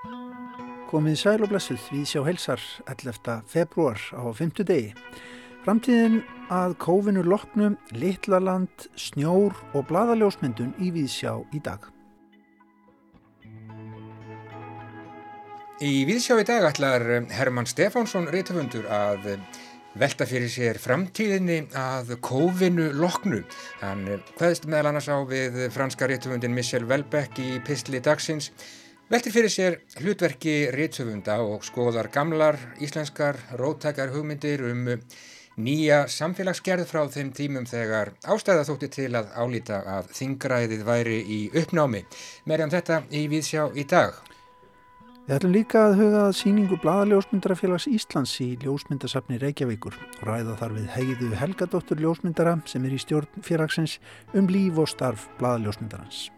Komið 0.00 1.16
sæl 1.20 1.42
og 1.44 1.50
blessuð 1.50 1.82
við 1.92 2.06
sjá 2.08 2.22
helsar 2.24 2.62
11. 2.88 3.34
februar 3.52 4.00
á 4.16 4.32
5. 4.32 4.62
degi. 4.64 4.94
Framtíðin 5.60 6.22
að 6.48 6.76
kófinu 6.80 7.20
loknu, 7.26 7.74
litlaland, 7.92 8.86
snjór 8.96 9.52
og 9.76 9.84
bladaljósmyndun 9.90 10.72
í 10.80 10.88
Víðsjá 10.96 11.34
í 11.52 11.60
dag. 11.60 11.84
Í 15.84 15.92
Víðsjá 16.08 16.40
í 16.40 16.48
dag 16.48 16.70
ætlar 16.72 17.04
Herman 17.36 17.68
Stefánsson 17.68 18.32
reytafundur 18.32 18.88
að 18.88 19.34
velta 20.00 20.24
fyrir 20.24 20.48
sér 20.48 20.80
framtíðinni 20.80 21.66
að 21.76 22.16
kófinu 22.24 22.88
loknu. 22.96 23.44
Hann 23.84 24.06
hvaðist 24.38 24.64
meðal 24.64 24.94
annars 24.94 25.12
á 25.12 25.20
við 25.28 25.66
franska 25.76 26.08
reytafundin 26.08 26.56
Michel 26.56 26.88
Welbeck 26.88 27.36
í 27.36 27.58
Pistli 27.68 28.00
dagsins 28.00 28.54
Veltir 29.10 29.32
fyrir 29.34 29.50
sér 29.50 29.74
hlutverki 29.98 30.52
rítshöfunda 30.70 31.40
og 31.42 31.64
skoðar 31.66 32.06
gamlar 32.14 32.54
íslenskar 32.78 33.40
róttakar 33.58 34.12
hugmyndir 34.14 34.62
um 34.68 34.84
nýja 35.58 36.04
samfélagsgerð 36.06 36.86
frá 36.86 37.00
þeim 37.10 37.32
tímum 37.34 37.66
þegar 37.66 38.12
ástæða 38.22 38.68
þótti 38.70 38.90
til 38.94 39.08
að 39.18 39.34
álýta 39.34 39.80
að 39.96 40.14
þingræðið 40.14 40.86
væri 40.86 41.18
í 41.26 41.40
uppnámi. 41.58 42.04
Merjum 42.46 42.70
þetta 42.70 43.02
í 43.10 43.26
Víðsjá 43.34 43.66
í 43.74 43.88
dag. 43.90 44.14
Við 45.26 45.36
ætlum 45.40 45.58
líka 45.58 45.86
að 45.88 45.98
huga 46.04 46.24
síningu 46.30 46.78
Blaðaljósmyndarafélags 46.78 47.90
Íslands 47.90 48.38
í 48.46 48.52
ljósmyndasafni 48.62 49.42
Reykjavíkur 49.42 49.98
og 49.98 50.26
ræða 50.30 50.60
þar 50.62 50.78
við 50.78 50.90
heiðu 50.94 51.36
Helgadóttur 51.42 52.06
ljósmyndara 52.06 52.60
sem 52.70 52.86
er 52.86 52.94
í 52.94 53.02
stjórn 53.02 53.42
félagsins 53.42 53.98
um 54.38 54.46
líf 54.46 54.78
og 54.78 54.94
starf 54.94 55.26
Blaðaljósmyndarans. 55.42 56.28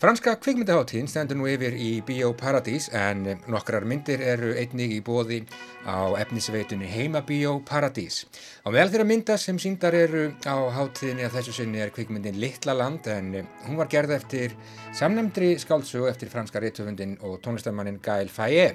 Franska 0.00 0.32
kvikmyndaháttíðin 0.40 1.10
stendur 1.12 1.36
nú 1.36 1.44
yfir 1.44 1.74
í 1.76 1.98
Bíó 2.08 2.30
Paradís 2.32 2.86
en 2.96 3.34
nokkrar 3.52 3.84
myndir 3.84 4.22
eru 4.24 4.54
einnig 4.56 4.94
í 4.96 5.02
bóði 5.04 5.42
á 5.84 6.16
efnisveitunni 6.22 6.88
Heima 6.88 7.20
Bíó 7.28 7.58
Paradís. 7.68 8.22
Á 8.64 8.72
meðal 8.72 8.94
þeirra 8.94 9.06
mynda 9.10 9.36
sem 9.36 9.58
síndar 9.60 9.92
eru 9.98 10.22
á 10.48 10.56
háttíðinni 10.72 11.26
að 11.28 11.36
þessu 11.36 11.58
sinni 11.58 11.84
er 11.84 11.92
kvikmyndin 11.92 12.40
Littla 12.40 12.78
land 12.80 13.10
en 13.12 13.42
hún 13.66 13.76
var 13.76 13.92
gerð 13.92 14.16
eftir 14.16 14.56
samnemndri 14.96 15.52
skáldsögu 15.60 16.08
eftir 16.08 16.32
franska 16.32 16.64
réttöfundin 16.64 17.18
og 17.20 17.36
tónlistamannin 17.44 18.00
Gaël 18.00 18.32
Faye. 18.32 18.70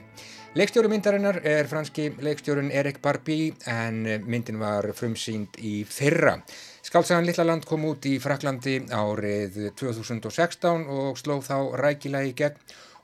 Leikstjóru 0.54 0.94
myndarinnar 0.94 1.42
er 1.42 1.66
franski 1.66 2.12
leikstjórun 2.22 2.70
Erik 2.70 3.02
Barbie 3.02 3.50
en 3.66 4.06
myndin 4.30 4.62
var 4.62 4.94
frumsýnd 4.94 5.58
í 5.58 5.80
fyrra. 5.90 6.38
Skálsagan 6.86 7.26
Lillaland 7.26 7.66
kom 7.66 7.82
út 7.90 8.06
í 8.06 8.20
Fraklandi 8.22 8.76
árið 8.94 9.56
2016 9.74 10.84
og 10.86 11.16
sló 11.18 11.40
þá 11.42 11.56
rækilega 11.82 12.30
í 12.30 12.34
gegn 12.38 12.60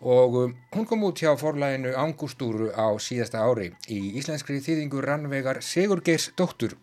og 0.06 0.36
um, 0.38 0.52
hún 0.76 0.86
kom 0.86 1.06
út 1.08 1.18
hjá 1.18 1.32
forlæginu 1.34 1.96
Angustúru 1.98 2.68
á 2.78 2.94
síðasta 3.02 3.42
ári 3.42 3.72
í 3.90 4.20
íslenskri 4.22 4.60
þýðingu 4.62 5.02
rannvegar 5.02 5.64
Sigurgeirs 5.66 6.28
dóttur. 6.38 6.76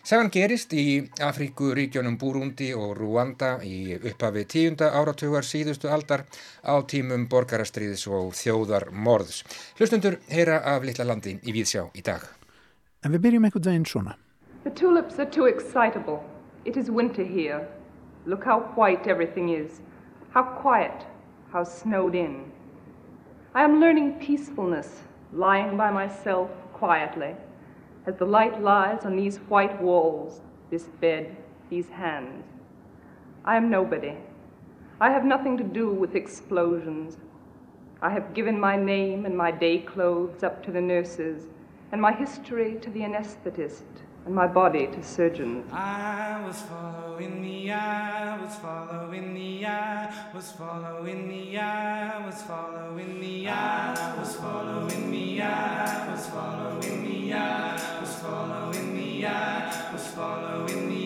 Sagan 0.00 0.30
gerist 0.32 0.72
í 0.72 1.02
Afríkuríkjónum 1.20 2.16
Búrundi 2.16 2.70
og 2.72 2.94
Rúanda 2.96 3.58
í 3.60 3.92
upphafi 3.98 4.46
tíunda 4.48 4.94
áratugar 4.96 5.44
síðustu 5.44 5.90
aldar 5.92 6.24
á 6.64 6.80
tímum 6.88 7.26
borgarastriðis 7.28 8.06
og 8.08 8.32
þjóðar 8.38 8.88
morðs. 8.92 9.42
Hlustundur 9.76 10.16
heyra 10.32 10.62
af 10.72 10.88
Lillalandi 10.88 11.36
í 11.44 11.52
Víðsjá 11.52 11.84
í 11.92 12.06
dag. 12.06 12.24
En 13.04 13.12
við 13.12 13.26
byrjum 13.28 13.50
einhvern 13.50 13.68
veginn 13.68 13.86
svona. 13.92 14.16
The 14.64 14.72
tulips 14.72 15.20
are 15.20 15.28
too 15.28 15.44
excitable. 15.52 16.24
It 16.66 16.76
is 16.76 16.90
winter 16.90 17.22
here. 17.22 17.68
Look 18.26 18.44
how 18.44 18.58
white 18.74 19.06
everything 19.06 19.50
is. 19.50 19.82
How 20.30 20.42
quiet, 20.42 21.06
how 21.52 21.62
snowed 21.62 22.16
in. 22.16 22.50
I 23.54 23.62
am 23.62 23.78
learning 23.78 24.14
peacefulness, 24.14 25.02
lying 25.32 25.76
by 25.76 25.92
myself 25.92 26.50
quietly, 26.72 27.36
as 28.04 28.16
the 28.16 28.24
light 28.24 28.60
lies 28.60 29.04
on 29.04 29.14
these 29.14 29.36
white 29.48 29.80
walls, 29.80 30.40
this 30.68 30.88
bed, 31.00 31.36
these 31.70 31.88
hands. 31.88 32.44
I 33.44 33.56
am 33.56 33.70
nobody. 33.70 34.16
I 35.00 35.12
have 35.12 35.24
nothing 35.24 35.56
to 35.58 35.62
do 35.62 35.90
with 35.90 36.16
explosions. 36.16 37.16
I 38.02 38.10
have 38.10 38.34
given 38.34 38.58
my 38.58 38.74
name 38.76 39.24
and 39.24 39.36
my 39.36 39.52
day 39.52 39.78
clothes 39.78 40.42
up 40.42 40.64
to 40.64 40.72
the 40.72 40.80
nurses, 40.80 41.44
and 41.92 42.02
my 42.02 42.10
history 42.10 42.76
to 42.80 42.90
the 42.90 43.02
anesthetist 43.02 44.02
and 44.26 44.34
my 44.34 44.46
body 44.46 44.88
to 44.88 45.02
surgeons. 45.02 45.64
I 45.72 46.42
was 46.44 46.60
following 46.62 47.42
the 47.42 47.72
eye, 47.72 48.38
was 48.42 48.56
following 48.56 49.34
the 49.34 49.66
eye, 49.66 50.12
was 50.34 50.50
following 50.52 51.28
the 51.28 51.58
eye, 51.58 52.26
was 52.26 52.42
following 52.42 53.20
the 53.20 53.48
eye, 53.48 54.18
was 54.18 54.34
following 54.36 55.10
the 55.12 55.42
eye, 55.42 56.10
was 56.10 56.26
following 56.26 57.04
the 57.04 57.32
eye, 57.32 58.00
was 58.00 58.14
following 58.16 58.96
the 58.96 59.26
eye, 59.26 59.92
was 59.92 60.06
following 60.08 60.88
the 60.88 60.96
eye. 61.02 61.05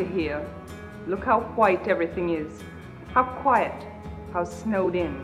Winter 0.00 0.20
here. 0.20 0.46
Look 1.06 1.24
how 1.24 1.40
white 1.56 1.88
everything 1.88 2.30
is. 2.30 2.62
How 3.14 3.24
quiet, 3.42 3.86
how 4.32 4.44
snowed 4.44 4.94
in. 4.94 5.14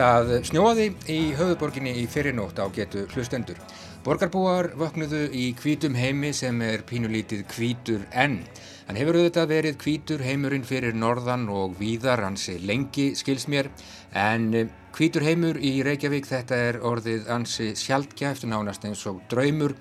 Það 0.00 0.30
snjóaði 0.48 0.86
í 1.12 1.18
höfuborginni 1.36 1.92
í 2.00 2.06
fyrirnótt 2.08 2.56
á 2.56 2.64
getu 2.72 3.04
hlustendur. 3.12 3.58
Borgarbúar 4.00 4.70
vöknuðu 4.80 5.26
í 5.36 5.50
hvítum 5.60 5.92
heimi 5.92 6.30
sem 6.32 6.56
er 6.64 6.86
pínulítið 6.88 7.44
hvítur 7.52 8.06
enn. 8.16 8.38
Hann 8.88 8.96
hefur 8.96 9.18
auðvitað 9.20 9.50
verið 9.52 9.76
hvítur 9.84 10.24
heimurinn 10.24 10.64
fyrir 10.64 10.96
norðan 10.96 11.50
og 11.52 11.76
víðar 11.76 12.24
hansi 12.24 12.56
lengi 12.64 13.10
skils 13.14 13.44
mér 13.52 13.68
en 14.16 14.70
hvítur 14.96 15.24
heimur 15.26 15.60
í 15.60 15.80
Reykjavík 15.86 16.28
þetta 16.28 16.60
er 16.68 16.80
orðið 16.86 17.30
hansi 17.30 17.70
sjaldgæft 17.78 18.46
nánast 18.50 18.84
eins 18.88 19.06
og 19.10 19.22
draumur. 19.30 19.76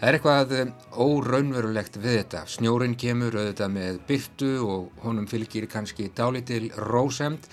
Það 0.00 0.08
er 0.08 0.18
eitthvað 0.18 0.56
óraunverulegt 0.98 2.00
við 2.02 2.18
þetta. 2.22 2.46
Snjórin 2.50 2.96
kemur 2.98 3.36
auðvitað 3.38 3.76
með 3.76 4.00
byrtu 4.08 4.50
og 4.66 5.04
honum 5.04 5.28
fylgir 5.30 5.68
kannski 5.70 6.10
dálitil 6.16 6.66
rósemt 6.90 7.46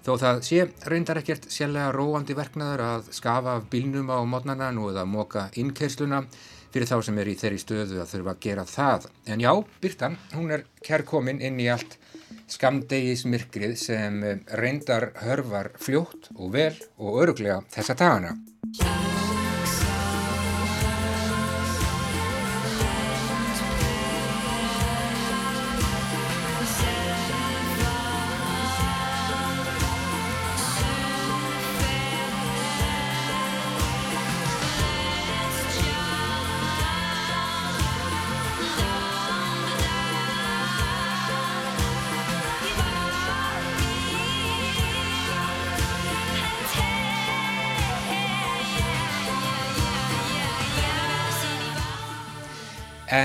Þó 0.00 0.14
það 0.16 0.38
sé 0.46 0.62
reyndar 0.88 1.18
ekkert 1.20 1.50
sérlega 1.52 1.90
róandi 1.92 2.32
verknaður 2.36 2.82
að 2.86 3.10
skafa 3.12 3.58
af 3.58 3.66
bílnum 3.72 4.08
á 4.08 4.24
mótnana 4.24 4.70
nú 4.72 4.86
eða 4.88 5.04
móka 5.04 5.50
innkeysluna 5.60 6.22
fyrir 6.72 6.88
þá 6.88 6.96
sem 7.04 7.18
er 7.20 7.28
í 7.28 7.34
þeirri 7.36 7.60
stöðu 7.60 8.00
að 8.00 8.14
þurfa 8.14 8.32
að 8.32 8.40
gera 8.46 8.64
það. 8.70 9.08
En 9.28 9.44
já, 9.44 9.50
Byrtan, 9.82 10.16
hún 10.32 10.54
er 10.56 10.64
kærkomin 10.86 11.42
inn 11.44 11.60
í 11.60 11.68
allt 11.68 11.98
skamdegismyrkrið 12.50 13.76
sem 13.78 14.20
reyndar 14.60 15.10
hörfar 15.22 15.72
fljótt 15.80 16.32
og 16.36 16.54
vel 16.58 16.74
og 16.98 17.22
öruglega 17.24 17.62
þessa 17.70 17.98
dagana. 18.02 18.36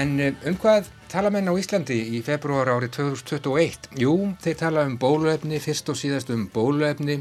En 0.06 0.20
um 0.46 0.56
hvað 0.62 0.90
tala 1.10 1.32
menn 1.34 1.50
á 1.50 1.54
Íslandi 1.58 1.96
í 2.14 2.20
februar 2.26 2.70
árið 2.70 2.92
2021? 3.00 3.88
Jú, 3.98 4.12
þeir 4.44 4.58
tala 4.60 4.84
um 4.86 5.00
bóluefni, 5.02 5.58
fyrst 5.64 5.90
og 5.90 5.98
síðast 5.98 6.30
um 6.36 6.44
bóluefni, 6.54 7.16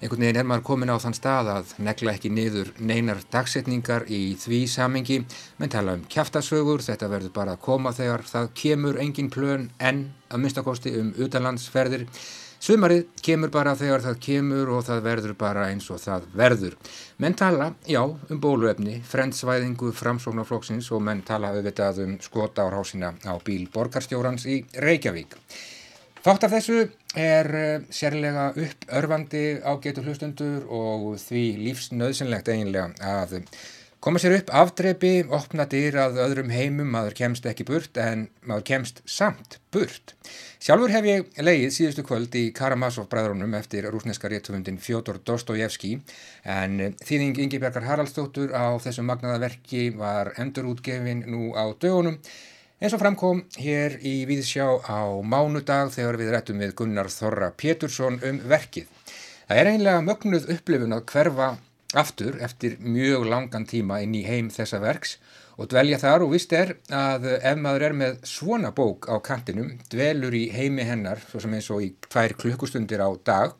einhvern 0.00 0.24
veginn 0.24 0.40
er 0.40 0.48
maður 0.48 0.66
komin 0.68 0.92
á 0.92 0.96
þann 1.02 1.16
stað 1.16 1.50
að 1.52 1.74
negla 1.82 2.14
ekki 2.16 2.30
niður 2.32 2.72
neinar 2.78 3.20
dagsetningar 3.32 4.08
í 4.12 4.36
því 4.40 4.62
samengi, 4.70 5.20
menn 5.58 5.72
tala 5.72 5.96
um 5.96 6.06
kæftasögur, 6.10 6.84
þetta 6.84 7.10
verður 7.12 7.34
bara 7.36 7.56
að 7.56 7.62
koma 7.68 7.94
þegar 7.96 8.26
það 8.28 8.50
kemur 8.62 8.98
engin 9.02 9.30
plön 9.32 9.70
en 9.78 10.08
að 10.30 10.42
minnstakosti 10.42 10.96
um 11.00 11.14
utanlandsferðir. 11.26 12.06
Sumarið 12.66 13.04
kemur 13.22 13.50
bara 13.52 13.74
þegar 13.76 14.02
það 14.02 14.16
kemur 14.24 14.70
og 14.74 14.86
það 14.86 15.02
verður 15.04 15.34
bara 15.38 15.66
eins 15.70 15.86
og 15.92 16.00
það 16.02 16.24
verður. 16.34 16.76
Menn 17.22 17.36
tala, 17.36 17.68
já, 17.86 18.00
um 18.02 18.40
bóluefni, 18.42 18.96
frendsvæðingu 19.06 19.92
framsóknarflokksins 19.94 20.88
og 20.96 21.04
menn 21.04 21.22
tala 21.26 21.52
auðvitað 21.52 22.02
um 22.06 22.18
skota 22.24 22.64
á 22.64 22.72
rásina 22.72 23.12
á 23.28 23.36
bíl 23.44 23.68
borgarstjórans 23.72 24.48
í 24.48 24.62
Reykjavík. 24.82 25.36
Þátt 26.26 26.42
af 26.42 26.54
þessu 26.56 26.76
er 27.22 27.48
eh, 27.54 27.82
sérlega 27.94 28.48
uppörfandi 28.58 29.42
ágætu 29.62 30.02
hlustundur 30.02 30.64
og 30.74 31.04
því 31.22 31.42
lífsnöðsynlegt 31.60 32.48
eiginlega 32.50 32.88
að 32.98 33.36
koma 34.02 34.18
sér 34.18 34.34
upp 34.40 34.50
afdreipi, 34.50 35.12
opna 35.30 35.68
dyr 35.70 36.00
að 36.02 36.18
öðrum 36.24 36.50
heimum, 36.50 36.88
maður 36.90 37.14
kemst 37.20 37.46
ekki 37.46 37.68
burt 37.68 38.00
en 38.02 38.24
maður 38.42 38.66
kemst 38.72 38.98
samt 39.06 39.60
burt. 39.70 40.16
Sjálfur 40.58 40.96
hef 40.96 41.06
ég 41.06 41.38
leið 41.46 41.68
síðustu 41.76 42.02
kvöld 42.10 42.34
í 42.34 42.44
Karamazov 42.58 43.06
bræðrunum 43.12 43.54
eftir 43.60 43.86
rúsneska 43.86 44.26
réttufundin 44.32 44.82
Fjótor 44.82 45.22
Dostojevski 45.22 45.94
en 46.42 46.96
þýðing 47.06 47.38
Ingi 47.46 47.62
Bergar 47.62 47.86
Haraldsdóttur 47.86 48.50
á 48.50 48.74
þessum 48.82 49.06
magnaða 49.12 49.44
verki 49.46 49.86
var 49.94 50.34
endurútgefin 50.42 51.22
nú 51.30 51.54
á 51.54 51.70
dögunum 51.70 52.18
eins 52.76 52.92
og 52.92 53.00
framkom 53.00 53.38
hér 53.56 53.94
í 54.04 54.26
Víðsjá 54.28 54.66
á 54.84 55.08
mánudag 55.24 55.94
þegar 55.94 56.18
við 56.20 56.32
rættum 56.34 56.58
við 56.60 56.74
Gunnar 56.76 57.08
Þorra 57.08 57.48
Pétursson 57.56 58.18
um 58.20 58.40
verkið. 58.50 58.90
Það 59.48 59.60
er 59.62 59.70
einlega 59.70 60.02
mögnuð 60.04 60.50
upplifun 60.52 60.92
að 60.92 61.06
hverfa 61.08 61.46
aftur 61.96 62.36
eftir 62.44 62.76
mjög 62.84 63.24
langan 63.32 63.64
tíma 63.64 64.02
inn 64.04 64.12
í 64.18 64.26
heim 64.26 64.50
þessa 64.52 64.82
verks 64.82 65.16
og 65.56 65.70
dvelja 65.72 66.02
þar 66.02 66.26
og 66.26 66.34
vist 66.34 66.52
er 66.52 66.74
að 66.92 67.30
ef 67.38 67.56
maður 67.62 67.86
er 67.88 67.96
með 67.96 68.18
svona 68.28 68.74
bók 68.76 69.08
á 69.08 69.16
kantinum, 69.24 69.72
dvelur 69.88 70.36
í 70.36 70.50
heimi 70.52 70.84
hennar, 70.84 71.22
svo 71.30 71.40
sem 71.40 71.56
eins 71.56 71.70
og 71.72 71.80
í 71.80 71.94
tvær 72.10 72.36
klukkustundir 72.36 73.00
á 73.00 73.08
dag, 73.24 73.56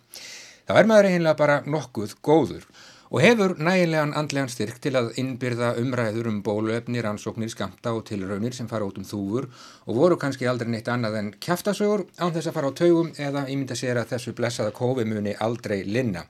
þá 0.69 0.75
er 0.77 0.91
maður 0.93 1.09
einlega 1.15 1.41
bara 1.41 1.63
nokkuð 1.65 2.19
góður 2.21 2.69
og 3.11 3.23
hefur 3.23 3.55
nægilegan 3.63 4.15
andlegan 4.19 4.51
styrk 4.51 4.81
til 4.83 4.97
að 4.99 5.13
innbyrða 5.21 5.75
umræður 5.81 6.31
um 6.31 6.43
bóluefni, 6.47 7.03
rannsóknir, 7.05 7.53
skamta 7.53 7.93
og 7.95 8.05
tilraunir 8.09 8.57
sem 8.57 8.69
fara 8.71 8.87
út 8.89 8.99
um 8.99 9.07
þúfur 9.07 9.49
og 9.87 10.01
voru 10.01 10.19
kannski 10.21 10.49
aldrei 10.51 10.73
neitt 10.75 10.91
annað 10.91 11.21
en 11.21 11.33
kæftasögur 11.47 12.07
án 12.19 12.35
þess 12.35 12.51
að 12.51 12.59
fara 12.59 12.73
á 12.75 12.79
taugum 12.83 13.13
eða 13.17 13.47
ímynda 13.53 13.79
sér 13.79 14.03
að 14.03 14.17
þessu 14.17 14.35
blessaða 14.37 14.75
kófimuni 14.75 15.37
aldrei 15.41 15.83
linna. 15.85 16.27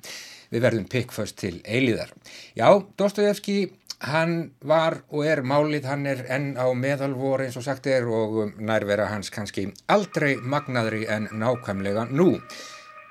Við 0.50 0.62
verðum 0.62 0.87
pikkföst 0.87 1.40
til 1.40 1.56
eiliðar. 1.67 2.12
Já, 2.55 2.69
Dostojevski, 2.99 3.73
hann 4.06 4.52
var 4.61 5.00
og 5.08 5.25
er 5.26 5.43
málið, 5.43 5.88
hann 5.88 6.06
er 6.06 6.23
enn 6.31 6.55
á 6.61 6.69
meðalvor 6.76 7.43
eins 7.46 7.56
og 7.56 7.64
sagt 7.67 7.88
er 7.90 8.06
og 8.06 8.58
nærvera 8.61 9.08
hans 9.11 9.32
kannski 9.32 9.70
aldrei 9.88 10.37
magnaðri 10.37 11.06
en 11.11 11.31
nákvæmlega 11.32 12.08
nú. 12.12 12.37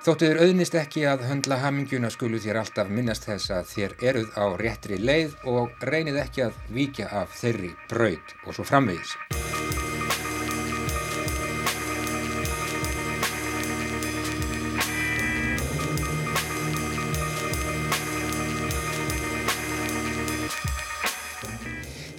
Þóttu 0.06 0.28
þér 0.28 0.38
auðnist 0.44 0.74
ekki 0.78 1.00
að 1.10 1.24
höndla 1.26 1.56
hamingjuna 1.64 2.12
skulu 2.14 2.38
þér 2.38 2.60
alltaf 2.60 2.92
minnast 2.94 3.26
þess 3.26 3.50
að 3.56 3.72
þér 3.72 3.94
eruð 4.10 4.36
á 4.38 4.46
réttri 4.60 5.00
leið 5.02 5.34
og 5.50 5.82
reynið 5.82 6.20
ekki 6.22 6.44
að 6.46 6.60
víkja 6.76 7.08
af 7.24 7.34
þeirri 7.40 7.72
braud 7.90 8.36
og 8.46 8.54
svo 8.54 8.68
framvegis. 8.70 9.16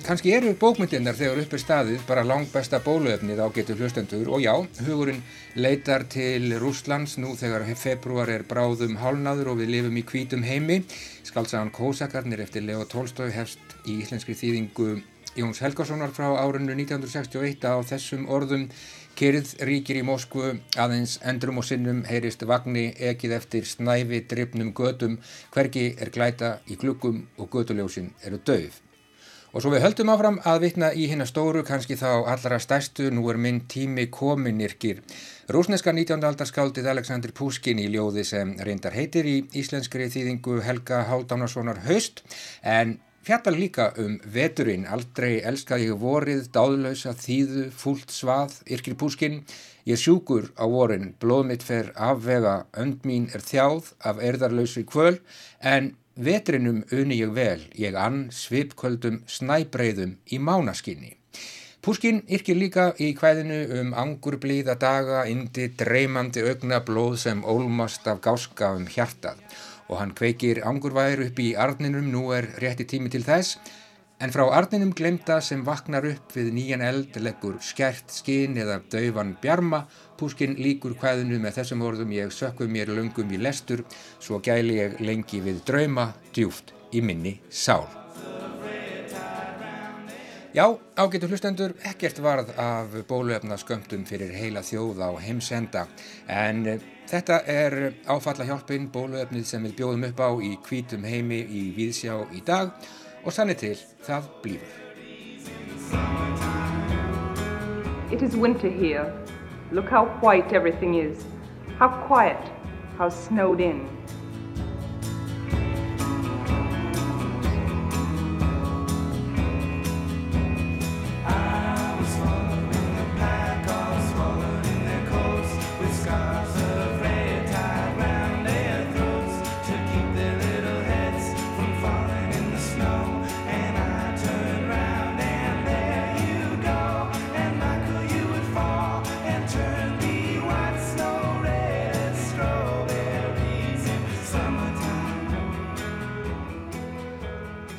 Kannski 0.08 0.32
eru 0.32 0.54
bókmyndirnar 0.56 1.18
þegar 1.20 1.42
upp 1.42 1.54
er 1.58 1.60
staðið 1.60 2.04
bara 2.08 2.22
langt 2.24 2.54
besta 2.54 2.78
bóluefnið 2.80 3.42
á 3.44 3.52
getur 3.52 3.76
hlustendur 3.82 4.30
og 4.32 4.40
já, 4.40 4.54
hugurinn 4.88 5.20
leitar 5.60 6.06
til 6.08 6.54
Rúslands 6.62 7.18
nú 7.20 7.34
þegar 7.36 7.66
februar 7.76 8.32
er 8.32 8.46
bráðum 8.48 8.96
hálnaður 9.02 9.50
og 9.52 9.60
við 9.60 9.74
lifum 9.74 10.00
í 10.00 10.06
kvítum 10.08 10.48
heimi. 10.48 10.78
Skaldsagan 11.28 11.74
Kósakarnir 11.76 12.46
eftir 12.46 12.64
Leo 12.64 12.88
Tolstói 12.88 13.34
hefst 13.36 13.76
í 13.84 13.98
íslenskri 14.06 14.38
þýðingu 14.40 14.88
Jóns 15.36 15.60
Helgarssonar 15.60 16.16
frá 16.16 16.32
árunnu 16.40 16.72
1961 16.72 17.68
á 17.68 17.76
þessum 17.92 18.32
orðum 18.32 18.70
Kyrð 19.18 19.58
ríkir 19.68 20.00
í 20.00 20.08
Moskvu, 20.08 20.56
aðeins 20.80 21.20
endrum 21.28 21.60
og 21.60 21.68
sinnum 21.68 22.04
heyrist 22.08 22.48
vagni 22.48 22.94
ekið 23.12 23.38
eftir 23.42 23.68
snæfi 23.68 24.24
drifnum 24.30 24.72
gödum, 24.78 25.20
hvergi 25.52 25.90
er 26.00 26.16
glæta 26.16 26.60
í 26.72 26.80
glukkum 26.80 27.26
og 27.36 27.50
göduljósin 27.52 28.14
eru 28.24 28.40
döf. 28.40 28.87
Og 29.58 29.64
svo 29.64 29.72
við 29.74 29.82
höldum 29.82 30.12
áfram 30.14 30.36
að 30.46 30.60
vitna 30.68 30.88
í 30.94 31.08
hérna 31.10 31.26
stóru, 31.26 31.64
kannski 31.66 31.96
þá 31.98 32.28
allra 32.30 32.60
stærstu, 32.62 33.08
nú 33.10 33.24
er 33.32 33.40
minn 33.42 33.64
tími 33.66 34.04
kominirkir. 34.14 35.00
Rúsneska 35.50 35.90
19. 35.98 36.22
aldarskáldið 36.30 36.92
Aleksandr 36.92 37.34
Puskin 37.34 37.82
í 37.82 37.88
ljóði 37.90 38.22
sem 38.30 38.52
reyndar 38.62 38.94
heitir 38.94 39.26
í 39.26 39.36
íslenskri 39.58 40.12
þýðingu 40.14 40.60
Helga 40.62 41.02
Háldánarssonar 41.10 41.82
Haust, 41.88 42.22
en 42.62 43.00
fjallar 43.26 43.58
líka 43.58 43.90
um 43.98 44.20
veturinn, 44.38 44.86
aldrei 44.86 45.40
elskað 45.42 45.88
ég 45.88 46.00
vorið, 46.06 46.52
dáðlösa, 46.54 47.18
þýðu, 47.18 47.68
fúlt 47.74 48.14
svað, 48.14 48.60
yrkir 48.70 48.94
Puskin. 49.02 49.42
Ég 49.90 49.98
sjúkur 49.98 50.52
á 50.54 50.70
vorin, 50.70 51.16
blóð 51.18 51.48
mitt 51.50 51.66
fer 51.66 51.96
afvega, 51.98 52.68
önd 52.78 53.10
mín 53.10 53.32
er 53.34 53.42
þjáð 53.42 53.96
af 54.06 54.22
erðarlausri 54.22 54.86
kvöl, 54.86 55.16
en 55.66 55.96
Vetrinum 56.18 56.82
uni 56.92 57.20
ég 57.22 57.30
vel, 57.34 57.62
ég 57.78 57.94
ann 57.94 58.28
svipköldum 58.34 59.20
snæbreyðum 59.30 60.16
í 60.34 60.40
mánaskinni. 60.42 61.12
Púskinn 61.86 62.24
yrkir 62.34 62.58
líka 62.58 62.88
í 62.98 63.12
hvæðinu 63.16 63.60
um 63.80 63.92
angurblíða 63.94 64.76
daga, 64.82 65.24
indi, 65.30 65.70
dreymandi 65.78 66.42
augna 66.50 66.82
blóð 66.88 67.20
sem 67.22 67.44
ólmast 67.46 68.10
af 68.10 68.24
gáska 68.26 68.74
um 68.80 68.88
hjartað 68.90 69.44
og 69.88 70.02
hann 70.02 70.16
kveikir 70.18 70.64
angurvæður 70.68 71.28
upp 71.28 71.38
í 71.40 71.52
arninum, 71.56 72.10
nú 72.12 72.32
er 72.36 72.50
rétti 72.60 72.90
tími 72.90 73.14
til 73.14 73.24
þess 73.24 73.62
En 74.18 74.32
frá 74.34 74.48
arninum 74.50 74.96
glemta 74.98 75.36
sem 75.46 75.60
vaknar 75.62 76.06
upp 76.10 76.32
við 76.34 76.48
nýjan 76.56 76.82
eld 76.82 77.20
leggur 77.22 77.60
skert 77.62 78.10
skinn 78.10 78.56
eða 78.58 78.80
dauvan 78.90 79.36
bjarma, 79.44 79.84
púskinn 80.20 80.58
líkur 80.60 80.98
hvaðinu 81.00 81.38
með 81.42 81.60
þessum 81.60 81.86
orðum 81.88 82.12
ég 82.16 82.34
sökku 82.34 82.68
mér 82.72 82.92
löngum 82.94 83.32
í 83.32 83.40
lestur, 83.42 83.86
svo 84.20 84.42
gæli 84.44 84.82
ég 84.82 85.00
lengi 85.04 85.40
við 85.46 85.62
drauma, 85.68 86.12
djúft 86.34 86.74
í 86.92 87.04
minni 87.06 87.38
sál. 87.50 87.86
Já, 90.58 90.74
ágætu 90.98 91.28
hlustendur, 91.30 91.76
ekkert 91.86 92.18
varð 92.24 92.50
af 92.58 92.96
bóluefna 93.06 93.60
skömmtum 93.62 94.08
fyrir 94.10 94.32
heila 94.34 94.64
þjóð 94.66 95.04
á 95.06 95.10
heimsenda, 95.22 95.84
en 96.26 96.64
þetta 97.06 97.44
er 97.46 97.78
áfalla 98.10 98.48
hjálpin 98.48 98.90
bóluefnið 98.90 99.46
sem 99.46 99.68
við 99.68 99.76
bjóðum 99.78 100.08
upp 100.10 100.24
á 100.24 100.30
í 100.42 100.56
kvítum 100.66 101.06
heimi 101.06 101.44
í 101.46 101.68
Víðsjá 101.78 102.18
í 102.34 102.42
dag, 102.48 102.74
og 103.22 103.36
sannir 103.36 103.60
til 103.60 103.76
það 104.08 104.34
blífur. 104.42 104.84
It 108.10 108.24
is 108.24 108.36
winter 108.36 108.70
here. 108.72 109.27
Look 109.72 109.90
how 109.90 110.06
white 110.22 110.54
everything 110.54 110.96
is. 110.96 111.26
How 111.78 111.90
quiet, 111.90 112.52
how 112.98 113.10
snowed 113.10 113.60
in. 113.60 113.97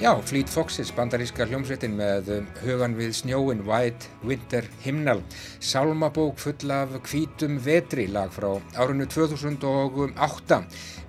Já, 0.08 0.14
Fleet 0.24 0.48
Foxes, 0.48 0.88
bandaríska 0.96 1.44
hljómsveitin 1.44 1.92
með 1.92 2.30
um, 2.32 2.46
hugan 2.62 2.94
við 2.96 3.10
snjóin 3.18 3.58
White 3.66 4.08
Winter 4.24 4.64
Hymnal, 4.80 5.18
sálmabók 5.60 6.40
full 6.40 6.72
af 6.72 6.94
hvítum 7.10 7.58
vetri 7.60 8.06
lag 8.08 8.32
frá 8.32 8.54
árunnu 8.80 9.04
2008. 9.04 10.58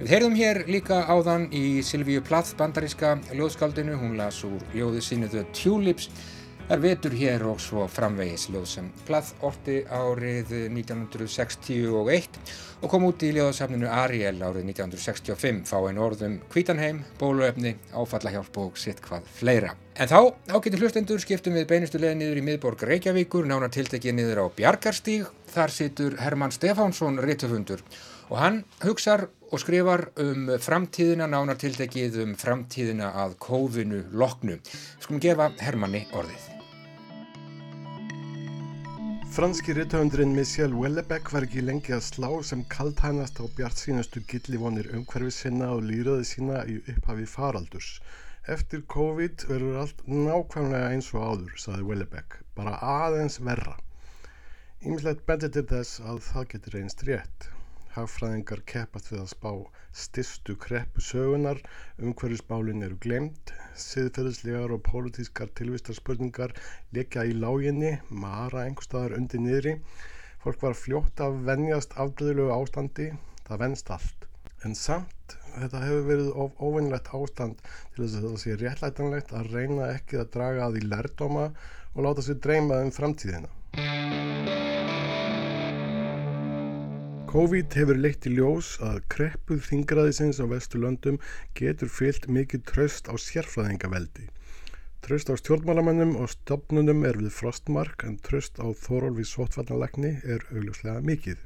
Við 0.01 0.11
heyrðum 0.11 0.35
hér 0.35 0.59
líka 0.67 0.97
áðan 1.07 1.47
í 1.55 1.79
Silvíu 1.79 2.19
Plath 2.27 2.59
bandaríska 2.59 3.13
ljóðskaldinu, 3.31 3.95
hún 4.01 4.19
las 4.19 4.41
úr 4.43 4.59
ljóðu 4.75 5.05
sínu 5.07 5.31
The 5.31 5.45
Tulips 5.55 6.11
er 6.69 6.81
vetur 6.83 7.13
hér 7.17 7.41
og 7.49 7.57
svo 7.63 7.87
framvegis 7.89 8.49
ljóð 8.53 8.65
sem 8.69 8.89
plað 9.07 9.31
orti 9.47 9.79
árið 9.89 10.51
1961 10.69 12.37
og 12.83 12.91
kom 12.91 13.07
út 13.07 13.23
í 13.25 13.31
ljóðasafninu 13.33 13.89
Ariel 13.89 14.37
árið 14.37 14.67
1965 14.69 15.63
fáinn 15.65 15.97
orðum 15.99 16.37
Kvítanheim, 16.51 17.01
bóluefni, 17.19 17.73
áfallahjálp 17.89 18.59
og 18.61 18.77
sitt 18.77 19.01
hvað 19.03 19.25
fleira. 19.39 19.73
En 19.99 20.07
þá, 20.07 20.29
ágæti 20.53 20.79
hlustendur, 20.79 21.19
skiptum 21.19 21.57
við 21.57 21.65
beinustu 21.73 21.99
leið 21.99 22.15
niður 22.21 22.39
í 22.39 22.45
miðborg 22.45 22.85
Reykjavíkur, 22.87 23.49
nána 23.49 23.71
tiltekið 23.73 24.15
niður 24.15 24.45
á 24.45 24.53
Bjarkarstíg. 24.55 25.25
Þar 25.49 25.73
situr 25.73 26.15
Herman 26.21 26.53
Stefánsson 26.53 27.17
réttufundur 27.25 27.81
og 28.29 28.37
hann 28.37 28.61
hugsar 28.85 29.25
og 29.49 29.57
skrifar 29.59 30.11
um 30.21 30.53
framtíðina, 30.61 31.25
nánar 31.25 31.57
tiltekið 31.57 32.21
um 32.27 32.37
framtíðina 32.37 33.09
að 33.25 33.35
kófinu 33.41 34.05
loknu. 34.13 34.61
Skulum 35.01 35.25
gefa 35.25 35.49
Hermanni 35.65 36.05
orðið. 36.13 36.58
Franski 39.39 39.71
rithöfundurinn 39.71 40.33
Michel 40.35 40.73
Houellebecq 40.75 41.29
var 41.31 41.45
ekki 41.45 41.61
lengi 41.63 41.93
að 41.95 42.01
slá 42.03 42.27
sem 42.43 42.63
kaltænast 42.73 43.37
á 43.39 43.47
bjart 43.55 43.79
sínastu 43.79 44.19
gillivonir 44.27 44.89
umhverfi 44.97 45.31
sinna 45.31 45.69
og 45.77 45.85
líraði 45.87 46.25
sína 46.27 46.57
í 46.67 46.75
upphafi 46.81 47.27
faraldurs. 47.33 47.87
Eftir 48.55 48.81
COVID 48.95 49.45
verður 49.47 49.77
allt 49.85 50.03
nákvæmlega 50.11 50.89
eins 50.91 51.07
og 51.13 51.23
áður, 51.23 51.53
saði 51.55 51.85
Houellebecq, 51.87 52.35
bara 52.59 52.75
aðeins 52.97 53.39
verra. 53.47 53.77
Ímislegt 54.83 55.23
bendir 55.31 55.55
til 55.55 55.63
þess 55.71 56.03
að 56.03 56.19
það 56.27 56.51
getur 56.57 56.77
einst 56.81 57.07
rétt. 57.07 57.49
Hagfræðingar 57.99 58.61
keppast 58.69 59.09
við 59.11 59.19
að 59.23 59.31
spá 59.33 59.51
styrstu 59.99 60.55
kreppu 60.63 61.01
sögunar, 61.03 61.59
umhverfisbálinn 61.99 62.85
eru 62.85 62.95
glemt, 63.03 63.51
siðferðislegar 63.75 64.71
og 64.75 64.83
pólitískar 64.85 65.51
tilvistarspurningar 65.59 66.53
lekja 66.95 67.25
í 67.27 67.35
láginni, 67.35 67.97
mara 68.09 68.63
einhverstaðar 68.67 69.17
undir 69.17 69.43
niðri. 69.43 69.75
Fólk 70.45 70.63
var 70.63 70.77
fljótt 70.79 71.19
að 71.25 71.41
venjast 71.49 71.97
afbröðulegu 71.99 72.55
ástandi, 72.55 73.09
það 73.49 73.63
venst 73.65 73.91
allt. 73.97 74.27
En 74.67 74.75
samt, 74.75 75.35
þetta 75.57 75.83
hefur 75.83 76.07
verið 76.07 76.31
of 76.45 76.63
óvinnlegt 76.63 77.11
ástand 77.15 77.59
til 77.65 78.05
þess 78.05 78.17
að 78.21 78.29
það 78.29 78.41
sé 78.45 78.57
réttlætanlegt 78.63 79.35
að 79.35 79.53
reyna 79.55 79.91
ekki 79.97 80.19
að 80.19 80.33
draga 80.37 80.65
að 80.67 80.79
því 80.79 80.87
lærdóma 80.93 81.45
og 81.95 82.01
láta 82.07 82.27
sér 82.27 82.43
dreyma 82.43 82.83
um 82.85 82.95
framtíðina. 82.95 84.68
COVID 87.29 87.75
hefur 87.77 87.97
leitt 88.01 88.25
í 88.25 88.31
ljós 88.33 88.71
að 88.81 89.03
kreppuð 89.13 89.59
þingraðisins 89.67 90.39
á 90.41 90.49
Vesturlöndum 90.49 91.19
getur 91.59 91.91
fyllt 91.93 92.23
mikið 92.25 92.63
tröst 92.71 93.05
á 93.05 93.13
sérfræðingaveldi. 93.21 94.25
Tröst 95.05 95.29
á 95.29 95.37
stjórnmálamannum 95.37 96.15
og 96.17 96.31
stopnunum 96.33 97.03
er 97.05 97.19
við 97.21 97.35
frostmark 97.35 98.01
en 98.07 98.15
tröst 98.25 98.57
á 98.57 98.65
þórólfi 98.73 99.27
sótvarnalegni 99.29 100.15
er 100.25 100.41
augljóslega 100.49 101.03
mikið. 101.05 101.37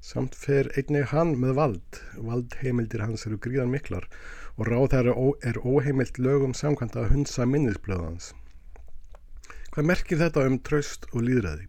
Samt 0.00 0.32
fer 0.32 0.72
einnig 0.80 1.12
hann 1.12 1.36
með 1.44 1.58
vald. 1.60 2.00
Valdheimildir 2.16 3.04
hans 3.04 3.26
eru 3.28 3.36
gríðan 3.36 3.74
miklar 3.74 4.08
og 4.56 4.64
ráð 4.70 4.94
þær 4.94 5.12
er 5.52 5.60
óheimilt 5.60 6.22
lögum 6.24 6.56
samkvæmt 6.56 6.96
að 6.96 7.12
hunsa 7.12 7.44
minnisblöðans. 7.44 8.32
Hvað 9.76 9.92
merkir 9.92 10.24
þetta 10.24 10.48
um 10.48 10.56
tröst 10.64 11.04
og 11.12 11.28
líðræði? 11.28 11.68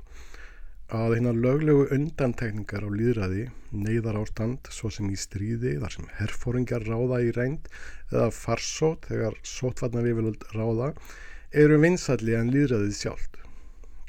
Að 0.93 1.15
hérna 1.15 1.31
löglegu 1.33 1.87
undantekningar 1.95 2.83
á 2.85 2.89
líðræði, 2.93 3.47
neyðar 3.73 4.19
ástand 4.19 4.67
svo 4.69 4.91
sem 4.93 5.07
í 5.09 5.17
stríði 5.17 5.71
þar 5.81 5.95
sem 5.95 6.09
herfóringar 6.19 6.85
ráða 6.85 7.21
í 7.25 7.31
reynd 7.33 7.69
eða 8.11 8.27
farsót 8.37 9.07
þegar 9.09 9.39
sótvarnar 9.41 10.09
yfirlöld 10.11 10.45
ráða 10.53 10.91
eru 11.63 11.79
vinsalli 11.81 12.37
en 12.37 12.53
líðræðið 12.53 12.93
sjálft. 12.99 13.41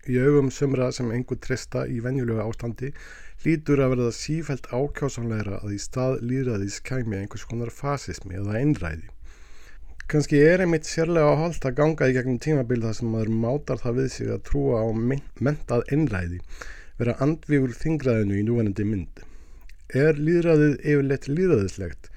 Í 0.05 0.21
augum 0.21 0.53
sömra 0.53 0.91
sem 0.93 1.09
einhver 1.17 1.41
trista 1.41 1.87
í 1.89 2.03
venjulegu 2.05 2.45
ástandi 2.45 2.93
lítur 3.47 3.81
að 3.81 3.97
verða 3.97 4.13
sífælt 4.19 4.69
ákjásanleira 4.69 5.63
að 5.65 5.79
í 5.79 5.81
stað 5.81 6.21
líðræðis 6.21 6.83
kæmi 6.85 7.23
einhvers 7.23 7.49
konar 7.49 7.73
fasismi 7.73 8.37
eða 8.43 8.61
einræði. 8.61 9.14
Kanski 10.05 10.37
er 10.45 10.61
einmitt 10.61 10.85
sérlega 10.85 11.33
á 11.33 11.41
hold 11.41 11.65
að 11.65 11.77
ganga 11.79 12.07
í 12.11 12.15
gegnum 12.15 12.41
tímabil 12.43 12.83
þar 12.83 12.97
sem 12.99 13.09
maður 13.09 13.31
mátar 13.45 13.79
það 13.81 14.01
við 14.01 14.09
sig 14.13 14.33
að 14.35 14.43
trúa 14.49 14.83
á 14.85 14.89
mentað 15.49 15.87
einræði, 15.97 16.41
vera 17.01 17.15
andvígur 17.25 17.73
þingraðinu 17.79 18.37
í 18.37 18.43
núvenandi 18.45 18.85
mynd. 18.91 19.23
Er 20.05 20.21
líðræðið 20.21 20.77
yfirleitt 20.85 21.31
líðræðislegt? 21.31 22.11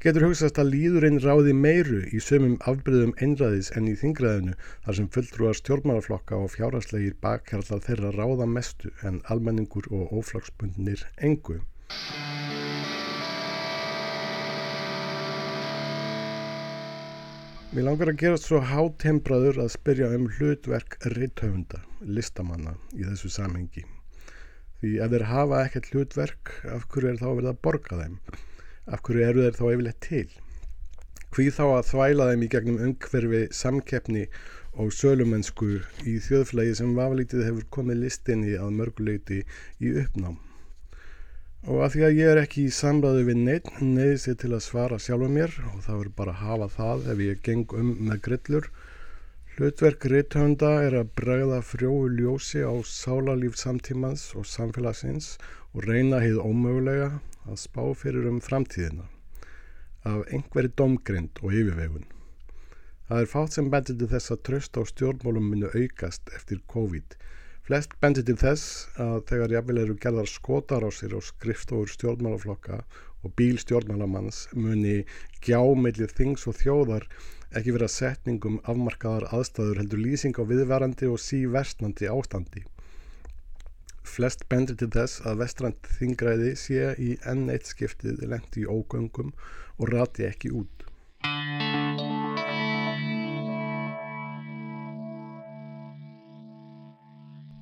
Getur 0.00 0.24
hugsaðst 0.28 0.58
að 0.62 0.72
líðurinn 0.72 1.20
ráði 1.20 1.52
meiru 1.58 2.00
í 2.14 2.20
sömum 2.22 2.56
afbreyðum 2.70 3.16
einræðis 3.20 3.72
enn 3.76 3.92
í 3.92 3.96
þingraðinu 3.98 4.54
þar 4.86 4.98
sem 5.00 5.08
fulltrúar 5.16 5.58
stjórnmálaflokka 5.60 6.38
og 6.38 6.52
fjárhagslegir 6.56 7.18
bakkjarlar 7.24 7.82
þeirra 7.84 8.14
ráða 8.16 8.46
mestu 8.56 8.94
en 9.04 9.20
almenningur 9.34 9.90
og 9.90 10.14
óflagsbundnir 10.22 11.04
engu? 11.18 11.60
Mér 17.68 17.84
langar 17.84 18.08
að 18.08 18.22
gera 18.22 18.36
svo 18.40 18.58
hátembraður 18.64 19.58
að 19.60 19.74
spyrja 19.74 20.06
um 20.16 20.22
hlutverk 20.38 20.94
reithöfunda, 21.12 21.82
listamanna 22.00 22.72
í 22.96 23.02
þessu 23.04 23.28
samhengi. 23.34 23.82
Því 24.80 24.92
ef 25.04 25.12
þeir 25.12 25.24
hafa 25.28 25.58
ekkert 25.66 25.90
hlutverk, 25.92 26.54
af 26.64 26.86
hverju 26.88 27.10
er 27.10 27.20
þá 27.20 27.26
verið 27.26 27.50
að 27.50 27.60
borga 27.68 27.98
þeim? 28.00 28.16
Af 28.88 29.04
hverju 29.04 29.26
eru 29.26 29.44
þeir 29.44 29.58
þá 29.58 29.62
yfirleitt 29.74 30.00
til? 30.08 30.24
Hví 31.36 31.48
þá 31.58 31.62
að 31.66 31.86
þvæla 31.90 32.30
þeim 32.30 32.46
í 32.46 32.50
gegnum 32.56 32.82
umhverfi 32.88 33.44
samkeppni 33.60 34.24
og 34.80 34.96
sölumensku 34.96 35.72
í 36.08 36.18
þjóðflægi 36.24 36.80
sem 36.80 36.96
vaflítið 36.96 37.50
hefur 37.50 37.72
komið 37.76 38.04
listinni 38.06 38.56
að 38.56 38.76
mörguleiti 38.80 39.42
í 39.84 39.92
uppnám? 40.06 40.40
Og 41.68 41.82
að 41.84 41.90
því 41.92 42.04
að 42.06 42.14
ég 42.16 42.30
er 42.32 42.38
ekki 42.40 42.62
í 42.64 42.72
samræðu 42.72 43.24
við 43.28 43.40
neitt, 43.44 43.66
neyðis 43.84 44.22
ég 44.30 44.36
til 44.40 44.54
að 44.56 44.62
svara 44.64 44.98
sjálfa 45.04 45.26
mér 45.28 45.52
og 45.68 45.82
það 45.84 45.98
verður 45.98 46.14
bara 46.16 46.32
að 46.32 46.44
hafa 46.46 46.68
það 46.76 47.08
ef 47.12 47.18
ég 47.20 47.42
geng 47.44 47.74
um 47.76 47.90
með 48.08 48.22
grillur. 48.24 48.68
Hlutverk 49.52 50.06
rithönda 50.08 50.70
er 50.86 50.96
að 51.02 51.12
bregða 51.18 51.58
frjóu 51.66 52.06
ljósi 52.14 52.64
á 52.64 52.72
sálarlíf 52.88 53.58
samtímans 53.60 54.30
og 54.38 54.48
samfélagsins 54.48 55.34
og 55.74 55.84
reyna 55.84 56.22
heið 56.24 56.40
ómögulega 56.40 57.10
að 57.44 57.60
spá 57.66 57.84
fyrir 58.00 58.30
um 58.32 58.40
framtíðina 58.40 59.04
af 60.08 60.24
einhverju 60.32 60.72
domgrind 60.78 61.42
og 61.42 61.52
yfirvegun. 61.52 62.08
Það 63.10 63.26
er 63.26 63.32
fátt 63.34 63.58
sem 63.58 63.68
betur 63.72 64.00
til 64.00 64.08
þess 64.14 64.32
að 64.32 64.44
tröst 64.48 64.80
á 64.80 64.82
stjórnmálum 64.88 65.52
munu 65.52 65.68
aukast 65.76 66.32
eftir 66.32 66.64
COVID 66.72 67.18
Flest 67.68 67.98
bendir 68.00 68.24
til 68.24 68.38
þess 68.40 68.86
að 68.96 69.18
þegar 69.28 69.52
jafnvel 69.52 69.80
eru 69.82 69.94
gerðar 70.00 70.28
skotar 70.32 70.86
á 70.86 70.88
sér 70.88 71.18
og 71.18 71.24
skrifstofur 71.26 71.90
stjórnmálaflokka 71.92 72.78
og 73.20 73.34
bíl 73.36 73.58
stjórnmálamanns 73.60 74.38
muni 74.56 75.02
gjámillir 75.44 76.14
þings 76.16 76.46
og 76.48 76.56
þjóðar 76.62 77.04
ekki 77.60 77.74
vera 77.76 77.90
setningum 77.92 78.56
afmarkaðar 78.64 79.28
aðstæður 79.36 79.82
heldur 79.82 80.00
lýsing 80.00 80.40
á 80.40 80.48
viðverandi 80.48 81.12
og 81.12 81.20
síversnandi 81.20 82.08
ástandi. 82.08 82.64
Flest 84.00 84.48
bendir 84.48 84.80
til 84.80 84.88
þess 84.96 85.20
að 85.28 85.42
vestrand 85.42 85.92
þingræði 85.98 86.54
sé 86.56 86.94
í 86.96 87.18
enn 87.28 87.50
eitt 87.52 87.68
skiptið 87.68 88.24
lendi 88.32 88.64
í 88.64 88.70
ógöngum 88.78 89.34
og 89.76 89.92
rati 89.92 90.24
ekki 90.24 90.56
út. 90.56 90.88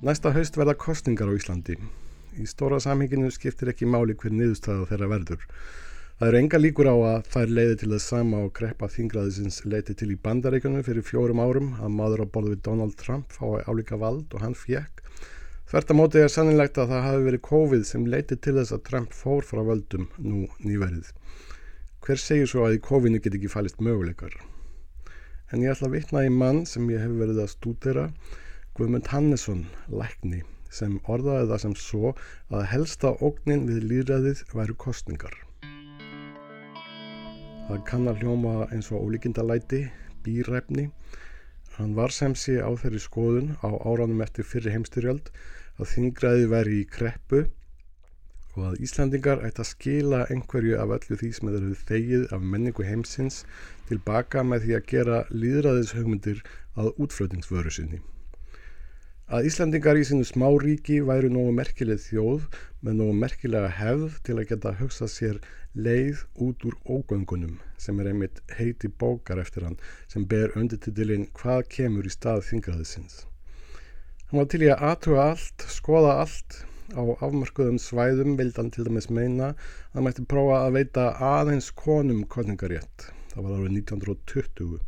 Næsta 0.07 0.31
haust 0.31 0.55
verða 0.55 0.71
kostningar 0.79 1.27
á 1.27 1.35
Íslandi. 1.35 1.73
Í 2.39 2.45
stóra 2.47 2.77
samhenginu 2.79 3.27
skiptir 3.35 3.73
ekki 3.73 3.83
máli 3.91 4.13
hver 4.15 4.31
niðurstaða 4.31 4.85
þeirra 4.87 5.09
verður. 5.11 5.41
Það 6.21 6.29
eru 6.29 6.39
enga 6.39 6.61
líkur 6.61 6.87
á 6.87 6.95
að 6.95 7.27
þær 7.33 7.51
leiði 7.57 7.73
til 7.81 7.89
þess 7.91 8.07
sama 8.13 8.39
og 8.45 8.53
greppa 8.55 8.87
þingraðisins 8.93 9.57
leiti 9.67 9.97
til 9.99 10.13
í 10.13 10.17
bandaríkunum 10.23 10.85
fyrir 10.87 11.03
fjórum 11.03 11.41
árum 11.43 11.73
að 11.81 11.91
maður 11.97 12.23
á 12.23 12.31
borðu 12.37 12.53
við 12.53 12.63
Donald 12.69 12.95
Trump 13.01 13.35
fái 13.35 13.67
álíka 13.67 13.99
vald 13.99 14.31
og 14.31 14.45
hann 14.45 14.55
fjekk. 14.55 15.03
Þvert 15.73 15.91
að 15.91 15.99
móti 15.99 16.23
er 16.23 16.31
sannilegt 16.37 16.79
að 16.79 16.95
það 16.95 17.05
hafi 17.09 17.27
verið 17.27 17.45
COVID 17.51 17.85
sem 17.91 18.07
leiti 18.15 18.39
til 18.39 18.55
þess 18.61 18.77
að 18.79 18.87
Trump 18.87 19.21
fór 19.25 19.43
frá 19.51 19.59
völdum 19.73 20.07
nú 20.23 20.47
nýverið. 20.63 21.11
Hver 22.07 22.25
segir 22.29 22.47
svo 22.47 22.63
að 22.69 22.79
í 22.79 22.83
COVID-19 22.87 23.27
get 23.27 23.41
ekki 23.41 23.55
fælist 23.57 23.83
möguleikar? 23.83 24.39
En 25.51 25.67
ég 25.67 25.75
ætla 25.75 25.91
að 25.91 25.99
vitna 25.99 26.23
í 26.23 26.31
mann 26.31 26.63
sem 26.63 26.87
ég 26.95 27.03
hef 27.03 27.19
verið 27.19 27.43
að 27.43 27.55
stúdera 27.57 28.11
Guðmund 28.77 29.07
Hannesson, 29.09 29.63
lækni, 29.89 30.43
sem 30.69 30.99
orðaði 31.09 31.47
það 31.49 31.61
sem 31.63 31.71
svo 31.81 32.09
að 32.53 32.65
helsta 32.69 33.09
ógnin 33.25 33.63
við 33.65 33.85
líðræðið 33.89 34.43
væru 34.53 34.75
kostningar. 34.83 35.33
Það 37.67 37.79
kann 37.87 38.05
að 38.11 38.21
hljóma 38.21 38.51
eins 38.69 38.91
og 38.93 39.07
ólíkindalæti, 39.07 39.79
býræfni. 40.21 40.91
Hann 41.79 41.95
var 41.97 42.13
sem 42.13 42.35
sé 42.37 42.59
á 42.61 42.69
þeirri 42.77 43.01
skoðun 43.01 43.55
á 43.65 43.69
áránum 43.81 44.21
eftir 44.21 44.45
fyrri 44.45 44.75
heimstyrjöld 44.75 45.31
að 45.81 45.89
þingræði 45.95 46.45
væri 46.51 46.77
í 46.83 46.85
kreppu 46.97 47.39
og 48.57 48.61
að 48.67 48.83
Íslandingar 48.85 49.41
ætti 49.47 49.63
að 49.63 49.71
skila 49.71 50.19
einhverju 50.33 50.77
af 50.83 50.93
öllu 50.99 51.17
því 51.17 51.31
sem 51.33 51.49
þeir 51.49 51.57
eru 51.63 51.79
þegið 51.89 52.27
af 52.37 52.45
menningu 52.53 52.85
heimsins 52.85 53.41
tilbaka 53.89 54.45
með 54.45 54.67
því 54.67 54.77
að 54.77 54.87
gera 54.93 55.17
líðræðishugmyndir 55.33 56.45
að 56.77 56.93
útflötingsvöru 56.93 57.73
sinni. 57.73 58.01
Að 59.27 59.43
Íslandingar 59.49 59.97
í 59.99 60.05
sínu 60.07 60.23
smáríki 60.23 61.01
væri 61.03 61.27
nógu 61.27 61.51
merkileg 61.51 61.97
þjóð 61.99 62.45
með 62.79 62.93
nógu 62.95 63.15
merkilega 63.19 63.67
hefð 63.75 64.13
til 64.23 64.35
að 64.37 64.45
geta 64.53 64.71
hugsað 64.79 65.09
sér 65.11 65.39
leið 65.75 66.21
út 66.45 66.63
úr 66.69 66.77
ógöngunum 66.87 67.57
sem 67.75 67.99
er 67.99 68.07
einmitt 68.13 68.39
heiti 68.55 68.87
bókar 68.87 69.41
eftir 69.41 69.65
hann 69.67 69.75
sem 70.07 70.23
ber 70.31 70.55
undirtitilinn 70.55 71.25
Hvað 71.35 71.67
kemur 71.73 72.07
í 72.07 72.13
stað 72.13 72.45
þingraðisins. 72.51 73.17
Hann 74.29 74.39
var 74.39 74.47
til 74.53 74.61
í 74.63 74.69
að 74.71 74.85
aðtuga 74.91 75.27
allt, 75.33 75.67
skoða 75.75 76.15
allt 76.21 76.57
á 76.95 77.03
afmarkuðum 77.27 77.81
svæðum 77.83 78.39
vildan 78.39 78.71
til 78.71 78.87
dæmis 78.87 79.09
meina 79.11 79.51
að 79.57 79.99
hann 79.99 80.07
mætti 80.07 80.23
prófa 80.23 80.61
að 80.61 80.79
veita 80.79 81.09
aðeins 81.33 81.67
konum 81.75 82.23
kostningarétt. 82.31 83.09
Það 83.35 83.43
var 83.43 83.59
árið 83.59 83.75
1920. 83.83 84.79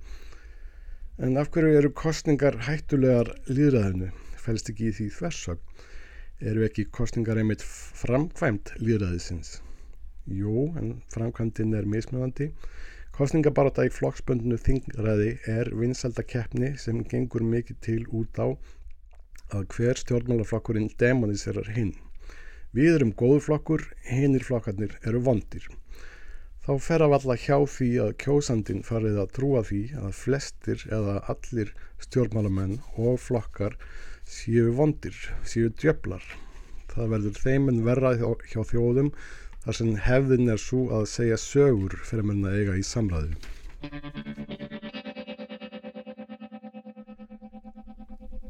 En 1.28 1.38
af 1.44 1.52
hverju 1.52 1.76
eru 1.84 1.92
kostningar 1.92 2.62
hættulegar 2.70 3.36
líðræðinu? 3.52 4.14
Fælst 4.50 4.70
ekki 4.72 4.88
í 4.90 4.94
því 4.98 5.06
þversögn? 5.14 5.82
Eru 6.50 6.64
ekki 6.66 6.88
kostningar 6.98 7.38
einmitt 7.38 7.62
framkvæmt 7.62 8.72
líðræðisins? 8.82 9.60
Jú, 10.26 10.64
en 10.80 11.04
framkvæmdinn 11.14 11.76
er 11.78 11.86
mismjöðandi. 11.86 12.48
Kostningabaráta 13.14 13.86
í 13.86 13.92
flokksböndinu 13.94 14.58
þingræði 14.58 15.28
er 15.54 15.70
vinsaldakeppni 15.78 16.72
sem 16.82 17.04
gengur 17.12 17.46
mikið 17.46 17.80
til 17.86 18.00
út 18.10 18.42
á 18.42 18.58
að 19.54 19.70
hver 19.76 20.02
stjórnmálaflokkurinn 20.02 20.90
demoniserar 20.98 21.70
hinn. 21.78 21.94
Við 22.74 22.96
erum 22.96 23.14
góðflokkur, 23.22 23.86
hinnir 24.10 24.50
flokkarnir 24.50 24.98
eru 25.06 25.22
vondir. 25.30 25.70
Þá 26.66 26.74
fer 26.90 27.06
að 27.06 27.20
valla 27.20 27.38
hjá 27.46 27.58
því 27.78 27.94
að 28.08 28.18
kjósandin 28.26 28.82
farið 28.82 29.22
að 29.28 29.32
trúa 29.38 29.66
því 29.70 29.86
að 30.08 30.12
flestir 30.26 30.90
eða 30.90 31.22
allir 31.36 31.76
stjórnmálamenn 32.02 32.80
og 32.98 33.22
flokkar 33.22 33.78
séu 34.30 34.70
vondir, 34.78 35.16
séu 35.42 35.72
djöflar. 35.74 36.24
Það 36.92 37.14
verður 37.14 37.40
þeiminn 37.44 37.86
verra 37.86 38.12
hjá, 38.20 38.62
þjóðum 38.72 39.10
þar 39.64 39.78
sem 39.80 39.90
hefðin 40.06 40.54
er 40.54 40.62
svo 40.62 40.86
að 41.00 41.08
segja 41.12 41.40
sögur 41.42 41.96
fyrir 42.06 42.28
menn 42.30 42.46
að 42.46 42.60
eiga 42.60 42.78
í 42.78 42.86
samræðu. 42.86 43.34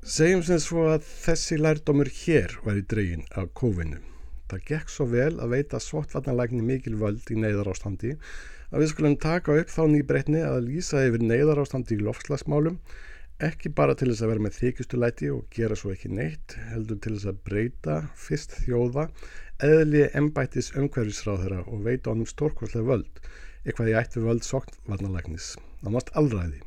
Segjum 0.09 0.43
sem 0.43 0.59
svo 0.63 0.87
að 0.91 1.03
þessi 1.07 1.59
lærdómur 1.59 2.09
hér 2.21 2.55
væri 2.65 2.85
dregin 2.91 3.27
af 3.39 3.51
kófinu. 3.55 3.99
Það 4.49 4.63
gekk 4.71 4.89
svo 4.89 5.05
vel 5.11 5.35
að 5.37 5.51
veita 5.53 5.79
svottvarnalækni 5.83 6.63
mikil 6.65 6.95
völd 6.99 7.27
í 7.29 7.37
neyðarástandi 7.37 8.15
að 8.69 8.81
við 8.81 8.91
skulum 8.91 9.19
taka 9.21 9.59
upp 9.61 9.69
þá 9.69 9.83
nýbreytni 9.93 10.41
að 10.45 10.63
lýsa 10.65 11.03
yfir 11.05 11.23
neyðarástandi 11.29 11.99
í 11.99 12.03
loftslagsmálum 12.07 12.79
ekki 13.39 13.71
bara 13.71 13.93
til 13.95 14.09
þess 14.09 14.23
að 14.25 14.31
vera 14.33 14.43
með 14.43 14.55
þykistulæti 14.57 15.29
og 15.31 15.45
gera 15.55 15.75
svo 15.79 15.93
ekki 15.93 16.09
neitt, 16.11 16.55
heldur 16.73 16.97
til 16.99 17.13
þess 17.15 17.29
að 17.31 17.37
breyta 17.47 17.99
fyrst 18.19 18.55
þjóða 18.65 19.05
eðli 19.63 20.01
embættis 20.19 20.73
umhverfisráðherra 20.79 21.61
og 21.67 21.85
veita 21.85 22.11
honum 22.11 22.27
stórkværslega 22.27 22.87
völd, 22.89 23.21
eitthvað 23.63 23.91
í 23.91 23.95
ættu 24.01 24.23
völd 24.25 24.43
soktvarnalæknis, 24.47 25.53
náttúrulega 25.85 26.19
allræði. 26.19 26.59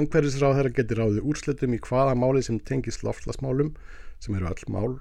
Umhverfisráðherra 0.00 0.74
getur 0.74 1.02
ráðið 1.02 1.30
úrslutum 1.30 1.78
í 1.78 1.80
hvaða 1.86 2.18
máli 2.18 2.42
sem 2.46 2.58
tengist 2.66 3.06
loftlasmálum, 3.06 3.72
sem 4.22 4.34
eru 4.38 4.50
all 4.50 4.66
mál, 4.74 4.98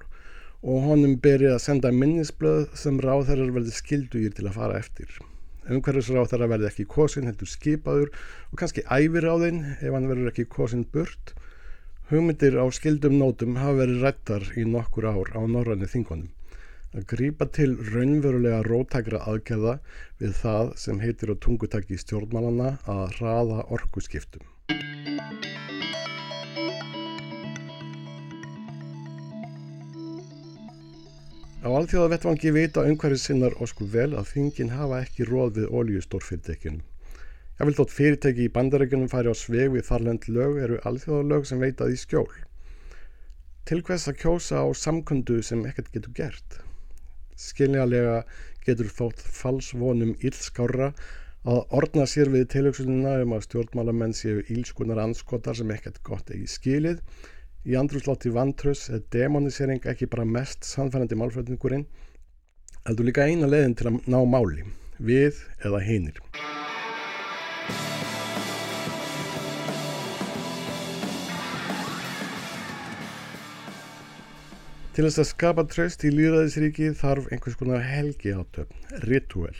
og 0.62 0.88
honum 0.91 1.17
berið 1.24 1.55
að 1.55 1.65
senda 1.65 1.93
minnisblöð 1.95 2.69
sem 2.77 3.01
ráðherrar 3.01 3.53
verði 3.57 3.74
skildugir 3.77 4.33
til 4.38 4.50
að 4.50 4.57
fara 4.62 4.81
eftir 4.81 5.19
umhverfisráð 5.68 6.34
verði 6.48 6.70
ekki 6.70 6.86
kosin 6.89 7.28
heldur 7.30 7.50
skipaður 7.50 8.10
og 8.50 8.58
kannski 8.62 8.86
æfir 8.88 9.28
á 9.28 9.36
þinn 9.44 9.62
ef 9.75 9.92
hann 9.94 10.10
verður 10.10 10.32
ekki 10.32 10.48
kosin 10.56 10.86
burt. 10.94 11.34
Hugmyndir 12.10 12.58
á 12.58 12.66
skildum 12.74 13.20
nótum 13.22 13.60
hafa 13.62 13.84
verið 13.84 14.04
rættar 14.06 14.48
í 14.58 14.66
nokkur 14.66 15.10
ár 15.12 15.30
á 15.38 15.42
norrannu 15.46 15.89
þingunum. 15.92 16.32
Að 16.98 17.06
grýpa 17.12 17.46
til 17.54 17.75
raunverulega 17.92 18.63
rótækra 18.66 19.22
aðgerða 19.30 19.75
við 20.18 20.34
það 20.42 20.74
sem 20.84 21.04
heitir 21.06 21.34
á 21.34 21.36
tungutakki 21.38 22.01
stjórnmálana 22.01 22.80
að 22.89 23.20
hraða 23.20 23.68
orkuskiptum. 23.78 24.42
Á 31.60 31.68
alþjóða 31.68 32.13
vettvangi 32.13 32.51
vita 32.56 32.86
umhverfið 32.88 33.20
sinnar 33.20 33.56
osku 33.63 33.84
vel 33.94 34.13
að 34.16 34.30
þingin 34.32 34.70
hafa 34.72 35.01
ekki 35.04 35.25
róð 35.28 35.58
við 35.58 35.74
oljustórfyrirtækjunum. 35.80 36.84
Ég 37.60 37.67
vil 37.67 37.74
þótt 37.76 37.95
fyrirtæki 37.95 38.45
í 38.45 38.52
bandarækjunum 38.56 39.10
fari 39.12 39.28
á 39.28 39.36
sveg 39.36 39.74
við 39.74 39.84
þarlend 39.89 40.28
lög 40.32 40.60
eru 40.63 40.78
alþjóðalög 40.88 41.50
sem 41.50 41.60
veitað 41.60 41.91
í 41.91 41.98
skjól. 42.00 42.30
Til 43.67 43.82
hvers 43.84 44.08
að 44.08 44.22
kjósa 44.22 44.62
á 44.63 44.67
samkundu 44.72 45.41
sem 45.43 45.65
ekkert 45.67 45.91
getur 45.98 46.13
gert? 46.22 46.62
Skiljaðlega 47.36 48.22
getur 48.63 48.93
þótt 49.02 49.26
falsvonum 49.41 50.13
ílskára 50.24 50.93
að 51.43 51.60
orna 51.82 52.08
sér 52.08 52.32
við 52.32 52.48
tilöksununa 52.56 53.17
um 53.26 53.36
að 53.36 53.50
stjórnmálamenn 53.50 54.15
séu 54.15 54.45
ílskunar 54.48 55.04
anskotar 55.04 55.60
sem 55.60 55.76
ekkert 55.76 56.00
gott 56.08 56.32
eigi 56.32 56.48
skilið 56.56 57.04
Í 57.67 57.76
andrúslátti 57.76 58.30
vantröss 58.32 58.88
er 58.88 59.02
demonisering 59.12 59.84
ekki 59.91 60.08
bara 60.08 60.24
mest 60.24 60.63
samfærandi 60.63 61.17
málfræðningurinn, 61.19 61.82
heldur 62.88 63.08
líka 63.10 63.26
eina 63.28 63.50
leðin 63.52 63.76
til 63.76 63.89
að 63.89 63.98
ná 64.08 64.15
máli, 64.24 64.63
við 64.95 65.41
eða 65.67 65.82
hinnir. 65.84 66.22
Til 74.95 75.06
þess 75.10 75.19
að 75.19 75.30
skapa 75.34 75.67
tröst 75.67 76.08
í 76.08 76.13
líðræðisríki 76.15 76.93
þarf 76.95 77.28
einhvers 77.28 77.60
konar 77.60 77.84
helgi 77.84 78.32
átöfn, 78.39 78.88
ritual. 79.04 79.56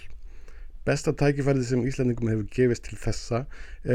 Besta 0.90 1.12
tækifærið 1.14 1.68
sem 1.68 1.82
Íslandingum 1.86 2.30
hefur 2.32 2.46
gefist 2.56 2.88
til 2.88 2.96
þessa 2.98 3.40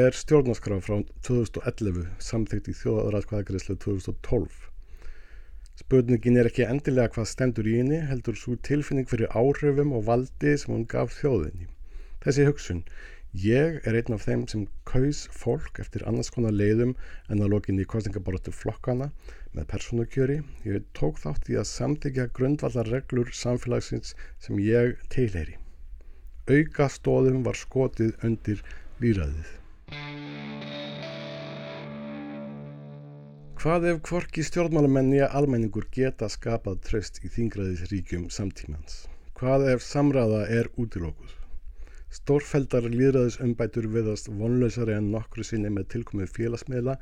er 0.01 0.15
stjórnarskraf 0.15 0.85
frá 0.87 1.01
2011 1.27 2.05
samþygt 2.23 2.69
í 2.71 2.75
þjóðaræðskvæðagreyslu 2.81 3.75
2012. 3.83 4.61
Spurningin 5.81 6.39
er 6.39 6.51
ekki 6.51 6.63
endilega 6.69 7.11
hvað 7.17 7.27
stendur 7.33 7.67
í 7.67 7.73
henni, 7.81 7.99
heldur 8.11 8.39
svo 8.39 8.55
tilfinning 8.69 9.09
fyrir 9.11 9.35
áhrifum 9.41 9.91
og 9.99 10.05
valdi 10.07 10.53
sem 10.63 10.71
hún 10.77 10.85
gaf 10.93 11.17
þjóðinni. 11.17 11.67
Þessi 12.23 12.47
hugsun, 12.47 12.85
ég 13.47 13.81
er 13.83 13.99
einn 13.99 14.15
af 14.15 14.29
þeim 14.29 14.47
sem 14.55 14.63
kaus 14.93 15.25
fólk 15.41 15.83
eftir 15.83 16.07
annars 16.07 16.31
konar 16.37 16.55
leiðum 16.55 16.95
en 17.27 17.43
að 17.43 17.57
lokinni 17.57 17.89
í 17.89 17.91
kostningabortu 17.91 18.55
flokkana 18.55 19.11
með 19.51 19.67
persónukjöri. 19.75 20.39
Ég 20.63 20.87
tók 20.95 21.19
þátt 21.27 21.51
í 21.51 21.59
að 21.59 21.73
samþykja 21.75 22.31
grundvallar 22.39 22.95
reglur 22.95 23.35
samfélagsins 23.35 24.15
sem 24.47 24.63
ég 24.63 24.95
teilheyri 25.11 25.59
auka 26.45 26.91
stóðum 26.93 27.45
var 27.45 27.57
skotið 27.57 28.17
undir 28.27 28.59
líraðið. 29.01 29.53
Hvað 33.65 33.87
ef 33.89 34.01
kvorki 34.05 34.43
stjórnmálamenni 34.45 35.23
að 35.25 35.39
almenningur 35.41 35.87
geta 35.95 36.29
skapað 36.29 36.83
tröst 36.85 37.23
í 37.25 37.31
þingraðisríkjum 37.33 38.27
samtímans? 38.29 39.07
Hvað 39.39 39.71
ef 39.73 39.87
samræða 39.87 40.43
er 40.53 40.69
útilókuð? 40.77 41.33
Stórfældar 42.13 42.91
líðræðisumbætur 42.93 43.89
viðast 43.95 44.29
vonlausari 44.29 44.99
en 44.99 45.09
nokkru 45.15 45.47
sinni 45.49 45.73
með 45.73 45.89
tilkomið 45.95 46.35
félagsmiðla 46.37 46.99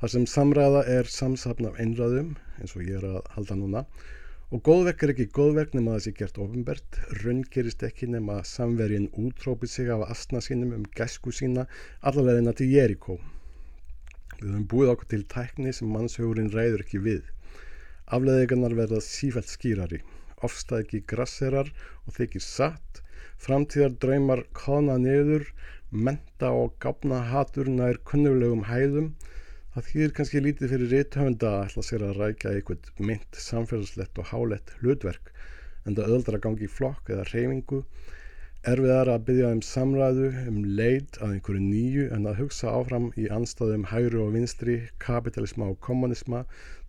þar 0.00 0.14
sem 0.14 0.24
samræða 0.32 0.86
er 0.96 1.12
samsapn 1.12 1.68
af 1.68 1.76
einræðum 1.84 2.32
eins 2.62 2.72
og 2.72 2.88
ég 2.88 2.96
er 2.96 3.10
að 3.12 3.20
halda 3.36 3.60
núna 3.60 3.84
Og 4.54 4.60
góðverk 4.62 5.00
er 5.02 5.10
ekki 5.10 5.24
góðverk 5.34 5.72
nema 5.74 5.96
það 5.96 6.02
sé 6.04 6.10
gert 6.14 6.36
ofinbert, 6.38 6.98
raungerist 7.18 7.80
ekki 7.82 8.06
nema 8.12 8.36
samvergin 8.46 9.08
útrópið 9.18 9.72
sig 9.72 9.88
af 9.90 10.04
astna 10.06 10.38
sínum 10.38 10.70
um 10.76 10.84
gæsku 10.94 11.32
sína 11.34 11.64
allavegina 12.06 12.52
til 12.54 12.68
Jerikó. 12.70 13.16
Við 14.36 14.52
höfum 14.52 14.68
búið 14.70 14.92
okkur 14.92 15.08
til 15.10 15.24
tækni 15.34 15.72
sem 15.74 15.90
mannshugurinn 15.90 16.52
ræður 16.54 16.84
ekki 16.86 17.02
við. 17.08 17.24
Afleðingarnar 18.06 18.76
verða 18.78 19.02
sífælt 19.02 19.50
skýrari, 19.50 19.98
ofstað 20.46 20.84
ekki 20.84 21.02
grasserar 21.10 21.72
og 22.06 22.14
þykir 22.14 22.46
satt, 22.46 23.02
framtíðar 23.42 23.98
draumar 23.98 24.44
kona 24.54 24.94
niður, 25.02 25.48
menta 25.90 26.54
og 26.54 26.78
gafna 26.78 27.24
hatur 27.32 27.66
nær 27.66 27.98
kunnulegum 28.06 28.62
hæðum, 28.70 29.10
Það 29.76 29.88
þýðir 29.90 30.12
kannski 30.16 30.40
lítið 30.40 30.70
fyrir 30.72 30.92
rétthöfunda 30.94 31.48
að 31.52 31.62
ætla 31.66 31.82
sér 31.84 32.02
að 32.06 32.18
rækja 32.22 32.52
eitthvað 32.56 32.86
mynd, 33.08 33.40
samfélagslegt 33.46 34.20
og 34.22 34.30
hálett 34.30 34.70
hlutverk 34.80 35.26
en 35.84 35.98
það 35.98 36.14
öðldra 36.14 36.38
gangi 36.46 36.64
í 36.64 36.70
flokk 36.72 37.10
eða 37.12 37.26
reyfingu 37.28 37.82
erfiðar 38.72 39.10
að 39.12 39.26
byggja 39.26 39.50
um 39.54 39.60
samræðu, 39.62 40.30
um 40.48 40.56
leid 40.78 41.18
að 41.20 41.34
einhverju 41.34 41.66
nýju 41.66 42.06
en 42.16 42.30
að 42.30 42.40
hugsa 42.40 42.72
áfram 42.72 43.10
í 43.20 43.26
anstæðum 43.36 43.84
hægru 43.92 44.24
og 44.24 44.32
vinstri, 44.38 44.78
kapitalisma 45.04 45.68
og 45.74 45.76
kommunisma 45.84 46.40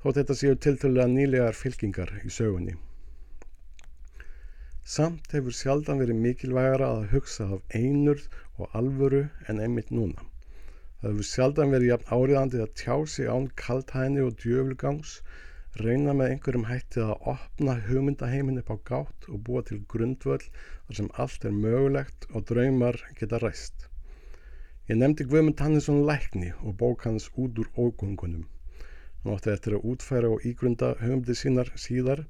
þótt 0.06 0.21
þetta 0.21 0.39
séu 0.43 0.56
tiltölulega 0.56 1.12
nýlegar 1.12 1.60
fylkingar 1.60 2.15
í 2.23 2.32
sögunni. 2.38 2.78
Samt 4.88 5.36
hefur 5.36 5.60
sjaldan 5.60 6.00
verið 6.00 6.23
mikilvægara 6.23 6.89
að 6.95 7.12
hugsa 7.17 7.52
af 7.58 7.78
einurð 7.84 8.32
og 8.58 8.71
alvöru 8.71 9.26
en 9.52 9.60
einmitt 9.67 9.91
núna. 9.91 10.23
Það 11.01 11.12
hefur 11.12 11.25
sjaldan 11.29 11.73
verið 11.75 11.91
jafn 11.91 12.13
áriðandi 12.15 12.60
að 12.63 12.71
tjá 12.79 12.93
sig 13.15 13.27
án 13.29 13.43
kalthæni 13.62 14.21
og 14.25 14.39
djöfulgangs, 14.41 15.12
reyna 15.77 16.15
með 16.17 16.31
einhverjum 16.31 16.65
hætti 16.69 17.03
að 17.03 17.27
opna 17.33 17.75
hugmyndaheimin 17.89 18.57
upp 18.63 18.71
á 18.73 18.77
gátt 18.89 19.27
og 19.29 19.43
búa 19.45 19.62
til 19.67 19.77
grundvöld 19.93 20.47
þar 20.47 20.99
sem 21.01 21.12
allt 21.25 21.45
er 21.45 21.53
mögulegt 21.60 22.25
og 22.33 22.47
draumar 22.49 22.97
geta 23.19 23.38
ræst. 23.45 23.86
Ég 24.89 24.97
nefndi 24.97 25.29
Guðmund 25.29 25.62
Hannesson 25.62 26.01
Lækni 26.10 26.49
og 26.63 26.79
bók 26.81 27.05
hans 27.05 27.29
út 27.36 27.62
úr 27.62 27.69
ógungunum. 27.77 28.47
Hann 29.21 29.38
átti 29.38 29.53
eftir 29.53 29.77
að 29.77 29.86
útfæra 29.93 30.33
og 30.33 30.49
ígrunda 30.49 30.95
hugmyndi 31.03 31.38
sínar 31.38 31.69
síðar. 31.77 32.25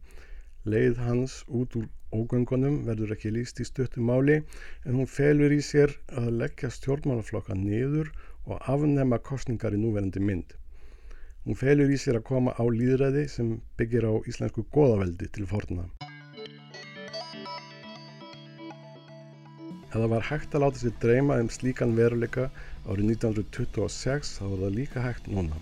Leið 0.68 1.00
hans 1.08 1.40
út 1.48 1.80
úr 1.80 1.88
ógungunum 2.12 2.82
verður 2.88 3.16
ekki 3.16 3.32
líst 3.32 3.64
í 3.64 3.72
stöttum 3.72 4.12
máli 4.12 4.42
en 4.84 4.98
hún 5.00 5.08
felur 5.08 5.56
í 5.56 5.64
sér 5.64 5.96
að 6.12 6.34
leggja 6.42 6.74
stjórnmálaflokka 6.76 7.56
niður 7.56 8.12
og 8.48 8.64
afnema 8.72 9.20
kostningar 9.20 9.76
í 9.76 9.82
núverandi 9.82 10.24
mynd. 10.24 10.56
Hún 11.46 11.56
felur 11.60 11.92
í 11.92 11.98
sér 12.00 12.20
að 12.20 12.28
koma 12.28 12.54
á 12.60 12.64
líðræði 12.64 13.28
sem 13.32 13.54
byggir 13.80 14.08
á 14.08 14.14
íslensku 14.28 14.66
goðaveldi 14.76 15.30
til 15.36 15.48
forna. 15.48 15.86
Ef 19.88 19.96
það 19.96 20.10
var 20.12 20.28
hægt 20.28 20.56
að 20.56 20.64
láta 20.66 20.82
sér 20.82 20.98
dreyma 21.04 21.40
um 21.44 21.52
slíkan 21.52 21.96
veruleika 21.96 22.50
árið 22.88 23.14
1926 23.14 24.34
þá 24.40 24.44
var 24.44 24.60
það 24.66 24.76
líka 24.82 25.06
hægt 25.06 25.32
núna. 25.32 25.62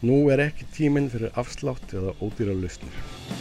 Nú 0.00 0.22
er 0.32 0.44
ekki 0.48 0.68
tíminn 0.76 1.10
fyrir 1.12 1.36
afslátt 1.40 1.92
eða 1.92 2.16
ódýra 2.24 2.56
lausnir. 2.56 3.37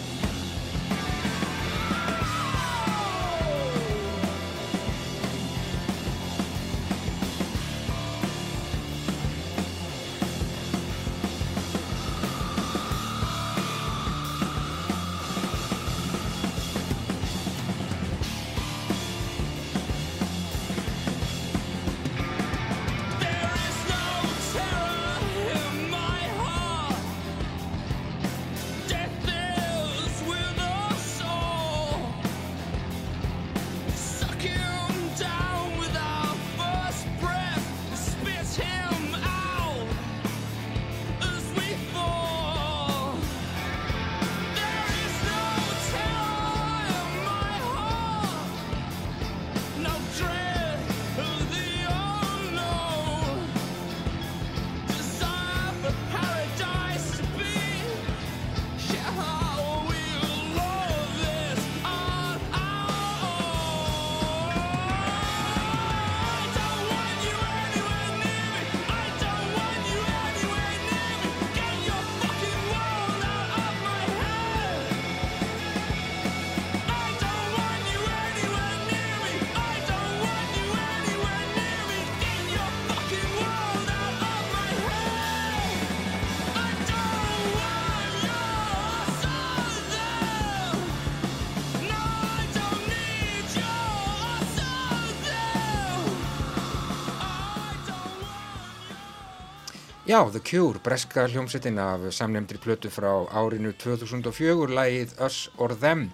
Já, 100.07 100.31
The 100.31 100.39
Cure, 100.39 100.79
breska 100.79 101.27
hljómsettin 101.27 101.79
af 101.79 101.99
samnefndri 102.15 102.57
plötu 102.57 102.87
frá 102.87 103.09
árinu 103.27 103.73
2004, 103.75 104.67
lægið 104.71 105.09
Us 105.25 105.49
or 105.57 105.73
Them. 105.75 106.05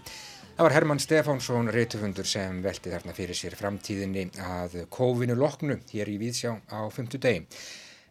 Það 0.58 0.66
var 0.66 0.74
Herman 0.74 1.00
Stefánsson, 1.00 1.70
reytufundur, 1.70 2.26
sem 2.26 2.64
velti 2.64 2.90
þarna 2.90 3.14
fyrir 3.14 3.38
sér 3.38 3.54
framtíðinni 3.54 4.24
að 4.42 4.88
kófinu 4.90 5.36
loknu 5.38 5.78
hér 5.92 6.10
í 6.10 6.16
Víðsjá 6.18 6.56
á 6.74 6.90
5. 6.90 7.20
degi. 7.22 7.46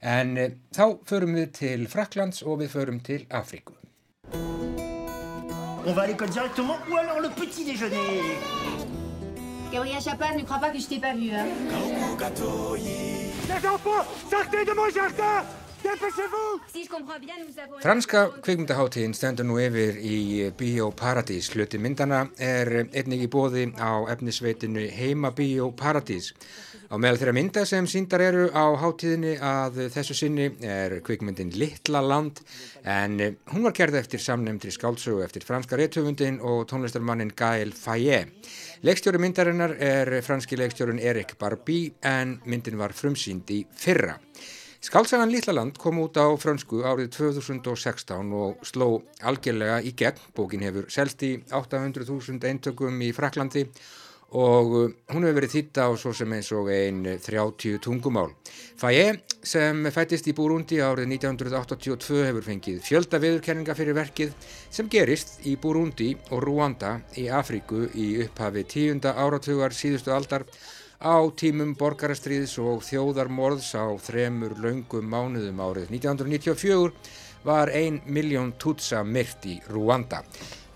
En 0.07 0.39
e, 0.39 0.45
þá 0.71 1.03
förum 1.03 1.35
við 1.35 1.51
til 1.59 1.89
Fraklands 1.91 2.45
og 2.47 2.61
við 2.63 2.71
förum 2.77 3.01
til 3.03 3.27
Afríku. 3.27 3.75
On 5.83 5.97
va 5.97 6.05
à 6.05 6.07
l'école 6.07 6.31
directement 6.31 6.79
ou 6.89 6.97
alors 6.97 7.19
le 7.19 7.31
petit 7.31 7.65
déjeuner 7.65 8.39
Gabriel 9.73 10.01
Chapin, 10.01 10.37
ne 10.37 10.45
crois 10.45 10.61
pas 10.61 10.71
que 10.71 10.79
je 10.79 10.87
t'ai 10.87 11.01
pas 11.01 11.15
vu, 11.15 11.33
hein 11.33 11.49
Les 13.49 13.67
enfants, 13.67 14.07
sortez 14.31 14.65
de 14.65 14.75
mon 14.75 14.89
jardin 14.89 15.43
Franska 17.83 18.21
kvikmyndaháttíðin 18.45 19.15
stendur 19.19 19.47
nú 19.49 19.57
yfir 19.59 19.97
í 19.99 20.19
Bíó 20.59 20.93
Paradís. 20.95 21.49
Hluti 21.51 21.81
myndana 21.83 22.21
er 22.39 22.71
einnig 22.85 23.25
í 23.27 23.31
bóði 23.31 23.65
á 23.75 24.07
efnisveitinu 24.15 24.85
Heima 24.95 25.33
Bíó 25.35 25.73
Paradís. 25.75 26.31
Á 26.93 26.95
meðal 27.01 27.19
þeirra 27.19 27.35
mynda 27.35 27.65
sem 27.67 27.89
síndar 27.91 28.23
eru 28.23 28.47
á 28.55 28.69
háttíðinni 28.79 29.35
að 29.43 29.83
þessu 29.95 30.15
sinni 30.15 30.51
er 30.61 30.99
kvikmyndin 31.03 31.51
Littla 31.59 32.03
land 32.05 32.43
en 32.85 33.19
hún 33.51 33.67
var 33.67 33.75
gerð 33.75 33.99
eftir 34.03 34.23
samnefndri 34.23 34.71
skálsögu 34.75 35.25
eftir 35.25 35.47
franska 35.49 35.79
réttöfundin 35.81 36.39
og 36.45 36.67
tónlistarmannin 36.71 37.35
Gael 37.35 37.73
Faye. 37.75 38.27
Leikstjóri 38.87 39.19
myndarinnar 39.19 39.79
er 39.81 40.19
franski 40.23 40.61
leikstjórin 40.61 41.03
Erik 41.03 41.39
Barbie 41.41 41.95
en 42.07 42.39
myndin 42.45 42.79
var 42.79 42.95
frumsýnd 42.95 43.51
í 43.51 43.65
fyrra. 43.73 44.19
Skálsagan 44.83 45.31
Littlaland 45.31 45.77
kom 45.79 46.01
út 46.03 46.19
á 46.19 46.27
frönsku 46.35 46.81
árið 46.83 47.13
2016 47.15 48.33
og 48.35 48.65
sló 48.67 48.89
algjörlega 49.23 49.77
í 49.79 49.93
gegn. 49.95 50.19
Bókin 50.35 50.65
hefur 50.67 50.89
selst 50.91 51.23
í 51.23 51.37
800.000 51.55 52.43
eintökum 52.51 52.99
í 53.07 53.13
Fraklandi 53.15 53.63
og 54.35 54.75
uh, 54.75 54.91
hún 55.15 55.23
hefur 55.23 55.39
verið 55.39 55.55
þýtta 55.55 55.87
á 55.87 55.91
svo 55.95 56.11
sem 56.19 56.35
eins 56.35 56.51
og 56.57 56.73
einn 56.75 57.07
30 57.07 57.79
tungumál. 57.85 58.33
Faye 58.81 59.23
sem 59.39 59.87
fættist 59.95 60.27
í 60.27 60.35
Búrundi 60.35 60.83
árið 60.83 61.15
1982 61.15 62.27
hefur 62.27 62.51
fengið 62.51 62.83
fjölda 62.83 63.23
viðurkenninga 63.23 63.79
fyrir 63.79 63.95
verkið 64.03 64.35
sem 64.67 64.91
gerist 64.91 65.47
í 65.47 65.55
Búrundi 65.63 66.17
og 66.33 66.43
Rwanda 66.43 66.97
í 67.23 67.31
Afríku 67.31 67.87
í 67.95 68.17
upphafi 68.27 68.67
tíunda 68.67 69.15
áratugar 69.15 69.79
síðustu 69.79 70.11
aldar 70.11 70.49
á 71.03 71.19
tímum 71.35 71.75
borgarastriðs 71.75 72.55
og 72.63 72.85
þjóðarmorðs 72.87 73.75
á 73.75 73.91
þremur 73.99 74.55
laungum 74.63 75.11
mánuðum 75.11 75.59
árið 75.59 75.91
1994 75.99 76.95
var 77.43 77.73
ein 77.75 77.99
miljón 78.07 78.55
tutsa 78.55 79.03
myrt 79.03 79.45
í 79.51 79.59
Rwanda. 79.67 80.23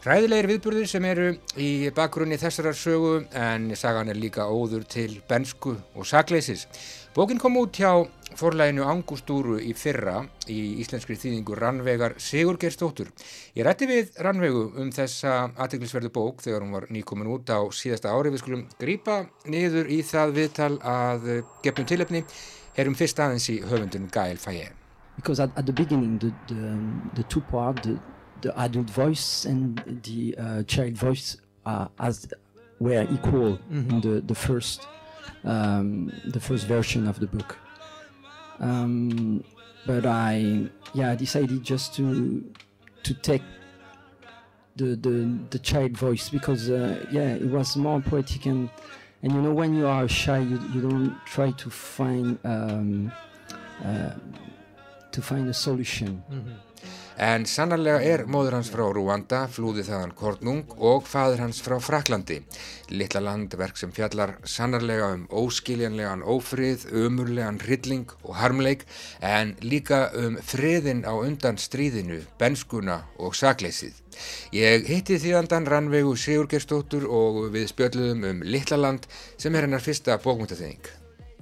Ræðilegir 0.06 0.46
viðburðir 0.50 0.90
sem 0.90 1.06
eru 1.06 1.30
í 1.58 1.88
bakgrunni 1.94 2.36
þessarar 2.38 2.76
sögu 2.78 3.14
en 3.34 3.72
sagan 3.78 4.10
er 4.10 4.18
líka 4.18 4.44
óður 4.46 4.84
til 4.86 5.16
bensku 5.26 5.72
og 5.94 6.06
sakleysis. 6.06 6.66
Bókin 7.14 7.40
kom 7.42 7.56
út 7.58 7.74
hjá 7.74 8.06
forlæginu 8.34 8.84
Angustúru 8.88 9.56
í 9.62 9.72
fyrra 9.76 10.18
í 10.50 10.80
íslenskri 10.82 11.14
þýðingu 11.20 11.54
Rannvegar 11.56 12.16
Sigurgerstóttur. 12.20 13.12
Ég 13.54 13.64
rætti 13.66 13.86
við 13.88 14.16
Rannvegu 14.24 14.64
um 14.82 14.90
þessa 14.94 15.52
aðteglisverðu 15.54 16.10
bók 16.14 16.42
þegar 16.44 16.64
hún 16.64 16.74
var 16.74 16.88
nýkomin 16.90 17.30
út 17.30 17.52
á 17.54 17.62
síðasta 17.70 18.10
ári. 18.10 18.32
Við 18.34 18.42
skulum 18.42 18.66
grýpa 18.80 19.20
niður 19.46 19.90
í 19.92 20.00
það 20.02 20.34
viðtal 20.40 20.72
að 20.82 21.28
gefnum 21.62 21.88
tilöfni. 21.92 22.24
Herum 22.76 22.98
fyrst 22.98 23.22
aðeins 23.22 23.48
í 23.52 23.60
höfundun 23.62 24.10
Gael 24.12 24.36
Faye. 24.36 24.72
Because 25.16 25.40
at, 25.40 25.50
at 25.56 25.64
the 25.64 25.72
beginning 25.72 26.18
the, 26.18 26.32
the, 26.48 26.76
the 27.14 27.22
two 27.24 27.40
part, 27.40 27.82
the, 27.82 27.98
the 28.42 28.52
adult 28.60 28.90
voice 28.90 29.46
and 29.46 29.80
the 30.04 30.34
uh, 30.36 30.62
child 30.64 30.98
voice 30.98 31.38
uh, 31.64 31.88
as 31.98 32.26
were 32.78 33.06
equal 33.10 33.56
mm 33.70 33.86
-hmm. 33.86 33.90
in 33.90 34.00
the, 34.00 34.20
the 34.26 34.34
first 34.34 34.88
um, 35.44 36.12
the 36.32 36.40
first 36.40 36.66
version 36.66 37.08
of 37.08 37.18
the 37.20 37.26
book. 37.26 37.56
Um, 38.60 39.44
but 39.86 40.06
I, 40.06 40.68
yeah, 40.94 41.12
I 41.12 41.14
decided 41.14 41.62
just 41.62 41.94
to 41.94 42.44
to 43.02 43.14
take 43.14 43.42
the 44.76 44.96
the, 44.96 45.38
the 45.50 45.58
child 45.58 45.96
voice 45.96 46.28
because 46.28 46.70
uh, 46.70 47.04
yeah, 47.10 47.34
it 47.34 47.48
was 47.48 47.76
more 47.76 48.00
poetic 48.00 48.46
and 48.46 48.68
and 49.22 49.32
you 49.32 49.42
know 49.42 49.52
when 49.52 49.74
you 49.74 49.86
are 49.86 50.08
shy, 50.08 50.38
you, 50.38 50.60
you 50.72 50.80
don't 50.82 51.16
try 51.26 51.50
to 51.52 51.70
find 51.70 52.38
um, 52.44 53.12
uh, 53.84 54.10
to 55.12 55.22
find 55.22 55.48
a 55.48 55.54
solution. 55.54 56.22
En 57.16 57.46
sannarlega 57.48 58.02
er 58.04 58.22
móður 58.28 58.58
hans 58.58 58.68
frá 58.68 58.82
Rúanda, 58.92 59.46
flúði 59.48 59.86
þaðan 59.86 60.10
Kornung 60.18 60.74
og 60.76 61.06
fadur 61.08 61.40
hans 61.40 61.62
frá 61.64 61.78
Fraklandi. 61.80 62.42
Littla 62.92 63.22
landverk 63.24 63.80
sem 63.80 63.92
fjallar 63.96 64.34
sannarlega 64.44 65.08
um 65.14 65.22
óskiljanlegan 65.32 66.20
ófrið, 66.20 66.84
umurlegan 66.92 67.62
hrylling 67.64 68.12
og 68.20 68.36
harmleik 68.36 68.84
en 69.24 69.54
líka 69.64 70.10
um 70.12 70.36
friðin 70.44 71.06
á 71.08 71.16
undan 71.16 71.56
stríðinu, 71.56 72.20
benskuna 72.36 73.00
og 73.16 73.32
sakleysið. 73.32 73.96
Ég 74.52 74.84
hitti 74.84 75.16
þýðandan 75.16 75.72
Rannvegu 75.72 76.12
Sigurgerstóttur 76.20 77.08
og 77.08 77.46
við 77.56 77.70
spjöldluðum 77.72 78.28
um 78.28 78.44
Littla 78.44 78.76
land 78.76 79.08
sem 79.40 79.56
er 79.56 79.64
hennar 79.64 79.80
fyrsta 79.80 80.20
bókmyndaþeying. 80.20 80.84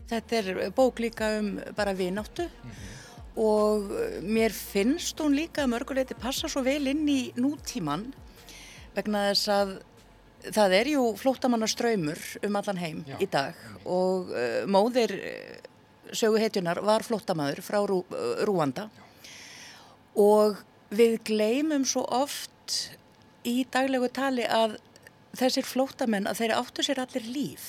Þetta 0.06 0.38
er 0.38 0.68
bók 0.76 1.02
líka 1.02 1.34
um 1.40 1.56
bara 1.74 1.98
vináttu 1.98 2.46
og 3.40 3.90
mér 4.22 4.54
finnst 4.54 5.18
hún 5.18 5.34
líka 5.34 5.64
að 5.64 5.72
mörguleiti 5.74 6.16
passa 6.18 6.48
svo 6.50 6.62
vel 6.62 6.86
inn 6.92 7.02
í 7.10 7.32
nútíman 7.34 8.06
vegna 8.94 9.28
þess 9.32 9.50
að 9.50 9.74
það 10.54 10.74
er 10.78 10.90
jú 10.92 11.04
flóttamannaströymur 11.18 12.20
um 12.46 12.58
allan 12.60 12.80
heim 12.80 13.02
Já. 13.08 13.16
í 13.18 13.28
dag. 13.30 13.58
Og 13.88 14.30
uh, 14.30 14.62
móðir 14.70 15.14
uh, 15.16 15.70
söguhetjunar 16.14 16.82
var 16.84 17.04
flóttamaður 17.06 17.62
frá 17.64 17.80
Rú, 17.88 18.02
Rúanda. 18.46 18.88
Og 20.14 20.60
við 20.94 21.18
gleymum 21.26 21.86
svo 21.88 22.04
oft 22.06 22.92
í 23.44 23.64
daglegu 23.72 24.08
tali 24.14 24.44
að 24.46 24.78
þessir 25.34 25.66
flóttamenn 25.66 26.28
að 26.30 26.44
þeir 26.44 26.54
áttu 26.60 26.84
sér 26.86 27.02
allir 27.02 27.26
líf. 27.26 27.66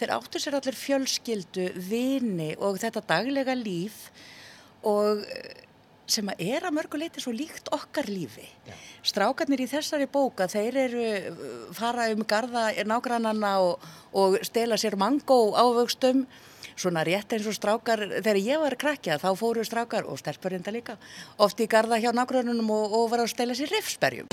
Þeir 0.00 0.14
áttu 0.16 0.40
sér 0.42 0.56
allir 0.58 0.76
fjölskyldu, 0.76 1.68
vini 1.76 2.54
og 2.58 2.80
þetta 2.82 3.04
daglega 3.06 3.54
líf 3.54 4.08
og 4.86 5.24
eh, 5.24 5.66
sem 6.10 6.28
að 6.32 6.42
er 6.42 6.66
að 6.66 6.76
mörguleiti 6.76 7.22
svo 7.22 7.32
líkt 7.34 7.70
okkar 7.74 8.08
lífi. 8.10 8.46
Strákarnir 9.06 9.62
í 9.62 9.68
þessari 9.70 10.08
bóka, 10.10 10.48
þeir 10.50 10.78
eru 10.84 11.04
uh, 11.06 11.40
fara 11.76 12.08
um 12.14 12.24
garda 12.26 12.68
nágrannanna 12.84 13.52
og, 13.64 13.84
og 14.12 14.38
stela 14.46 14.78
sér 14.80 14.98
mangó 15.00 15.54
ávöxtum, 15.54 16.24
svona 16.74 17.04
rétt 17.06 17.36
eins 17.36 17.46
og 17.48 17.56
strákar, 17.56 18.02
þegar 18.20 18.40
ég 18.42 18.62
var 18.64 18.78
krakkja 18.80 19.20
þá 19.22 19.30
fóru 19.38 19.64
strákar, 19.66 20.08
og 20.08 20.18
stelpur 20.20 20.56
enda 20.56 20.74
líka, 20.74 20.98
oft 21.38 21.60
í 21.62 21.68
garda 21.70 22.00
hjá 22.00 22.10
nágrannunum 22.16 22.74
og, 22.74 22.96
og 22.98 23.12
var 23.14 23.24
að 23.24 23.34
stela 23.36 23.56
sér 23.56 23.72
rifsberjum. 23.76 24.28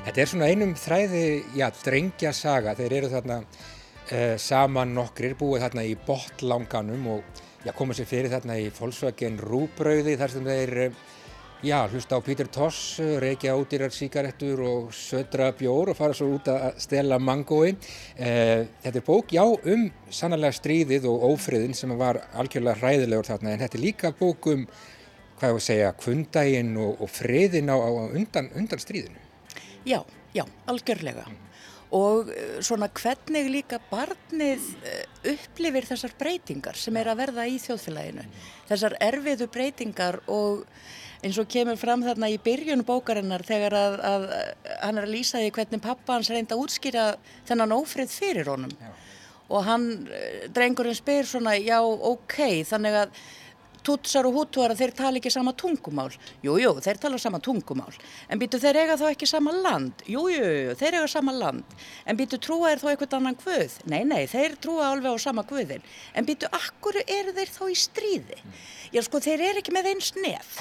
Þetta 0.00 0.20
er 0.22 0.28
svona 0.30 0.46
einum 0.48 0.70
þræði, 0.80 1.24
já, 1.58 1.66
drengja 1.84 2.30
saga. 2.32 2.72
Þeir 2.78 2.94
eru 2.96 3.08
þarna 3.12 3.36
uh, 3.44 4.36
saman 4.40 4.94
nokkrir, 4.96 5.34
búið 5.36 5.66
þarna 5.66 5.84
í 5.84 5.92
botlanganum 6.06 7.04
og 7.18 7.42
já, 7.66 7.74
koma 7.76 7.96
sér 7.96 8.08
fyrir 8.08 8.32
þarna 8.32 8.56
í 8.62 8.70
Volkswagen 8.72 9.36
rúbrauði 9.44 10.16
þar 10.16 10.32
sem 10.32 10.48
þeir, 10.48 10.74
uh, 10.86 11.20
já, 11.68 11.76
hlusta 11.92 12.16
á 12.16 12.24
Peter 12.24 12.48
Toss, 12.48 12.96
reykja 13.20 13.58
útýrar 13.60 13.92
síkarettur 13.92 14.64
og 14.64 14.90
södra 14.96 15.52
bjór 15.60 15.92
og 15.92 16.00
fara 16.00 16.16
svo 16.16 16.32
út 16.38 16.48
að 16.48 16.80
stela 16.80 17.20
mangói. 17.20 17.76
Uh, 18.16 18.64
þetta 18.80 18.96
er 18.96 19.08
bók, 19.12 19.36
já, 19.36 19.44
um 19.44 19.86
sannarlega 20.08 20.62
stríðið 20.62 21.10
og 21.12 21.30
ófriðin 21.34 21.76
sem 21.76 21.92
var 22.00 22.24
algjörlega 22.32 22.80
hræðilegur 22.80 23.34
þarna 23.34 23.52
en 23.52 23.66
þetta 23.66 23.76
er 23.82 23.84
líka 23.84 24.16
bók 24.16 24.48
um, 24.56 24.64
hvað 25.36 25.50
ég 25.52 25.60
að 25.60 25.66
segja, 25.68 25.96
kvundaginn 26.00 26.78
og, 26.80 27.02
og 27.04 27.18
friðin 27.20 27.68
á, 27.68 27.76
á 27.76 27.90
undan, 28.08 28.48
undan 28.56 28.80
stríðinu. 28.80 29.28
Já, 29.84 30.00
já, 30.36 30.44
algjörlega. 30.66 31.24
Og 31.96 32.28
eh, 32.30 32.58
svona 32.62 32.90
hvernig 32.94 33.48
líka 33.50 33.80
barnið 33.90 34.66
eh, 34.86 35.04
upplifir 35.32 35.88
þessar 35.88 36.14
breytingar 36.20 36.78
sem 36.78 36.96
er 37.00 37.10
að 37.10 37.22
verða 37.24 37.46
í 37.50 37.58
þjóðfélaginu. 37.62 38.26
Þessar 38.68 38.96
erfiðu 39.02 39.48
breytingar 39.50 40.20
og 40.30 40.66
eins 41.24 41.38
og 41.40 41.48
kemur 41.52 41.76
fram 41.80 42.04
þarna 42.04 42.30
í 42.32 42.38
byrjun 42.40 42.84
bókarinnar 42.86 43.42
þegar 43.44 43.76
að, 43.76 43.98
að 44.06 44.28
hann 44.80 45.00
er 45.00 45.08
að 45.08 45.14
lýsa 45.16 45.42
því 45.42 45.50
hvernig 45.56 45.82
pappa 45.84 46.16
hans 46.16 46.30
reynda 46.32 46.56
að 46.56 46.64
útskýra 46.64 47.06
þennan 47.48 47.76
ófrið 47.76 48.14
fyrir 48.14 48.52
honum. 48.52 48.72
Og 49.50 49.66
hann, 49.66 49.90
eh, 50.14 50.46
drengurinn 50.54 50.96
spyr 50.96 51.26
svona, 51.26 51.56
já, 51.58 51.80
ok, 51.82 52.62
þannig 52.70 53.02
að 53.02 53.20
Tutsar 53.86 54.26
og 54.28 54.36
hútuara, 54.36 54.76
þeir 54.76 54.92
tala 54.96 55.20
ekki 55.20 55.32
sama 55.32 55.54
tungumál. 55.56 56.10
Jú, 56.44 56.56
jú, 56.60 56.72
þeir 56.84 57.00
tala 57.00 57.20
sama 57.20 57.40
tungumál. 57.44 57.94
En 58.28 58.40
býtu, 58.40 58.60
þeir 58.60 58.82
eiga 58.82 58.98
þá 59.00 59.06
ekki 59.10 59.28
sama 59.30 59.54
land. 59.56 60.04
Jú, 60.10 60.26
jú, 60.32 60.74
þeir 60.80 60.98
eiga 60.98 61.08
sama 61.10 61.34
land. 61.36 61.78
En 62.04 62.18
býtu, 62.18 62.40
trúa 62.42 62.72
er 62.72 62.82
þá 62.82 62.90
eitthvað 62.92 63.16
annan 63.20 63.38
guð? 63.40 63.78
Nei, 63.90 64.02
nei, 64.04 64.26
þeir 64.30 64.58
trúa 64.60 64.90
alveg 64.90 65.16
á 65.16 65.18
sama 65.22 65.46
guðin. 65.48 65.86
En 66.14 66.28
býtu, 66.28 66.50
akkur 66.52 67.00
eru 67.06 67.34
þeir 67.36 67.54
þá 67.56 67.64
í 67.68 67.78
stríði? 67.86 68.38
Já, 68.92 69.02
sko, 69.06 69.22
þeir 69.24 69.48
eru 69.48 69.64
ekki 69.64 69.74
með 69.76 69.94
eins 69.94 70.12
nef. 70.20 70.60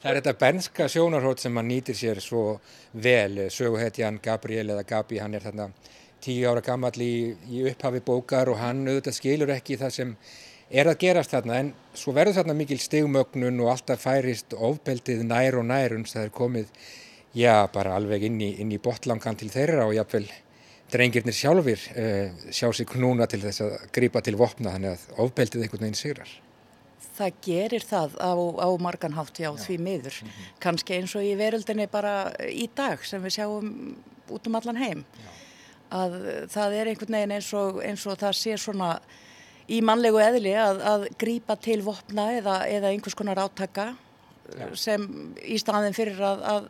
Það 0.00 0.10
er 0.10 0.16
þetta 0.16 0.32
benska 0.40 0.86
sjónarhótt 0.88 1.42
sem 1.42 1.56
hann 1.60 1.68
nýtir 1.68 1.96
sér 1.98 2.22
svo 2.24 2.44
vel, 3.04 3.50
söguhetjan 3.52 4.16
Gabriel 4.24 4.70
eða 4.72 4.86
Gabi, 4.88 5.18
hann 5.20 5.36
er 5.36 5.44
þarna 5.44 5.66
tíu 6.24 6.46
ára 6.48 6.62
gammal 6.64 6.94
í, 7.00 7.36
í 7.52 7.64
upphafi 7.68 8.00
bókar 8.04 8.48
og 8.52 8.56
hann 8.60 8.80
auðvitað 8.86 9.16
skilur 9.16 9.52
ekki 9.52 9.76
það 9.80 9.92
sem 9.96 10.14
er 10.70 10.90
að 10.90 11.00
gerast 11.02 11.34
þarna 11.34 11.56
en 11.60 11.72
svo 11.98 12.14
verður 12.14 12.40
þarna 12.40 12.56
mikil 12.60 12.78
stigmögnun 12.80 13.62
og 13.64 13.72
alltaf 13.72 14.04
færist 14.06 14.54
ofbeldið 14.54 15.24
nær 15.26 15.58
og 15.58 15.66
nær 15.66 15.96
uns 15.96 16.14
það 16.14 16.28
er 16.28 16.36
komið, 16.36 16.68
já, 17.34 17.54
bara 17.74 17.96
alveg 17.98 18.28
inn 18.28 18.38
í, 18.42 18.52
inn 18.62 18.70
í 18.72 18.78
botlangan 18.82 19.38
til 19.40 19.50
þeirra 19.50 19.88
og 19.88 19.96
jáfnvel 19.98 20.28
drengirnir 20.90 21.34
sjálfur 21.34 21.82
uh, 21.94 22.46
sjá 22.50 22.70
sig 22.74 22.88
knúna 22.90 23.26
til 23.30 23.42
þess 23.42 23.64
að 23.66 23.74
grípa 23.94 24.22
til 24.26 24.36
vopna 24.38 24.76
þannig 24.76 24.94
að 24.94 25.24
ofbeldið 25.26 25.66
einhvern 25.66 25.86
veginn 25.86 25.98
sigrar. 25.98 26.32
Það 27.20 27.40
gerir 27.44 27.84
það 27.84 28.14
á, 28.16 28.32
á 28.32 28.68
marganhátt, 28.80 29.42
já, 29.42 29.50
já, 29.50 29.60
því 29.60 29.76
miður. 29.84 30.20
Mm 30.22 30.28
-hmm. 30.28 30.52
Kanski 30.58 30.94
eins 30.96 31.14
og 31.14 31.22
í 31.22 31.34
veröldinni 31.36 31.86
bara 31.90 32.32
í 32.48 32.68
dag 32.74 33.04
sem 33.04 33.22
við 33.22 33.36
sjáum 33.38 33.96
út 34.30 34.46
um 34.46 34.54
allan 34.54 34.76
heim. 34.76 35.04
Já. 35.04 35.30
Að 35.90 36.12
það 36.48 36.74
er 36.74 36.86
einhvern 36.86 37.14
veginn 37.14 37.32
eins 37.32 37.52
og, 37.52 37.82
eins 37.84 38.06
og 38.06 38.18
það 38.18 38.34
sé 38.38 38.56
svona 38.56 39.00
í 39.70 39.80
mannlegu 39.86 40.20
eðli 40.22 40.54
að, 40.58 40.82
að 40.92 41.06
grípa 41.20 41.56
til 41.62 41.80
vopna 41.86 42.30
eða, 42.38 42.60
eða 42.70 42.90
einhvers 42.90 43.16
konar 43.18 43.40
átaka 43.42 43.92
já. 44.50 44.66
sem 44.78 45.06
í 45.46 45.58
staðin 45.60 45.96
fyrir 45.96 46.20
að, 46.26 46.44
að 46.54 46.68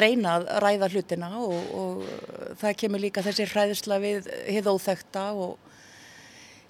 reyna 0.00 0.38
að 0.38 0.46
ræða 0.64 0.88
hlutina 0.94 1.28
og, 1.42 1.58
og 1.76 2.56
það 2.60 2.78
kemur 2.80 3.02
líka 3.02 3.24
þessi 3.24 3.48
hræðisla 3.50 3.98
við 4.00 4.30
hið 4.48 4.70
óþekta 4.72 5.26
og 5.36 5.58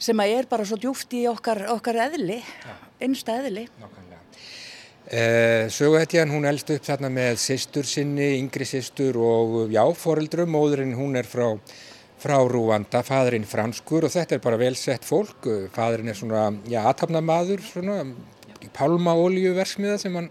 sem 0.03 0.18
að 0.18 0.35
er 0.40 0.48
bara 0.51 0.66
svo 0.66 0.79
djúft 0.81 1.14
í 1.14 1.27
okkar, 1.31 1.62
okkar 1.77 2.01
eðli, 2.09 2.40
einsta 3.03 3.38
eðli. 3.38 3.68
Uh, 5.12 5.68
Söguhetjan, 5.70 6.31
hún 6.33 6.46
elst 6.48 6.70
upp 6.72 6.85
þarna 6.87 7.11
með 7.12 7.38
sýstur 7.42 7.87
sinni, 7.87 8.33
yngri 8.38 8.66
sýstur 8.66 9.18
og 9.20 9.72
já, 9.75 9.83
foreldrum, 9.98 10.51
móðurinn 10.55 10.94
hún 10.96 11.18
er 11.20 11.29
frá, 11.29 11.53
frá 12.22 12.37
Rúanda, 12.46 13.02
fadurinn 13.06 13.48
franskur 13.48 14.06
og 14.06 14.14
þetta 14.14 14.37
er 14.37 14.44
bara 14.44 14.61
velsett 14.61 15.06
fólk, 15.06 15.48
fadurinn 15.74 16.12
er 16.12 16.18
svona, 16.18 16.44
já, 16.70 16.80
aðtapnamaður, 16.87 17.64
svona, 17.66 18.02
pálmaoljuversmiða 18.76 19.98
sem 19.98 20.14
hann, 20.20 20.28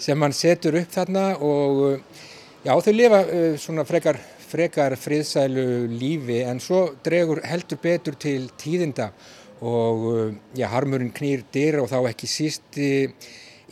sem 0.00 0.22
hann 0.24 0.36
setur 0.36 0.78
upp 0.80 0.94
þarna 0.94 1.26
og 1.44 1.82
já, 2.64 2.72
þau 2.72 2.94
lifa 2.94 3.20
uh, 3.26 3.52
svona 3.60 3.84
frekar 3.88 4.20
frekar 4.46 4.94
friðsælu 4.98 5.88
lífi 5.90 6.42
en 6.46 6.60
svo 6.62 6.84
dregur 7.04 7.42
heldur 7.46 7.80
betur 7.82 8.14
til 8.20 8.46
tíðinda 8.60 9.10
og 9.64 10.36
já, 10.56 10.68
harmurinn 10.70 11.14
knýr 11.16 11.42
dyr 11.52 11.80
og 11.82 11.90
þá 11.90 11.98
ekki 12.12 12.28
síst 12.30 12.78
í, 12.78 13.08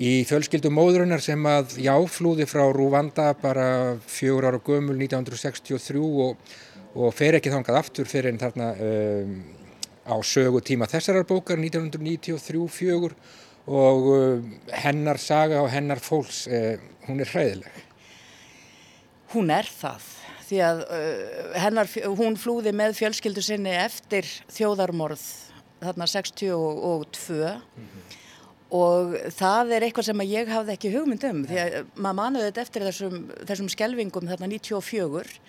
í 0.01 0.13
fjölskyldu 0.29 0.73
móðurinnar 0.75 1.23
sem 1.23 1.41
að 1.47 1.77
já, 1.85 1.95
flúði 2.11 2.49
frá 2.51 2.65
Rúvanda 2.75 3.33
bara 3.41 3.97
fjögur 4.09 4.49
ára 4.49 4.63
gömul 4.65 4.97
1963 4.99 6.03
og, 6.27 6.57
og 6.95 7.15
fer 7.15 7.39
ekki 7.39 7.53
þangað 7.53 7.81
aftur 7.81 8.09
fyrir 8.09 8.33
en 8.33 8.41
þarna 8.41 8.71
um, 8.79 9.39
á 10.07 10.17
sögu 10.23 10.61
tíma 10.65 10.89
þessarar 10.91 11.27
bókar 11.27 11.59
1993-4 11.59 13.15
og 13.65 14.11
um, 14.13 14.51
hennar 14.71 15.19
saga 15.19 15.63
og 15.65 15.71
hennar 15.73 16.03
fólks, 16.05 16.45
uh, 16.47 16.77
hún 17.09 17.23
er 17.25 17.31
hræðileg. 17.33 17.81
Hún 19.35 19.51
er 19.51 19.67
það 19.67 20.11
því 20.45 20.61
að 20.63 20.83
uh, 20.85 21.57
hennar, 21.65 21.91
hún 22.21 22.39
flúði 22.39 22.75
með 22.77 22.99
fjölskyldu 23.01 23.43
sinni 23.43 23.75
eftir 23.75 24.29
þjóðarmorð 24.53 25.25
þarna 25.85 26.07
62 26.09 26.55
mm 26.55 27.85
-hmm. 27.85 28.17
og 28.71 29.17
það 29.35 29.73
er 29.77 29.83
eitthvað 29.83 30.09
sem 30.11 30.25
ég 30.29 30.49
hafði 30.49 30.77
ekki 30.77 30.95
hugmynd 30.95 31.25
um 31.29 31.45
því 31.49 31.61
að 31.61 31.77
maður 31.97 32.19
manuði 32.21 32.49
þetta 32.49 32.65
eftir 32.67 32.87
þessum, 32.89 33.17
þessum 33.49 33.69
skelvingum 33.69 34.29
þarna 34.29 34.47
94 34.47 35.41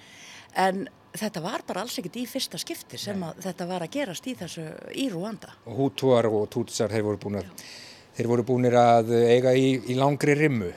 en 0.56 0.88
þetta 1.20 1.44
var 1.44 1.64
bara 1.68 1.84
alls 1.86 1.98
ekkert 2.00 2.18
í 2.20 2.26
fyrsta 2.30 2.60
skipti 2.62 3.00
sem 3.00 3.22
að 3.26 3.42
þetta 3.46 3.68
var 3.70 3.86
að 3.86 3.94
gerast 3.96 4.28
í 4.28 4.36
þessu 4.40 4.66
í 4.96 5.08
Rúanda. 5.14 5.54
Og 5.70 5.80
hútúar 5.80 6.28
og 6.30 6.48
tútsar 6.54 6.94
þeir 6.94 7.06
voru 7.08 7.22
búin 7.26 7.40
að, 7.42 7.64
þeir 8.18 8.32
voru 8.32 8.48
búinir 8.48 8.78
að 8.80 9.14
eiga 9.20 9.56
í, 9.58 9.76
í 9.92 9.98
langri 10.00 10.36
rimmu. 10.40 10.72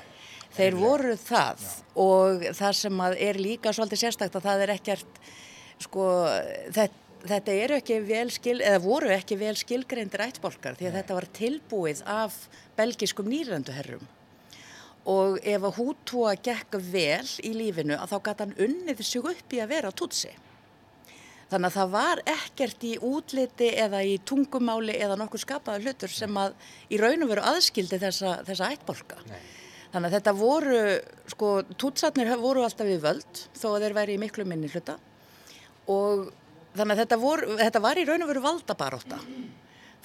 Þeir 0.58 0.78
voru 0.78 1.14
það 1.20 1.62
Já. 1.62 1.74
og 2.02 2.46
það 2.58 2.78
sem 2.80 3.02
er 3.30 3.38
líka 3.38 3.74
svolítið 3.74 4.02
sérstakt 4.02 4.38
að 4.38 4.48
það 4.48 4.64
er 4.64 4.74
ekkert, 4.74 5.20
sko, 5.84 6.06
þetta, 6.74 7.04
þetta 7.30 7.56
eru 7.64 7.78
ekki 7.78 7.98
vel 8.08 8.28
skil, 8.34 8.58
eða 8.58 8.82
voru 8.82 9.12
ekki 9.14 9.38
vel 9.38 9.54
skilgreindir 9.58 10.24
ættbolkar 10.26 10.78
því 10.78 10.88
að 10.88 10.94
Nei. 10.96 11.00
þetta 11.02 11.18
var 11.20 11.28
tilbúið 11.38 12.02
af 12.10 12.40
belgiskum 12.78 13.30
nýranduherrum 13.30 14.06
og 15.08 15.38
ef 15.40 15.64
að 15.64 15.78
hútúa 15.78 16.34
gekk 16.36 16.76
vel 16.92 17.24
í 17.46 17.54
lífinu 17.56 17.96
að 17.96 18.12
þá 18.12 18.18
gæti 18.28 18.44
hann 18.44 18.58
unnið 18.66 19.02
sig 19.06 19.28
upp 19.32 19.56
í 19.56 19.62
að 19.62 19.72
vera 19.72 19.92
tutsi. 19.92 20.32
Þannig 21.48 21.70
að 21.70 21.76
það 21.78 21.92
var 21.94 22.20
ekkert 22.28 22.82
í 22.84 22.90
útliti 23.08 23.68
eða 23.80 24.02
í 24.04 24.18
tungumáli 24.28 24.98
eða 25.00 25.16
nokkur 25.16 25.40
skapaða 25.40 25.80
hlutur 25.80 26.12
sem 26.12 26.34
að 26.36 26.58
í 26.92 26.98
raun 27.00 27.24
og 27.24 27.30
veru 27.30 27.44
aðskildi 27.54 28.00
þessa, 28.02 28.34
þessa 28.44 28.68
ættbolka. 28.74 29.22
Nei. 29.30 29.38
Þannig 29.88 30.10
að 30.10 30.16
þetta 30.18 30.34
voru, 30.36 30.80
sko, 31.32 31.52
tútsatnir 31.80 32.34
voru 32.36 32.66
alltaf 32.66 32.84
við 32.84 33.00
völd 33.06 33.40
þó 33.56 33.70
að 33.70 33.86
þeir 33.86 33.96
væri 33.96 34.18
í 34.18 34.20
miklu 34.20 34.44
minni 34.44 34.68
hluta 34.68 34.98
og 35.88 36.26
þannig 36.76 36.92
að 36.92 37.00
þetta, 37.00 37.18
voru, 37.22 37.56
þetta 37.62 37.82
var 37.86 38.00
í 38.00 38.04
raun 38.04 38.26
og 38.26 38.28
veru 38.28 38.42
valdabaróta. 38.44 39.22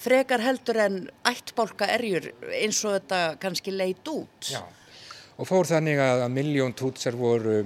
Frekar 0.00 0.42
heldur 0.42 0.80
en 0.80 0.96
ættbólka 1.28 1.90
erjur 1.92 2.30
eins 2.56 2.80
og 2.88 2.96
þetta 2.96 3.20
kannski 3.42 3.76
leit 3.76 4.08
út. 4.08 4.48
Já, 4.48 4.64
og 5.34 5.48
fór 5.48 5.66
þannig 5.66 5.98
að 6.02 6.28
miljón 6.34 6.74
tútsar 6.78 7.16
voru 7.18 7.64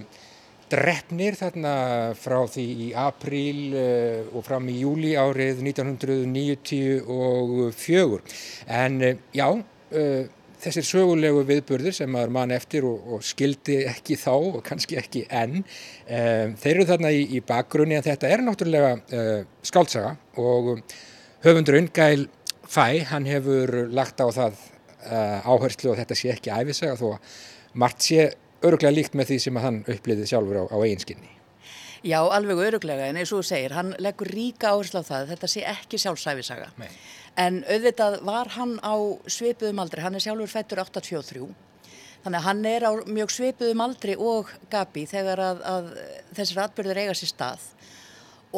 drefnir 0.68 1.32
þarna 1.38 1.70
frá 2.18 2.42
því 2.50 2.64
í 2.84 2.86
apríl 2.96 3.72
uh, 3.72 4.36
og 4.36 4.44
fram 4.46 4.68
í 4.68 4.80
júli 4.82 5.16
árið 5.18 5.62
1994. 5.64 8.20
En 8.78 9.00
uh, 9.00 9.14
já, 9.36 9.48
uh, 9.48 10.24
þessir 10.58 10.84
sögulegu 10.84 11.44
viðburðir 11.48 11.94
sem 11.96 12.10
maður 12.12 12.30
mann 12.36 12.50
eftir 12.54 12.82
og, 12.88 12.98
og 13.14 13.20
skildi 13.24 13.76
ekki 13.88 14.14
þá 14.20 14.36
og 14.36 14.62
kannski 14.66 14.96
ekki 14.98 15.22
enn 15.30 15.64
þeir 16.08 16.72
eru 16.72 16.86
þarna 16.88 17.10
í, 17.14 17.22
í 17.38 17.40
bakgrunni 17.46 17.94
en 17.94 18.02
þetta 18.02 18.26
er 18.26 18.42
náttúrulega 18.42 18.98
skáltsaga 19.62 20.16
og 20.42 20.82
höfundur 21.46 21.78
Ungæl 21.78 22.26
Fæ, 22.68 23.06
hann 23.06 23.24
hefur 23.30 23.86
lagt 23.94 24.18
á 24.18 24.26
það 24.34 24.58
áherslu 25.46 25.92
og 25.92 25.98
þetta 26.02 26.14
sé 26.18 26.34
ekki 26.34 26.50
æfisaga 26.50 26.98
þó 26.98 27.14
að 27.14 27.20
margt 27.74 28.06
sé 28.08 28.30
öruglega 28.64 28.94
líkt 28.94 29.18
með 29.18 29.32
því 29.32 29.40
sem 29.46 29.60
hann 29.62 29.82
uppliðið 29.86 30.32
sjálfur 30.32 30.62
á, 30.62 30.64
á 30.72 30.76
eiginskinni 30.84 31.34
Já, 32.06 32.20
alveg 32.22 32.60
öruglega 32.62 33.08
en 33.10 33.16
eins 33.18 33.32
og 33.34 33.40
þú 33.42 33.46
segir, 33.48 33.72
hann 33.74 33.90
leggur 33.98 34.28
ríka 34.30 34.70
áherslu 34.70 35.02
á 35.02 35.08
það 35.08 35.32
þetta 35.32 35.48
sé 35.50 35.64
ekki 35.66 35.98
sjálfsæfisaga 35.98 36.68
Nei. 36.78 36.90
En 37.38 37.62
auðvitað 37.70 38.18
var 38.26 38.50
hann 38.56 38.78
á 38.82 38.94
sveipuðum 39.30 39.78
aldri, 39.82 40.02
hann 40.02 40.18
er 40.18 40.22
sjálfur 40.24 40.50
fættur 40.50 40.80
83, 40.82 41.44
þannig 42.24 42.38
að 42.40 42.46
hann 42.48 42.64
er 42.66 42.86
á 42.86 42.92
mjög 43.06 43.34
sveipuðum 43.34 43.82
aldri 43.84 44.16
og 44.18 44.50
Gabi 44.72 45.04
þegar 45.06 45.42
að, 45.44 45.60
að 45.62 45.92
þessir 46.34 46.62
atbyrður 46.64 47.02
eiga 47.04 47.14
sér 47.18 47.30
stað. 47.30 47.68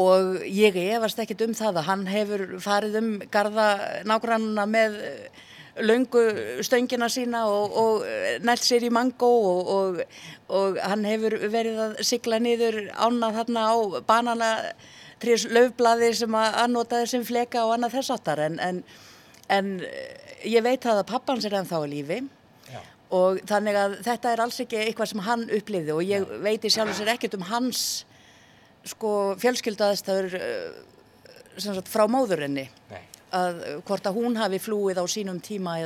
Og 0.01 0.47
ég 0.47 0.79
efast 0.81 1.21
ekkit 1.21 1.45
um 1.45 1.55
það 1.59 1.83
að 1.83 1.89
hann 1.91 2.07
hefur 2.09 2.45
farið 2.63 2.99
um 3.03 3.11
garda 3.33 3.69
nágrannuna 4.09 4.65
með 4.71 4.97
laungu 5.85 6.23
stöngina 6.67 7.09
sína 7.13 7.45
og, 7.49 7.77
og 7.83 8.07
nælt 8.47 8.65
sér 8.65 8.87
í 8.87 8.93
mango 8.93 9.31
og, 9.51 9.69
og, 9.75 10.01
og 10.49 10.81
hann 10.83 11.05
hefur 11.09 11.37
verið 11.53 11.83
að 11.85 12.01
sigla 12.07 12.41
niður 12.43 12.83
ána 12.97 13.33
þarna 13.37 13.67
á 13.71 13.77
banana 14.07 14.51
trés 15.21 15.47
löfblaði 15.53 16.13
sem 16.17 16.37
að 16.37 16.59
annotaði 16.65 17.09
sem 17.13 17.25
fleka 17.27 17.65
og 17.67 17.77
annað 17.77 17.99
þess 17.99 18.15
áttar 18.17 18.45
en, 18.47 18.59
en, 18.65 18.83
en 19.53 19.73
eh, 19.85 20.37
ég 20.49 20.65
veit 20.65 20.87
að 20.89 21.03
pappans 21.11 21.45
er 21.45 21.59
ennþá 21.61 21.83
í 21.85 21.91
lífi 21.95 22.21
Já. 22.71 22.81
og 23.17 23.43
þannig 23.51 23.81
að 23.81 23.99
þetta 24.07 24.33
er 24.33 24.45
alls 24.47 24.61
ekki 24.65 24.81
eitthvað 24.85 25.13
sem 25.13 25.25
hann 25.27 25.45
upplifði 25.59 25.97
og 25.97 26.05
ég 26.07 26.25
Já. 26.25 26.41
veit 26.47 26.65
í 26.65 26.73
sjálf 26.73 26.95
og 26.95 27.01
sér 27.01 27.13
ekkert 27.15 27.37
um 27.37 27.47
hans 27.51 27.85
sko 28.89 29.35
fjölskyldaðistöður 29.43 30.39
eh, 30.41 31.81
frá 31.85 32.07
móðurinni 32.09 32.71
Nei. 32.89 33.03
Að 33.37 33.61
hvort 33.87 34.07
að 34.07 34.17
hún 34.19 34.39
hafi 34.41 34.61
flúið 34.63 35.01
á 35.03 35.05
sínum 35.11 35.41
tíma 35.43 35.79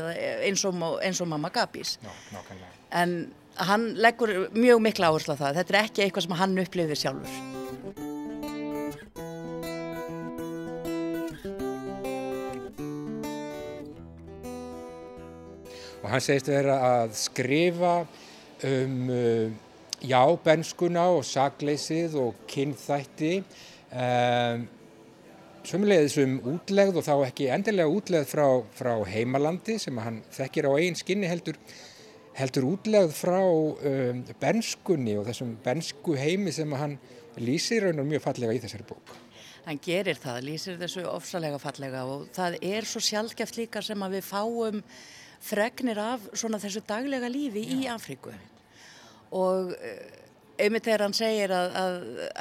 eins 0.45 0.65
og, 0.69 0.79
eins 1.05 1.21
og 1.21 1.31
mamma 1.31 1.51
Gabís. 1.55 1.99
En 2.95 3.33
hann 3.55 3.91
leggur 3.99 4.49
mjög 4.55 4.81
mikla 4.83 5.11
áherslu 5.13 5.37
á 5.37 5.43
það. 5.43 5.61
Þetta 5.61 5.75
er 5.75 5.81
ekki 5.85 6.05
eitthvað 6.05 6.27
sem 6.27 6.39
hann 6.41 6.59
upplifði 6.65 6.99
sjálfur. 6.99 7.63
Og 16.05 16.11
hann 16.13 16.21
segist 16.21 16.51
vera 16.53 16.81
að 16.85 17.15
skrifa 17.17 17.95
um 18.65 18.99
uh, 19.09 19.47
já, 20.05 20.21
benskuna 20.45 21.07
og 21.17 21.25
sagleysið 21.25 22.17
og 22.21 22.43
kynþætti 22.51 23.39
um, 23.41 24.67
sömulegðis 25.65 26.19
um 26.23 26.37
útlegð 26.55 27.01
og 27.01 27.07
þá 27.07 27.15
ekki 27.27 27.51
endilega 27.55 27.91
útlegð 27.91 28.31
frá, 28.31 28.47
frá 28.77 28.95
heimalandi 29.09 29.79
sem 29.81 29.99
hann 30.03 30.23
þekkir 30.35 30.69
á 30.69 30.73
eigin 30.77 30.99
skinni 30.99 31.31
heldur 31.31 31.59
heldur 32.35 32.67
útlegð 32.73 33.13
frá 33.15 33.41
um, 33.41 34.23
benskunni 34.43 35.15
og 35.19 35.29
þessum 35.29 35.55
bensku 35.65 36.17
heimi 36.19 36.53
sem 36.55 36.73
hann 36.79 36.97
lýsir 37.39 37.87
raunar 37.87 38.07
mjög 38.09 38.25
fallega 38.27 38.57
í 38.57 38.63
þessari 38.63 38.87
bók. 38.89 39.15
Hann 39.65 39.81
gerir 39.83 40.19
það, 40.21 40.41
lýsir 40.49 40.81
þessu 40.81 41.07
ofsalega 41.09 41.61
fallega 41.63 42.03
og 42.11 42.27
það 42.35 42.59
er 42.61 42.89
svo 42.89 43.01
sjálfgeft 43.03 43.57
líka 43.57 43.83
sem 43.83 44.03
að 44.05 44.19
við 44.19 44.27
fáum 44.27 44.83
fregnir 45.45 46.01
af 46.01 46.27
svona 46.37 46.61
þessu 46.61 46.83
daglega 46.89 47.31
lífi 47.31 47.65
Já. 47.65 47.73
í 47.77 47.89
Afríku 47.95 48.35
og 49.35 49.73
einmitt 50.59 50.87
þegar 50.87 51.07
hann 51.07 51.17
segir 51.17 51.55
að, 51.55 51.73
að 51.81 51.97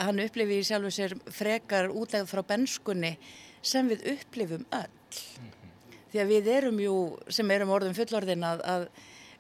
hann 0.06 0.22
upplifi 0.24 0.60
í 0.60 0.68
sjálfu 0.68 0.92
sér 0.94 1.16
frekar 1.34 1.90
útlegð 1.92 2.30
frá 2.32 2.44
benskunni 2.54 3.16
sem 3.64 3.90
við 3.90 4.06
upplifum 4.14 4.66
öll. 4.76 4.92
Mm 5.14 5.48
-hmm. 5.48 5.98
því 6.12 6.22
að 6.24 6.32
við 6.34 6.52
erum 6.58 6.80
jú 6.80 6.98
sem 7.30 7.52
erum 7.52 7.74
orðum 7.74 7.98
fullorðin 7.98 8.44
að, 8.44 8.62
að 8.66 8.88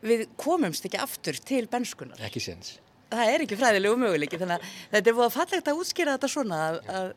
við 0.03 0.27
komumst 0.37 0.85
ekki 0.85 0.99
aftur 1.01 1.37
til 1.39 1.67
benskunar 1.67 2.19
ekki 2.21 2.41
séns. 2.43 2.79
Það 3.13 3.29
er 3.29 3.43
ekki 3.45 3.57
fræðilegu 3.59 3.97
möguleiki 4.01 4.39
þannig 4.41 4.57
að 4.57 4.67
þetta 4.91 5.09
er 5.09 5.15
búið 5.17 5.25
að 5.25 5.37
fallegt 5.37 5.67
að 5.67 5.79
útskýra 5.79 6.15
þetta 6.17 6.29
svona 6.33 6.61
að, 6.67 6.79
að 6.89 7.07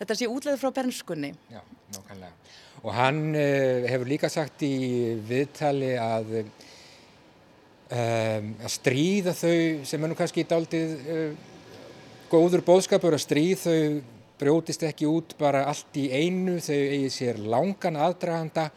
þetta 0.00 0.16
sé 0.16 0.28
útlegð 0.30 0.60
frá 0.62 0.70
benskunni. 0.78 1.32
Já, 1.50 1.60
nákvæmlega. 1.96 2.32
Og 2.80 2.94
hann 2.96 3.34
uh, 3.34 3.88
hefur 3.90 4.08
líka 4.08 4.30
sagt 4.32 4.62
í 4.64 4.74
viðtali 5.28 5.96
að 6.00 6.30
um, 7.90 8.54
að 8.62 8.72
stríða 8.74 9.34
þau 9.36 9.84
sem 9.88 10.04
er 10.04 10.10
nú 10.10 10.18
kannski 10.18 10.46
daldið 10.48 10.94
uh, 11.00 11.50
góður 12.30 12.64
bóðskapur 12.66 13.16
að 13.16 13.24
stríð 13.24 13.64
þau 13.64 13.80
brjótist 14.40 14.84
ekki 14.88 15.08
út 15.10 15.34
bara 15.40 15.66
allt 15.68 15.96
í 16.00 16.06
einu 16.10 16.58
þau 16.64 16.78
eigi 16.78 17.10
sér 17.12 17.40
langan 17.42 17.98
aðdraganda 18.00 18.70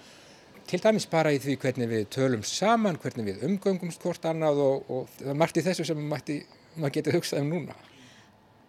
til 0.68 0.80
dæmis 0.84 1.08
bara 1.12 1.32
í 1.36 1.40
því 1.44 1.58
hvernig 1.60 1.90
við 1.92 2.10
tölum 2.16 2.44
saman, 2.48 3.00
hvernig 3.00 3.30
við 3.30 3.46
umgöngumst 3.48 4.04
hvort 4.04 4.26
annað 4.28 4.62
og, 4.64 4.92
og 4.92 5.16
það 5.20 5.58
í 5.60 5.66
þessu 5.68 5.88
sem 5.88 6.04
maður 6.04 6.96
getur 6.98 7.20
hugsað 7.20 7.44
um 7.44 7.56
núna 7.56 7.78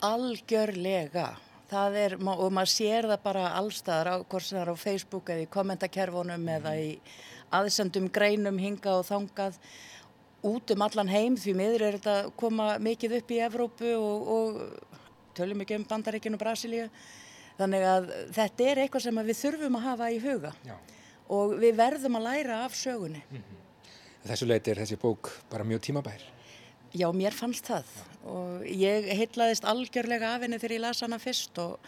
Algjörlega 0.04 1.28
það 1.70 1.98
er, 2.02 2.16
og 2.20 2.50
maður 2.52 2.72
sér 2.74 3.09
það 3.09 3.22
bara 3.24 3.44
allstaðar 3.59 4.26
hvort 4.28 4.46
sem 4.46 4.59
það 4.59 4.64
er 4.66 4.74
á 4.74 4.85
Facebook 4.85 5.33
eða 5.33 5.46
í 5.46 5.50
kommentakerfunum 5.54 6.42
mm. 6.42 6.52
eða 6.59 6.74
í 6.83 6.90
aðsendum 7.54 8.11
greinum 8.12 8.59
hinga 8.61 8.98
og 8.98 9.07
þangað 9.09 9.59
út 10.44 10.74
um 10.74 10.83
allan 10.85 11.09
heim 11.09 11.37
því 11.40 11.54
miður 11.59 11.87
er 11.87 11.98
þetta 11.98 12.33
koma 12.37 12.74
mikið 12.78 13.18
upp 13.20 13.30
í 13.33 13.42
Evrópu 13.46 13.92
og, 13.96 14.33
og 14.37 15.37
tölum 15.37 15.64
ekki 15.64 15.78
um 15.78 15.87
Bandaríkinu 15.88 16.38
og 16.38 16.44
Brasilíu. 16.44 16.88
Þannig 17.59 17.87
að 17.87 18.11
þetta 18.35 18.68
er 18.70 18.83
eitthvað 18.83 19.07
sem 19.07 19.20
við 19.24 19.40
þurfum 19.40 19.78
að 19.78 19.87
hafa 19.88 20.11
í 20.11 20.20
huga. 20.22 20.52
Já. 20.66 20.76
og 21.33 21.57
við 21.61 21.76
verðum 21.78 22.18
að 22.18 22.26
læra 22.28 22.62
af 22.64 22.76
sögunni. 22.76 23.22
Mm 23.30 23.42
-hmm. 23.42 23.61
Þessu 24.24 24.46
leiti 24.46 24.70
er 24.70 24.78
þessi 24.78 24.96
bók 24.96 25.30
bara 25.50 25.64
mjög 25.64 25.80
tímabær. 25.80 26.22
Já, 26.94 27.12
mér 27.12 27.33
fannst 27.33 27.66
það. 27.66 27.85
Og 28.24 28.62
ég 28.64 29.04
heitlaðist 29.18 29.64
algjörlega 29.64 30.35
af 30.35 30.42
henni 30.42 30.59
þegar 30.59 30.72
ég 30.72 30.80
las 30.80 31.00
hana 31.00 31.18
fyrst 31.18 31.59
og, 31.59 31.78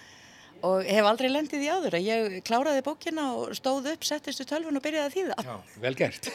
og 0.66 0.90
hef 0.90 1.08
aldrei 1.08 1.30
lendið 1.30 1.64
í 1.64 1.70
áður. 1.70 1.98
Ég 2.02 2.36
kláraði 2.46 2.84
bókina 2.86 3.30
og 3.38 3.54
stóð 3.56 3.92
upp, 3.94 4.06
settist 4.06 4.42
í 4.42 4.48
tölvun 4.48 4.78
og 4.78 4.84
byrjaði 4.84 5.06
að 5.06 5.16
þýða. 5.16 5.38
Já, 5.46 5.80
vel 5.86 5.94
gert. 5.98 6.30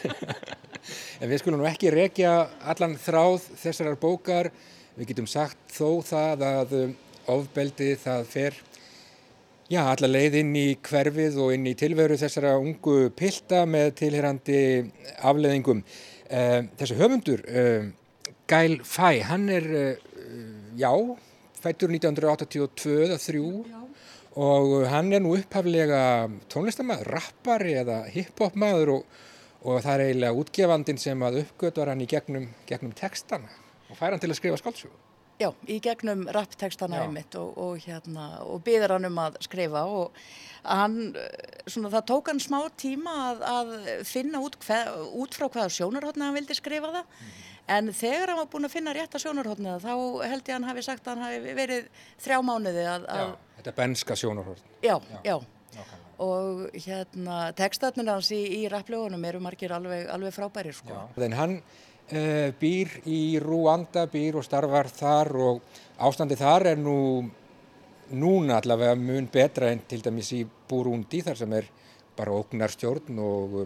en 1.22 1.30
við 1.32 1.44
skulum 1.44 1.62
nú 1.62 1.70
ekki 1.70 1.94
rekja 1.94 2.34
allan 2.74 2.98
þráð 3.02 3.48
þessarar 3.62 4.02
bókar. 4.02 4.52
Við 4.98 5.14
getum 5.14 5.30
sagt 5.30 5.62
þó 5.76 6.02
það 6.06 6.46
að 6.48 6.76
um, 6.82 7.00
ofbeldi 7.32 7.94
það 8.02 8.28
fer 8.32 8.60
já, 9.72 9.82
alla 9.86 10.10
leið 10.10 10.38
inn 10.42 10.54
í 10.60 10.68
hverfið 10.84 11.38
og 11.42 11.54
inn 11.56 11.70
í 11.70 11.76
tilveru 11.80 12.18
þessara 12.20 12.58
ungu 12.60 13.12
pilda 13.16 13.64
með 13.70 13.94
tilherandi 14.02 14.62
afleðingum. 15.28 15.84
Um, 16.32 16.72
þessu 16.80 16.98
höfundur 17.00 17.44
um, 17.48 17.92
Gail 18.52 18.80
Fæ, 18.88 19.22
hann 19.28 19.48
er, 19.52 19.68
uh, 19.72 20.76
já, 20.80 20.92
fættur 21.62 21.92
1982 21.94 22.98
eða 23.08 23.20
3 23.22 23.81
og 24.40 24.88
hann 24.88 25.12
er 25.12 25.24
nú 25.24 25.34
upphaflega 25.36 26.30
tónlistamæður, 26.52 27.10
rappari 27.18 27.76
eða 27.82 28.06
hip-hop 28.14 28.56
maður 28.56 28.96
og, 28.96 29.20
og 29.66 29.82
það 29.84 29.94
er 29.94 30.06
eiginlega 30.06 30.40
útgefandin 30.44 31.02
sem 31.02 31.26
að 31.28 31.42
uppgötvar 31.44 31.92
hann 31.92 32.04
í 32.06 32.10
gegnum, 32.10 32.48
gegnum 32.70 32.94
textana 32.96 33.52
og 33.90 33.98
fær 34.00 34.14
hann 34.14 34.24
til 34.24 34.32
að 34.32 34.40
skrifa 34.40 34.62
skáldsögu. 34.62 35.01
Já, 35.42 35.50
í 35.66 35.80
gegnum 35.82 36.28
rapptekstana 36.30 37.02
einmitt 37.06 37.36
og, 37.40 37.54
og, 37.58 37.78
hérna, 37.82 38.28
og 38.46 38.62
byður 38.66 38.96
hann 38.96 39.08
um 39.10 39.22
að 39.24 39.40
skrifa 39.48 39.84
og 39.90 40.20
hann, 40.62 41.16
svona 41.66 41.92
það 41.96 42.04
tók 42.12 42.30
hann 42.32 42.42
smá 42.44 42.60
tíma 42.80 43.16
að, 43.30 43.46
að 43.50 43.72
finna 44.10 44.42
út, 44.46 44.60
hver, 44.66 44.92
út 45.24 45.38
frá 45.38 45.48
hvaða 45.48 45.72
sjónarhóttni 45.78 46.28
hann 46.28 46.38
vildi 46.38 46.58
skrifa 46.58 46.92
það 46.94 47.08
mm. 47.08 47.32
en 47.78 47.94
þegar 48.04 48.34
hann 48.34 48.42
var 48.44 48.52
búin 48.54 48.70
að 48.70 48.76
finna 48.76 48.96
rétta 48.98 49.22
sjónarhóttni 49.24 49.80
þá 49.82 49.94
held 49.96 50.44
ég 50.44 50.52
að 50.52 50.58
hann 50.60 50.70
hafi 50.70 50.86
sagt 50.86 51.08
að 51.08 51.16
hann 51.16 51.26
hafi 51.26 51.58
verið 51.64 51.90
þrjá 52.22 52.40
mánuði 52.52 52.86
að... 52.86 53.10
að 53.16 53.26
já, 53.26 53.34
þetta 53.58 53.74
er 53.74 53.80
benska 53.82 54.22
sjónarhóttni. 54.24 54.78
Já, 54.86 54.96
já. 55.02 55.22
já. 55.32 55.38
Og 56.22 56.68
hérna, 56.78 57.38
textatnir 57.58 58.12
hans 58.12 58.30
í, 58.36 58.44
í 58.60 58.66
rapplögunum 58.70 59.24
eru 59.26 59.40
margir 59.42 59.72
alveg, 59.74 60.06
alveg 60.14 60.36
frábæri 60.36 60.76
sko. 60.78 60.94
Já, 60.94 61.24
en 61.26 61.34
hann 61.40 61.56
býr 62.12 62.98
í 63.08 63.40
Rúanda, 63.40 64.06
býr 64.12 64.40
og 64.40 64.44
starfar 64.44 64.90
þar 64.92 65.30
og 65.40 65.78
ástandi 66.04 66.36
þar 66.36 66.74
er 66.74 66.82
nú 66.82 66.98
núna 68.12 68.60
allavega 68.60 68.96
mun 69.00 69.30
betra 69.32 69.72
en 69.72 69.84
til 69.88 70.02
dæmis 70.04 70.32
í 70.36 70.42
Burundi 70.44 71.22
þar 71.24 71.40
sem 71.40 71.54
er 71.56 71.70
bara 72.18 72.36
ógnarstjórn 72.36 73.20
og, 73.24 73.58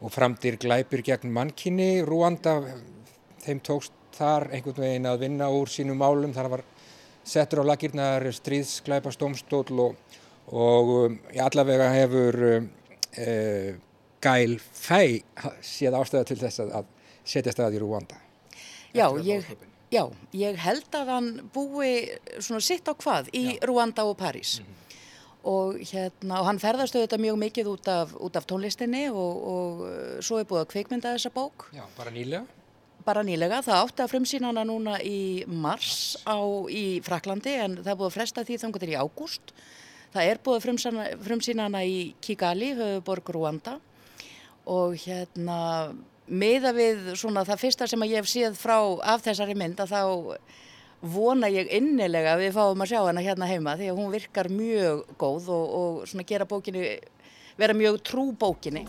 og 0.00 0.12
framdir 0.12 0.58
glæpir 0.60 1.04
gegn 1.06 1.32
mannkynni. 1.34 2.02
Rúanda, 2.06 2.58
þeim 3.44 3.62
tókst 3.66 3.94
þar 4.16 4.48
einhvern 4.50 4.82
veginn 4.82 5.08
að 5.08 5.22
vinna 5.24 5.50
úr 5.54 5.70
sínum 5.70 6.00
málum. 6.02 6.34
Það 6.34 6.50
var 6.56 6.64
settur 7.24 7.62
á 7.62 7.70
lakirnar 7.70 8.26
stríðsglæpastómstól 8.40 9.84
og, 9.86 10.16
og 10.50 10.94
um, 10.96 11.18
allavega 11.38 11.90
hefur 11.94 12.40
uh, 12.50 13.70
Gæl 14.20 14.58
Fæ 14.58 15.22
séð 15.64 15.96
ástæða 15.96 16.26
til 16.28 16.40
þess 16.42 16.64
að 16.66 16.88
setja 17.30 17.54
staði 17.54 17.78
í 17.78 17.82
Rúanda. 17.84 18.18
Já, 18.96 19.06
ég, 19.22 19.46
já, 19.92 20.02
ég 20.34 20.60
held 20.64 20.98
að 20.98 21.14
hann 21.14 21.30
búi 21.54 21.92
svona 22.42 22.62
sitt 22.64 22.88
á 22.90 22.94
hvað 22.94 23.30
í 23.30 23.44
já. 23.54 23.58
Rúanda 23.70 24.06
og 24.08 24.18
París. 24.18 24.58
Mm 24.60 24.66
-hmm. 24.66 24.76
Og, 25.40 25.76
hérna, 25.80 26.40
og 26.40 26.46
hann 26.46 26.58
ferðast 26.60 26.94
auðvitað 26.94 27.20
mjög 27.24 27.36
mikið 27.40 27.66
út 27.66 27.88
af, 27.88 28.10
út 28.20 28.36
af 28.36 28.44
tónlistinni 28.44 29.08
og, 29.08 29.36
og 29.52 29.78
svo 30.20 30.36
er 30.36 30.44
búið 30.44 30.60
að 30.60 30.72
kveikmynda 30.72 31.14
þessa 31.14 31.30
bók. 31.32 31.70
Já, 31.72 31.84
bara 31.96 32.10
nýlega? 32.10 32.44
Bara 33.04 33.22
nýlega, 33.22 33.62
það 33.62 33.80
átti 33.84 34.02
að 34.02 34.10
frumsýna 34.12 34.46
hana 34.46 34.64
núna 34.64 34.98
í 35.00 35.44
mars 35.46 36.18
á, 36.28 36.36
í 36.68 37.00
Fraklandi 37.00 37.54
en 37.56 37.76
það 37.80 37.92
er 37.92 37.96
búið 37.96 38.10
að 38.10 38.16
fresta 38.18 38.44
því 38.44 38.58
þetta 38.58 38.84
er 38.84 38.92
í 38.92 39.00
ágúst. 39.00 39.54
Það 40.12 40.24
er 40.28 40.38
búið 40.44 40.56
að 40.56 41.24
frumsýna 41.24 41.62
hana 41.62 41.84
í 41.84 42.14
Kigali, 42.20 42.74
höfuborg 42.74 43.32
Rúanda 43.32 43.80
og 44.66 44.94
hérna 45.00 45.94
miða 46.30 46.72
við 46.76 47.12
svona 47.18 47.44
það 47.46 47.62
fyrsta 47.64 47.88
sem 47.90 48.08
ég 48.08 48.20
hef 48.20 48.30
séð 48.30 48.58
frá 48.58 48.78
af 49.02 49.24
þessari 49.26 49.56
mynd 49.58 49.80
að 49.82 49.94
þá 49.94 50.02
vona 51.00 51.48
ég 51.48 51.70
innilega 51.72 52.34
að 52.34 52.44
við 52.44 52.56
fáum 52.58 52.84
að 52.84 52.92
sjá 52.92 53.00
hana 53.06 53.24
hérna 53.24 53.48
heima 53.48 53.76
því 53.80 53.88
að 53.90 54.00
hún 54.02 54.12
virkar 54.12 54.50
mjög 54.52 55.06
góð 55.20 55.48
og, 55.54 55.72
og 55.80 56.02
svona 56.10 56.26
gera 56.28 56.48
bókinu 56.48 56.84
vera 57.60 57.74
mjög 57.76 58.00
trú 58.04 58.30
bókinni. 58.32 58.86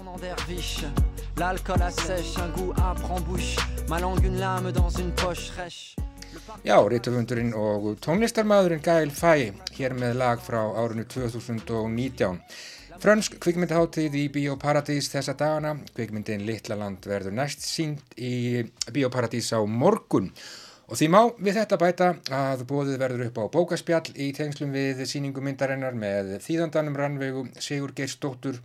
Já, 6.63 6.77
rítuðundurinn 6.93 7.51
og 7.57 7.97
tónlistarmadurinn 8.03 8.83
Gail 8.83 9.11
Fæ 9.11 9.51
hér 9.75 9.95
með 9.97 10.19
lag 10.21 10.43
frá 10.43 10.61
árunni 10.79 11.03
2019 11.03 12.39
Frönsk 13.01 13.39
kvikmyndaháttíð 13.41 14.13
í 14.13 14.27
Bíóparadís 14.29 15.07
þessa 15.09 15.33
dagana. 15.33 15.71
Kvikmyndin 15.97 16.43
Littlaland 16.45 17.01
verður 17.09 17.33
næst 17.33 17.63
sínt 17.65 18.11
í 18.13 18.61
Bíóparadís 18.93 19.47
á 19.57 19.59
morgun. 19.65 20.27
Og 20.85 20.99
því 20.99 21.07
má 21.09 21.19
við 21.41 21.57
þetta 21.57 21.79
bæta 21.81 22.09
að 22.29 22.61
bóðið 22.69 22.99
verður 23.01 23.23
upp 23.31 23.39
á 23.41 23.45
bókaspjall 23.55 24.13
í 24.13 24.27
tengslum 24.37 24.75
við 24.75 25.01
síningumyndarinnar 25.09 25.97
með 25.97 26.35
þýðandanum 26.45 26.99
rannvegu 27.01 27.47
Sigur 27.57 27.95
Geirsdóttur 27.97 28.59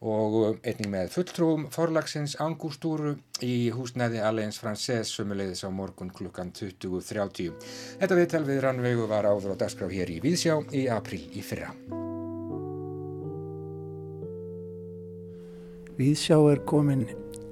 og 0.00 0.62
einning 0.64 0.88
með 0.94 1.12
fulltrúum 1.18 1.66
forlagsins 1.74 2.38
Angústúru 2.40 3.18
í 3.44 3.68
húsnæði 3.76 4.22
Alliance 4.24 4.62
Française 4.62 5.12
sömulegðis 5.12 5.66
á 5.66 5.70
morgun 5.74 6.14
klukkan 6.16 6.54
20.30. 6.56 7.52
Þetta 8.00 8.18
viðtal 8.22 8.42
við 8.48 8.64
rannvegu 8.64 9.04
var 9.12 9.28
áður 9.28 9.52
á 9.52 9.60
dagskraf 9.66 9.92
hér 9.92 10.16
í 10.16 10.22
Víðsjá 10.24 10.56
í 10.72 10.86
april 10.88 11.26
í 11.36 11.44
fyrra. 11.44 11.74
Viðsjá 15.92 16.38
er 16.48 16.60
komin 16.64 17.02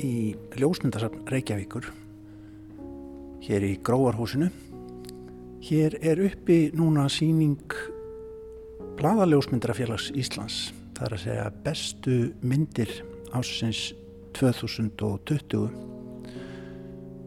í 0.00 0.32
ljósmyndasafn 0.56 1.26
Reykjavíkur 1.28 1.90
hér 3.44 3.66
í 3.68 3.74
Gróarhúsinu. 3.84 4.48
Hér 5.60 5.98
er 6.00 6.22
uppi 6.24 6.70
núna 6.72 7.04
síning 7.12 7.60
Bladaljósmyndrafélags 8.96 10.08
Íslands. 10.16 10.70
Það 10.96 11.04
er 11.04 11.16
að 11.18 11.22
segja 11.26 11.44
bestu 11.66 12.16
myndir 12.40 12.94
ásins 13.36 13.82
2020. 14.40 15.68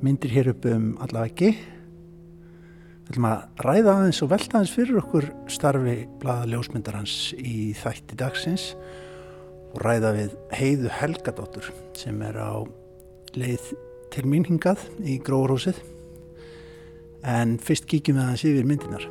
Myndir 0.01 0.33
hér 0.33 0.53
upp 0.55 0.65
um 0.73 0.91
allaveggi. 0.97 1.53
Við 1.53 3.13
ætlum 3.13 3.29
að 3.29 3.65
ræða 3.69 3.97
aðeins 3.99 4.25
og 4.25 4.33
velta 4.33 4.57
aðeins 4.57 4.77
fyrir 4.81 5.01
okkur 5.05 5.29
starfi 5.61 5.97
Bladaljósmyndarhans 6.25 7.35
í 7.37 7.69
þætti 7.77 8.17
dagsins 8.17 8.71
og 8.73 9.12
ræða 9.81 10.13
við 10.13 10.37
heiðu 10.53 10.91
Helgadóttur 10.99 11.71
sem 11.97 12.21
er 12.21 12.37
á 12.37 12.61
leið 13.33 13.73
til 14.13 14.27
mín 14.29 14.45
hingað 14.45 14.83
í 15.01 15.17
Gróðurhúsið. 15.25 15.79
En 17.25 17.57
fyrst 17.57 17.87
kíkjum 17.89 18.19
við 18.19 18.25
aðeins 18.25 18.45
yfir 18.49 18.67
myndinar. 18.69 19.05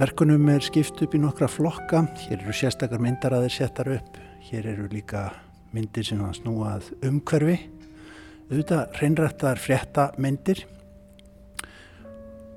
Verkunum 0.00 0.46
er 0.52 0.62
skipt 0.64 1.00
upp 1.04 1.14
í 1.16 1.20
nokkra 1.20 1.48
flokka, 1.50 2.04
hér 2.22 2.38
eru 2.38 2.54
sérstakar 2.56 3.02
myndaraðir 3.02 3.52
settar 3.52 3.90
upp, 3.98 4.14
hér 4.48 4.70
eru 4.70 4.86
líka 4.92 5.26
myndir 5.74 6.06
sem 6.06 6.22
að 6.24 6.38
snúað 6.38 6.88
umhverfi, 7.04 7.58
auðvitað 8.48 8.96
reynrættar 9.00 9.60
frétta 9.60 10.06
myndir, 10.16 10.62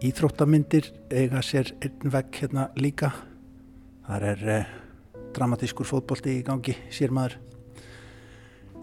íþróttamyndir 0.04 0.88
eiga 1.12 1.44
sér 1.44 1.74
einn 1.84 2.16
vegg 2.16 2.40
hérna 2.40 2.70
líka, 2.80 3.12
þar 4.08 4.30
er 4.34 4.48
eh, 4.56 4.72
dramatískur 5.36 5.88
fótbólti 5.88 6.38
í 6.40 6.46
gangi 6.46 6.76
sér 6.94 7.14
maður. 7.16 7.38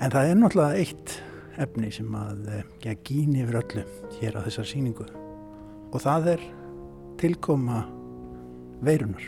En 0.00 0.12
það 0.12 0.30
er 0.30 0.38
náttúrulega 0.40 0.80
eitt 0.80 1.16
efni 1.60 1.90
sem 1.92 2.14
að 2.16 2.46
eh, 2.56 2.94
gíni 3.04 3.44
yfir 3.44 3.60
öllu 3.60 3.84
hér 4.20 4.38
á 4.38 4.44
þessar 4.46 4.68
síningu 4.70 5.06
og 5.90 5.98
það 6.00 6.30
er 6.36 6.44
tilkoma 7.20 7.82
veirunar 8.80 9.26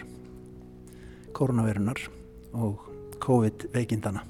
koronaveirunar 1.37 2.01
og 2.57 2.87
COVID 3.23 3.67
veikindana 3.75 4.23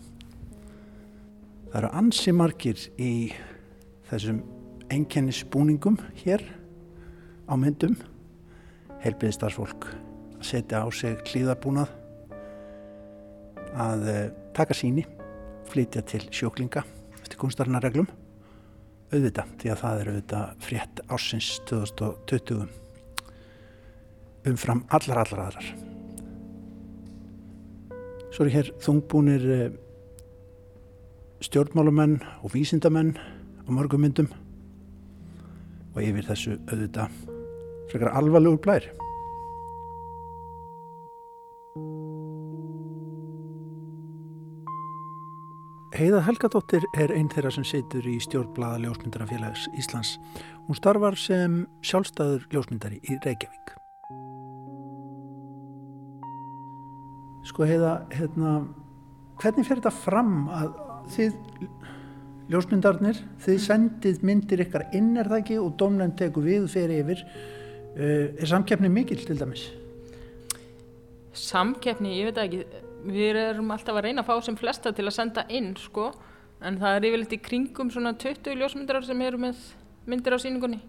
það 1.72 1.78
eru 1.80 1.92
ansi 2.02 2.34
margir 2.36 2.80
í 3.00 3.12
þessum 4.10 4.42
enkennisbúningum 4.92 5.96
hér 6.20 6.42
á 7.48 7.56
myndum. 7.56 7.96
Helbiðstarfsfólk 9.02 9.88
að 9.88 10.44
setja 10.46 10.82
á 10.84 10.88
sig 10.92 11.16
hlýðarbúnað 11.30 12.01
að 13.78 14.08
eh, 14.10 14.24
taka 14.56 14.76
síni, 14.76 15.04
flytja 15.70 16.02
til 16.04 16.24
sjóklinga 16.34 16.82
eftir 17.22 17.38
kunstarnareglum 17.40 18.08
auðvita, 19.12 19.44
því 19.60 19.72
að 19.72 19.80
það 19.82 19.98
er 20.00 20.10
auðvita 20.10 20.42
frétt 20.64 21.02
ársins 21.12 21.48
2020 21.68 22.64
umfram 24.48 24.82
allar 24.90 25.22
allar 25.22 25.44
aðrar. 25.46 25.68
Svo 28.32 28.46
er 28.46 28.54
hér 28.54 28.72
þungbúnir 28.82 29.44
eh, 29.52 29.74
stjórnmálumenn 31.44 32.20
og 32.40 32.54
vísindamenn 32.54 33.14
á 33.18 33.68
mörgum 33.68 34.02
myndum. 34.02 34.30
Og 35.92 36.00
yfir 36.00 36.24
þessu 36.30 36.56
auðvita 36.70 37.10
frekar 37.92 38.14
alvarlegur 38.16 38.62
blær 38.64 38.88
Heiða 46.02 46.18
Helgadóttir 46.26 46.82
er 46.98 47.12
einn 47.14 47.28
þeirra 47.30 47.52
sem 47.54 47.62
setur 47.62 48.02
í 48.10 48.16
stjórnblaða 48.24 48.80
ljósmyndarafélags 48.82 49.68
Íslands. 49.78 50.16
Hún 50.66 50.74
starfar 50.74 51.14
sem 51.14 51.60
sjálfstæður 51.86 52.48
ljósmyndari 52.50 52.98
í 53.06 53.18
Reykjavík. 53.22 53.70
Sko 57.46 57.70
heiða, 57.70 57.94
hérna, 58.16 58.56
hvernig 59.38 59.70
fer 59.70 59.78
þetta 59.78 59.94
fram 59.94 60.34
að 60.50 60.74
þið 61.14 61.38
ljósmyndarnir, 62.50 63.22
þið 63.46 63.64
sendið 63.68 64.26
myndir 64.26 64.66
ykkar 64.66 64.88
inn 64.98 65.14
er 65.14 65.30
það 65.30 65.44
ekki 65.44 65.62
og 65.62 65.76
domnend 65.78 66.18
tekur 66.18 66.50
við 66.50 66.70
fer 66.72 66.98
yfir. 66.98 67.22
Uh, 67.94 68.32
er 68.42 68.50
samkeppni 68.50 68.90
mikil 68.90 69.22
til 69.22 69.38
dæmis? 69.38 69.68
Samkeppni, 71.30 72.18
ég 72.18 72.32
veit 72.32 72.42
ekki 72.48 72.90
við 73.06 73.38
erum 73.40 73.72
alltaf 73.74 73.96
að 73.96 74.06
reyna 74.06 74.22
að 74.22 74.30
fá 74.30 74.46
sem 74.46 74.56
flesta 74.58 74.92
til 74.94 75.06
að 75.08 75.16
senda 75.16 75.44
inn 75.48 75.72
sko 75.80 76.10
en 76.62 76.78
það 76.78 76.96
er 76.96 77.06
yfirleitt 77.08 77.36
í 77.36 77.40
kringum 77.42 77.90
svona 77.90 78.14
20 78.14 78.56
ljósmyndarar 78.60 79.06
sem 79.06 79.22
eru 79.26 79.40
með 79.42 79.60
myndir 80.06 80.36
á 80.36 80.38
síningunni. 80.42 80.80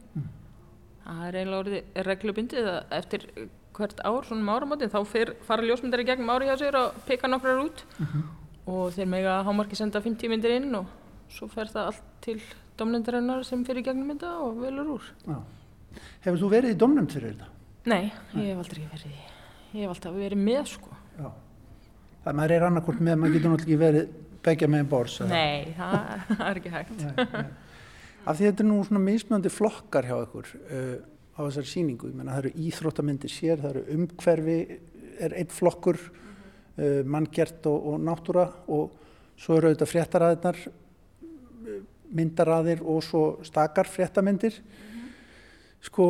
Það 1.04 1.26
er 1.28 1.38
eiginlega 1.40 1.62
orðið 1.64 2.02
reglubindið 2.08 2.70
að 2.70 2.96
eftir 3.00 3.26
hvert 3.74 4.04
ár, 4.06 4.22
svona 4.28 4.44
um 4.44 4.52
áramótin, 4.54 4.92
þá 4.94 5.00
fer, 5.10 5.34
fara 5.48 5.66
ljósmyndari 5.66 6.06
gegnum 6.06 6.30
ári 6.30 6.48
hjá 6.48 6.58
sér 6.62 6.78
og 6.78 7.00
peka 7.08 7.28
nokkrar 7.28 7.64
út 7.66 7.84
og 8.70 8.94
þeir 8.94 9.10
mega 9.10 9.40
hámarki 9.44 9.76
senda 9.76 10.02
50 10.02 10.30
myndir 10.30 10.56
inn 10.60 10.76
og 10.78 10.86
svo 11.34 11.50
fer 11.52 11.72
það 11.74 11.90
allt 11.90 12.04
til 12.22 12.38
domnendarinnar 12.78 13.44
sem 13.46 13.66
fyrir 13.66 13.84
gegnum 13.84 14.14
mynda 14.14 14.38
og 14.46 14.62
velur 14.62 14.94
úr. 15.00 15.10
Já. 15.26 15.42
Hefur 16.26 16.40
þú 16.42 16.50
verið 16.54 16.76
í 16.76 16.78
domnum 16.80 17.08
fyrir 17.10 17.34
þetta? 17.34 17.50
Nei, 17.90 18.12
ég 18.38 18.54
hef 18.54 18.62
aldrei 18.64 18.86
verið 18.94 19.10
í. 19.10 19.24
Ég 19.74 19.82
hef 19.84 19.96
alltaf 19.96 20.16
verið 20.16 20.46
með 20.46 20.70
sko. 20.72 20.96
Já. 21.18 21.28
Það 22.24 22.38
maður 22.40 22.56
er 22.56 22.66
annarkort 22.70 23.02
með, 23.04 23.18
maður 23.20 23.34
getur 23.36 23.52
náttúrulega 23.52 23.68
ekki 23.68 23.80
verið 23.82 24.12
begja 24.44 24.70
með 24.72 24.90
bors. 24.92 25.20
eða? 25.24 25.30
Nei, 25.34 25.74
það, 25.78 25.96
það 26.30 26.44
er 26.50 26.60
ekki 26.62 26.74
hægt. 26.74 26.94
Nei, 27.00 27.26
nei. 27.34 27.72
Af 28.24 28.38
því 28.40 28.48
þetta 28.48 28.64
er 28.64 28.68
nú 28.70 28.78
svona 28.88 29.04
mismunandi 29.04 29.52
flokkar 29.52 30.08
hjá 30.08 30.16
ykkur 30.22 30.52
uh, 30.64 30.94
á 31.36 31.40
þessari 31.42 31.72
sýningu. 31.74 32.12
Ég 32.12 32.16
menna 32.20 32.38
það 32.38 32.46
eru 32.46 32.68
íþróttamyndir 32.70 33.34
sér, 33.34 33.60
það 33.60 33.74
eru 33.74 33.98
umhverfi, 33.98 34.58
er 35.28 35.36
einn 35.42 35.52
flokkur, 35.52 36.00
uh, 36.08 37.02
manngert 37.04 37.68
og, 37.72 37.90
og 37.92 38.06
náttúra 38.08 38.48
og 38.72 38.96
svo 39.44 39.58
eru 39.60 39.74
auðvitað 39.74 39.92
fréttaraðirnar, 39.92 40.62
uh, 40.64 41.82
myndaraðir 42.16 42.86
og 42.88 43.04
svo 43.04 43.26
stakar 43.44 43.92
fréttamyndir. 43.92 44.62
Sko, 45.84 46.08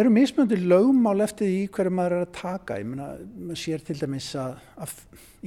eru 0.00 0.12
mismunandi 0.12 0.60
lögmál 0.62 1.24
eftir 1.24 1.50
því 1.50 1.64
hverju 1.76 1.94
maður 1.96 2.18
er 2.18 2.26
að 2.26 2.36
taka? 2.36 2.78
Ég 2.80 2.90
menna, 2.90 3.08
maður 3.38 3.62
sér 3.62 3.84
til 3.86 3.98
dæmis 4.00 4.28
að, 4.40 4.58
að 4.84 4.94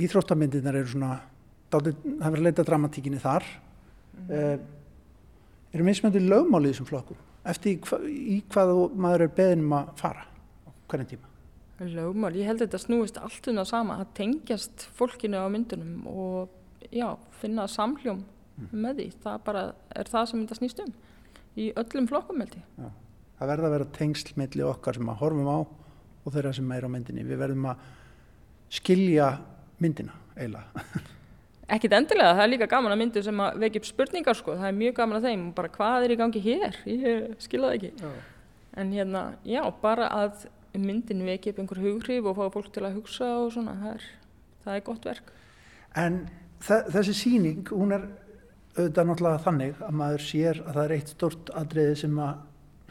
íþróttamyndirnar 0.06 0.80
eru 0.80 0.92
svona, 0.94 1.14
það 1.70 1.94
verður 1.94 2.42
að 2.42 2.46
leita 2.48 2.68
dramatíkinni 2.68 3.24
þar. 3.24 3.48
Mm 4.26 4.68
eru 5.74 5.86
mismöndi 5.86 6.22
lögmál 6.24 6.66
í 6.66 6.72
þessum 6.72 6.88
flokkum 6.90 7.18
eftir 7.50 7.76
í, 7.76 7.80
hva, 7.86 8.00
í 8.06 8.38
hvað 8.52 8.72
maður 9.00 9.26
er 9.26 9.34
beðin 9.38 9.66
um 9.66 9.76
að 9.78 9.92
fara 10.00 10.26
á 10.26 10.70
hvernig 10.92 11.12
tíma. 11.14 11.30
Lögmál, 11.80 12.34
ég 12.36 12.50
held 12.50 12.60
að 12.60 12.66
þetta 12.66 12.82
snúist 12.84 13.20
allt 13.22 13.48
um 13.48 13.60
það 13.62 13.70
sama, 13.70 14.00
að 14.02 14.10
tengjast 14.18 14.88
fólkinu 14.98 15.40
á 15.40 15.48
myndunum 15.52 16.08
og 16.12 16.90
já, 16.92 17.14
finna 17.40 17.68
samhljóm 17.72 18.26
með 18.74 19.00
því. 19.00 19.06
Það 19.24 19.38
bara 19.46 19.62
er 19.96 20.12
það 20.12 20.26
sem 20.32 20.42
þetta 20.42 20.58
snýst 20.60 20.82
um 20.84 20.92
í 21.60 21.70
öllum 21.80 22.10
flokkum 22.12 22.44
held 22.44 22.58
ég. 22.60 22.66
Já. 22.76 22.90
Það 23.40 23.52
verða 23.54 23.70
að 23.70 23.76
vera 23.78 23.92
tengsl 23.96 24.34
milli 24.40 24.66
okkar 24.68 25.00
sem 25.00 25.12
að 25.12 25.22
horfum 25.22 25.48
á 25.48 25.60
og 25.60 26.34
þeirra 26.34 26.52
sem 26.56 26.74
er 26.76 26.86
á 26.86 26.90
myndinni. 26.92 27.24
Við 27.28 27.40
verðum 27.40 27.70
að 27.72 27.86
skilja 28.80 29.30
myndina 29.80 30.18
eiginlega. 30.36 30.84
Ekkit 31.70 31.94
endilega, 31.94 32.34
það 32.34 32.44
er 32.44 32.50
líka 32.50 32.68
gaman 32.70 32.96
að 32.96 33.02
myndu 33.04 33.22
sem 33.24 33.42
að 33.46 33.60
vekja 33.62 33.80
upp 33.80 33.88
spurningar 33.88 34.38
sko, 34.38 34.56
það 34.58 34.72
er 34.72 34.78
mjög 34.80 34.96
gaman 34.98 35.20
að 35.20 35.26
þeim 35.30 35.44
og 35.46 35.56
bara 35.60 35.70
hvað 35.76 36.06
er 36.06 36.14
í 36.14 36.18
gangi 36.18 36.42
hér, 36.42 36.78
ég 36.90 37.28
skilja 37.46 37.70
það 37.70 37.76
ekki. 37.78 37.92
Já. 38.02 38.14
En 38.80 38.94
hérna, 38.96 39.22
já, 39.46 39.62
bara 39.82 40.08
að 40.14 40.48
myndin 40.78 41.22
vekja 41.28 41.54
upp 41.54 41.62
einhver 41.62 41.84
hughrif 41.84 42.30
og 42.30 42.40
fá 42.40 42.56
fólk 42.56 42.72
til 42.74 42.86
að 42.88 42.98
hugsa 42.98 43.30
og 43.44 43.52
svona, 43.54 43.76
það 43.84 43.94
er, 43.94 44.08
það 44.66 44.80
er 44.80 44.84
gott 44.90 45.08
verk. 45.12 45.32
En 46.00 46.20
þe 46.66 46.82
þessi 46.96 47.16
síning, 47.22 47.62
hún 47.70 47.94
er 47.96 48.10
auðvitað 48.80 49.10
náttúrulega 49.10 49.44
þannig 49.46 49.82
að 49.86 49.98
maður 50.02 50.26
sér 50.26 50.62
að 50.64 50.74
það 50.74 50.84
er 50.84 50.96
eitt 50.98 51.14
stort 51.14 51.54
atriði 51.60 51.96
sem 52.02 52.22
að 52.24 52.46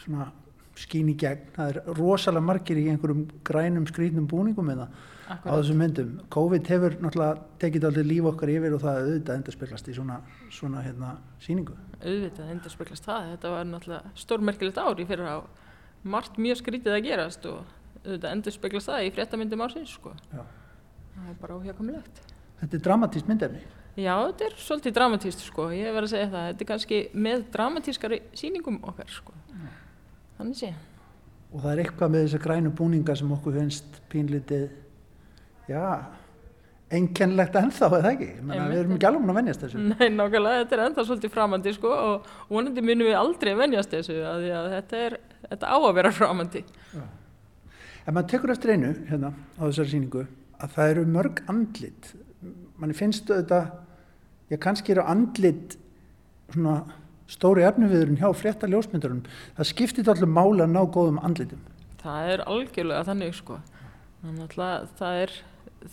svona, 0.05 0.31
skín 0.79 1.09
í 1.11 1.15
gegn. 1.19 1.49
Það 1.57 1.71
er 1.73 1.95
rosalega 1.99 2.45
margir 2.47 2.79
í 2.79 2.89
einhverjum 2.93 3.25
grænum 3.47 3.87
skrýtnum 3.91 4.29
búningum 4.31 4.69
með 4.69 4.83
það 4.85 4.91
á 5.29 5.33
Akkurat. 5.35 5.55
þessum 5.59 5.81
myndum. 5.83 6.13
COVID 6.33 6.69
hefur 6.73 6.95
náttúrulega 7.03 7.41
tekið 7.61 7.87
aldrei 7.89 8.05
líf 8.07 8.29
okkar 8.31 8.53
yfir 8.53 8.77
og 8.77 8.85
það 8.85 9.01
auðvitað 9.03 9.41
endurspeglast 9.41 9.89
í 9.91 9.97
svona, 9.97 10.21
svona 10.55 10.85
hérna, 10.87 11.11
síningu. 11.45 11.75
Auðvitað 11.99 12.53
endur 12.55 12.75
speklast 12.75 13.09
það, 13.09 13.33
þetta 13.35 13.51
var 13.57 13.67
náttúrulega 13.73 14.13
stórmerkilegt 14.23 14.79
ár 14.79 15.03
í 15.03 15.09
fyrir 15.09 15.27
á 15.27 15.39
margt 16.09 16.39
mjög 16.39 16.61
skrítið 16.63 16.95
að 16.95 17.05
gerast 17.09 17.49
og 17.51 17.59
auðvitað 18.05 18.31
endur 18.37 18.55
speklast 18.55 18.93
það 18.93 19.09
í 19.09 19.11
fréttamyndum 19.19 19.65
ársins 19.67 19.97
sko. 19.99 20.15
Já. 20.31 20.45
Það 21.19 21.33
er 21.33 21.41
bara 21.43 21.59
óhjákamilegt. 21.59 22.23
Þetta 22.63 22.79
er 22.79 22.87
dramatískt 22.87 23.29
myndefni. 23.29 23.65
Já, 23.99 24.15
þetta 24.15 24.47
er 24.47 24.55
svolítið 24.63 24.95
dramatíst 24.95 25.41
sko, 25.43 25.65
ég 25.75 25.91
verð 25.91 26.07
að 26.07 26.13
segja 26.15 26.31
það, 26.31 26.45
þetta 26.53 26.63
er 26.65 26.69
kannski 26.71 26.99
með 27.19 27.45
dramatískari 27.57 28.19
sýningum 28.39 28.79
okkar 28.87 29.11
sko. 29.11 29.35
Þannig 30.39 30.61
sé. 30.61 30.73
og 31.49 31.63
það 31.63 31.71
er 31.73 31.81
eitthvað 31.83 32.11
með 32.15 32.25
þessa 32.27 32.41
grænu 32.45 32.71
búninga 32.77 33.15
sem 33.17 33.31
okkur 33.33 33.55
finnst 33.57 34.01
pínlítið 34.13 34.67
já, 35.69 35.85
einkennlegt 36.93 37.57
ennþá 37.61 37.89
eða 37.99 38.13
ekki, 38.15 38.29
við 38.49 38.77
erum 38.79 38.95
ekki 38.97 39.09
alveg 39.09 39.31
að 39.33 39.39
venjast 39.39 39.65
þessu. 39.65 39.81
Nei, 39.85 40.07
nákvæmlega, 40.13 40.63
þetta 40.63 40.77
er 40.77 40.83
ennþá 40.87 41.05
svolítið 41.09 41.33
framandi 41.35 41.73
sko 41.77 41.93
og 41.95 42.29
vonandi 42.49 42.85
munum 42.85 43.09
við 43.11 43.19
aldrei 43.21 43.53
venjast 43.59 43.97
þessu 43.97 44.17
að 44.25 44.47
að 44.59 44.69
þetta 44.77 45.03
er, 45.09 45.19
þetta 45.49 45.73
á 45.73 45.77
að 45.79 45.97
vera 45.99 46.13
framandi. 46.17 46.65
en 46.95 48.15
maður 48.17 48.31
tekur 48.33 48.55
eftir 48.55 48.75
einu 48.77 48.95
hérna 49.11 49.33
á 49.61 49.63
þessari 49.67 49.93
sýningu 49.93 50.25
að 50.59 50.73
það 50.77 50.95
eru 50.95 51.05
mörg 51.17 51.43
andlit. 51.53 52.15
Manni 52.79 52.97
finnst 52.97 53.29
þetta 53.29 53.61
já, 54.49 54.57
kannski 54.57 54.95
eru 54.95 55.05
andlit 55.05 55.77
svona 56.55 56.81
stóri 57.29 57.67
efniviðurinn 57.69 58.21
hjá 58.21 58.31
frétta 58.37 58.71
ljósmyndurinn 58.71 59.27
það 59.57 59.71
skiptir 59.73 60.09
allir 60.09 60.31
máli 60.33 60.65
að 60.65 60.75
ná 60.75 60.83
góðum 60.89 61.21
andlitum 61.23 61.61
Það 61.99 62.33
er 62.33 62.43
algjörlega 62.47 63.07
þannig 63.09 63.37
sko. 63.37 63.61
Þannig 64.23 64.59
að 64.65 64.91
það 64.99 65.23
er 65.23 65.33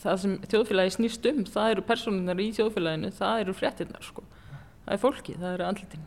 það 0.02 0.20
sem 0.22 0.36
þjóðfélagi 0.52 0.94
snýst 0.96 1.30
um, 1.30 1.46
það 1.50 1.72
eru 1.76 1.86
personunar 1.86 2.42
í 2.42 2.50
þjóðfélaginu, 2.58 3.12
það 3.18 3.42
eru 3.44 3.56
fréttinnar 3.58 4.06
sko. 4.06 4.26
Það 4.86 4.94
er 4.96 5.02
fólki, 5.02 5.38
það 5.42 5.56
eru 5.56 5.68
andlitin. 5.70 6.06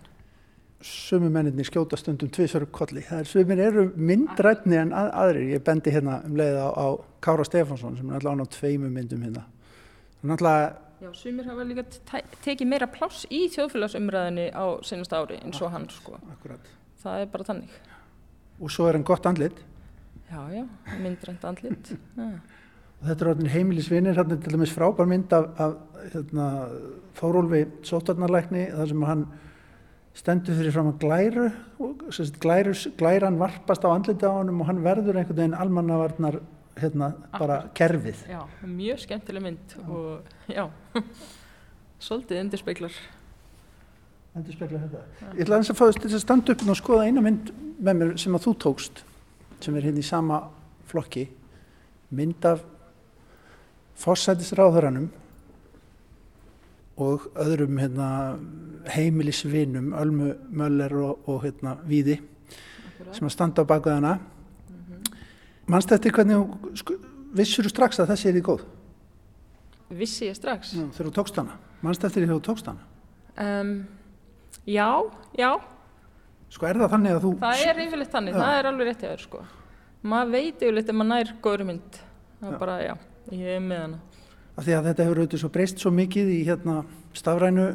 sömu 0.78 1.28
menninni 1.34 1.64
skjóta 1.66 1.98
stundum 1.98 2.30
upp 2.30 2.72
kolli. 2.72 3.02
Það 3.02 3.20
er 3.20 3.26
sömur 3.26 3.58
eru 3.58 3.86
myndrætni 3.96 4.76
en 4.78 4.92
að, 4.94 5.08
aðrir. 5.22 5.48
Ég 5.56 5.64
bendi 5.66 5.90
hérna 5.90 6.20
um 6.24 6.36
leið 6.38 6.58
á, 6.62 6.68
á 6.70 6.86
Kára 7.20 7.44
Stefánsson 7.44 7.96
sem 7.98 8.10
er 8.10 8.14
alltaf 8.14 8.32
án 8.32 8.44
á 8.46 8.54
tveimu 8.54 8.90
myndum 8.90 9.24
hérna. 9.26 9.42
Er 10.22 10.30
náttúrulega, 10.30 10.68
Já, 10.98 11.12
sumir 11.14 11.46
hafa 11.46 11.64
líka 11.64 11.84
te- 11.86 12.24
tekið 12.44 12.66
meira 12.66 12.88
pláss 12.90 13.26
í 13.30 13.44
þjóðfélagsumræðinni 13.54 14.48
á 14.50 14.64
senast 14.82 15.14
ári 15.14 15.38
eins 15.38 15.60
og 15.62 15.70
hann 15.70 15.88
sko. 15.92 16.18
akkurat. 16.32 16.70
Það 17.02 17.20
er 17.22 17.26
bara 17.32 17.44
þannig. 17.44 17.76
Og 18.58 18.70
svo 18.74 18.88
er 18.88 18.98
hann 18.98 19.06
gott 19.06 19.26
andlit. 19.26 19.60
Já, 20.28 20.40
já, 20.52 20.64
myndrænt 20.98 21.44
andlit. 21.44 21.92
Já. 22.16 22.30
Og 22.98 23.06
þetta 23.06 23.28
er 23.30 23.50
heimilisvinir, 23.52 24.16
hérna 24.18 24.34
er 24.34 24.40
til 24.42 24.56
dæmis 24.56 24.72
frábær 24.74 25.06
mynd 25.06 25.30
af, 25.36 25.44
af 25.62 25.74
hérna, 26.10 26.46
Þórólfi 27.14 27.60
sótarnarlækni, 27.86 28.64
þar 28.74 28.90
sem 28.90 29.04
hann 29.06 29.22
stendur 30.18 30.58
fyrir 30.58 30.74
fram 30.74 30.88
að 30.90 30.96
glæru, 31.04 31.44
og, 31.78 32.02
sem 32.10 32.26
sagt, 32.26 32.40
glæru, 32.42 32.74
glæran 32.98 33.38
varpast 33.38 33.86
á 33.86 33.94
andliti 33.94 34.26
á 34.26 34.34
honum 34.34 34.64
og 34.64 34.70
hann 34.70 34.82
verður 34.82 35.20
einhvern 35.20 35.38
veginn 35.38 35.54
almannavarnar 35.54 36.40
hérna, 36.82 37.12
bara 37.34 37.60
kerfið. 37.74 38.24
já, 38.30 38.40
mjög 38.62 39.04
skemmtileg 39.04 39.44
mynd 39.44 39.76
og 39.86 40.26
já, 40.50 40.66
svolítið 42.08 42.42
undir 42.42 42.62
speiklar. 42.62 42.98
Endur 44.38 44.54
spekla 44.54 44.78
þetta. 44.84 45.04
Ég 45.34 45.42
ætla 45.42 45.56
aðeins 45.56 45.72
að 45.72 45.78
fáðast 45.80 46.02
til 46.04 46.12
að 46.12 46.22
standa 46.22 46.54
upp 46.54 46.64
og 46.68 46.78
skoða 46.78 47.06
eina 47.08 47.22
mynd 47.24 47.52
með 47.82 48.00
mér 48.00 48.10
sem 48.22 48.36
að 48.36 48.44
þú 48.44 48.52
tókst, 48.64 49.00
sem 49.64 49.76
er 49.78 49.86
hérna 49.88 50.02
í 50.02 50.06
sama 50.06 50.42
flokki, 50.88 51.24
mynd 52.14 52.46
af 52.46 52.62
fórsætisráðuranum 53.98 55.08
og 57.02 57.28
öðrum 57.38 57.78
hérna, 57.78 58.08
heimilisvinum, 58.94 59.92
Ölmu 59.98 60.32
Möller 60.50 60.94
og, 60.98 61.28
og 61.30 61.44
hérna, 61.46 61.76
Víði, 61.86 62.18
sem 63.14 63.26
að 63.26 63.34
standa 63.34 63.66
á 63.66 63.70
baka 63.70 63.96
hana. 63.98 64.18
Manst 65.68 65.92
eftir 65.92 66.14
hvernig, 66.16 66.38
vissur 67.36 67.66
þú 67.66 67.72
strax 67.74 68.00
að 68.00 68.12
þessi 68.14 68.30
er 68.30 68.40
í 68.40 68.44
góð 68.44 68.66
Vissi 69.88 70.26
ég 70.28 70.36
strax. 70.36 70.74
Já, 70.76 70.84
þegar 70.92 71.08
þú 71.08 71.12
tókst 71.16 71.38
hana? 71.40 71.54
Eftir 71.88 72.10
því 72.12 72.24
þegar 72.26 72.34
þú 72.34 72.42
tókst 72.44 72.66
hana? 72.68 72.86
Um, 73.40 73.70
já, 74.68 74.88
já, 75.38 75.50
Sko 76.48 76.68
er 76.68 76.80
það 76.80 76.92
þannig 76.94 77.14
að 77.14 77.24
þú... 77.24 77.30
það 77.42 77.62
er 77.68 77.80
yfirleitt 77.84 78.12
þannig, 78.12 78.36
Já. 78.36 78.40
það 78.40 78.58
er 78.58 78.68
alveg 78.70 78.88
rétt 78.88 79.02
hjá 79.04 79.08
þér 79.10 79.24
sko. 79.24 79.40
Maður 80.08 80.30
veit 80.32 80.62
yfirleitt 80.62 80.92
ef 80.92 80.96
maður 80.96 81.10
nær 81.12 81.32
góður 81.44 81.64
mynd. 81.68 81.98
Það 82.38 82.52
er 82.52 82.60
bara, 82.62 82.76
já, 82.84 82.94
ég 83.34 83.50
er 83.56 83.64
með 83.64 83.82
hana. 83.84 83.98
af 84.58 84.64
því 84.66 84.74
að 84.74 84.88
þetta 84.88 85.06
hefur 85.06 85.20
auðvitað 85.22 85.52
breyst 85.54 85.82
svo 85.82 85.92
mikið 85.94 86.32
í 86.34 86.40
hérna 86.48 86.82
stafrænu 87.16 87.68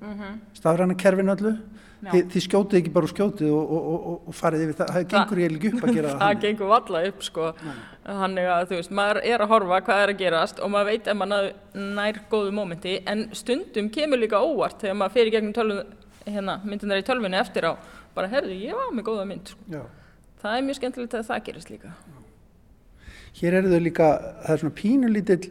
Mm 0.00 0.38
stafræna 0.56 0.94
kerfinu 0.96 1.34
öllu 1.34 1.50
Já. 2.00 2.12
þið, 2.14 2.36
skjótið 2.46 2.78
ekki 2.78 2.90
bara 2.94 3.06
úr 3.06 3.12
skjótið 3.12 3.50
og, 3.52 3.72
og, 3.76 3.88
og, 3.92 4.20
og 4.30 4.36
farið 4.36 4.62
yfir 4.64 4.76
það, 4.78 4.92
það 4.94 5.06
gengur 5.10 5.40
ég 5.42 5.54
ekki 5.56 5.70
upp 5.70 5.82
að 5.84 5.96
gera 5.98 6.12
það. 6.14 6.36
Gengur 6.44 6.70
valla 6.70 7.02
upp 7.10 7.24
sko. 7.26 7.48
Þannig 8.06 8.50
að 8.54 8.62
þú 8.70 8.78
veist, 8.78 8.94
maður 9.00 9.20
er 9.28 9.44
að 9.44 9.50
horfa 9.50 9.80
hvað 9.84 10.04
er 10.04 10.12
að 10.14 10.22
gerast 10.22 10.62
og 10.64 10.72
maður 10.72 10.88
veit 10.88 11.10
ef 11.12 11.18
maður 11.20 11.50
nær 11.98 12.20
góðu 12.32 12.54
mómenti 12.56 12.94
en 13.12 13.26
stundum 13.36 13.90
kemur 13.92 14.22
líka 14.22 14.40
óvart 14.40 14.80
þegar 14.80 14.96
maður 15.02 15.16
fer 15.18 15.28
í 15.28 15.34
gegnum 15.34 15.56
tölvu, 15.58 15.82
hérna, 16.24 16.54
myndunar 16.64 17.02
í 17.02 17.04
tölvunni 17.10 17.40
eftir 17.40 17.68
á. 17.68 17.72
Bara 18.16 18.32
herðu, 18.32 18.56
ég 18.56 18.80
var 18.80 18.94
með 18.96 19.06
góða 19.10 19.26
mynd. 19.28 19.52
Sko. 19.52 19.68
Já. 19.68 19.84
það 20.40 20.56
er 20.56 20.66
mjög 20.70 20.80
skemmtilegt 20.80 21.18
að 21.18 21.28
það 21.28 21.44
gerist 21.50 21.74
líka. 21.74 21.92
Hér 23.40 23.60
eru 23.60 23.70
þau 23.70 23.84
líka, 23.84 24.08
það 24.46 24.54
er 24.54 24.64
svona 24.64 24.78
pínulítill 24.80 25.44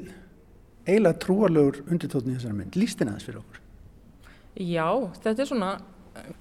eiginlega 0.89 1.21
trúarlegur 1.21 1.79
undirtótni 1.85 2.33
í 2.33 2.39
þessari 2.39 2.57
mynd, 2.57 2.77
lístin 2.79 3.11
aðeins 3.11 3.27
fyrir 3.29 3.41
okkur? 3.43 3.61
Já, 4.59 4.89
þetta 5.21 5.45
er 5.45 5.49
svona 5.49 5.71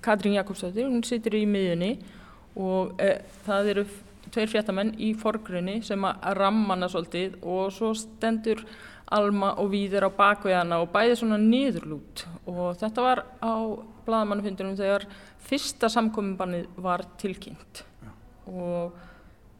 Katrín 0.04 0.36
Jakobsdóttir, 0.38 0.88
hún 0.88 1.04
situr 1.06 1.36
í 1.38 1.44
miðunni 1.48 1.94
og 2.58 2.98
e, 3.00 3.18
það 3.46 3.72
eru 3.72 3.84
tveir 4.32 4.50
fréttamenn 4.52 4.92
í 5.00 5.12
forgrunni 5.18 5.78
sem 5.86 6.04
að 6.04 6.36
rammana 6.38 6.88
svolítið 6.90 7.38
og 7.42 7.72
svo 7.74 7.92
stendur 7.96 8.64
Alma 9.14 9.54
og 9.62 9.70
Víður 9.72 10.08
á 10.08 10.10
bakveðana 10.12 10.82
og 10.82 10.90
bæði 10.92 11.14
svona 11.16 11.38
niðurlút 11.40 12.26
og 12.44 12.76
þetta 12.80 13.04
var 13.04 13.22
á 13.40 13.56
bladamannufundunum 14.04 14.76
þegar 14.76 15.06
fyrsta 15.48 15.88
samkominnbannið 15.92 16.66
var 16.84 17.06
tilkynnt 17.20 17.84
já. 18.04 18.10
og 18.52 18.92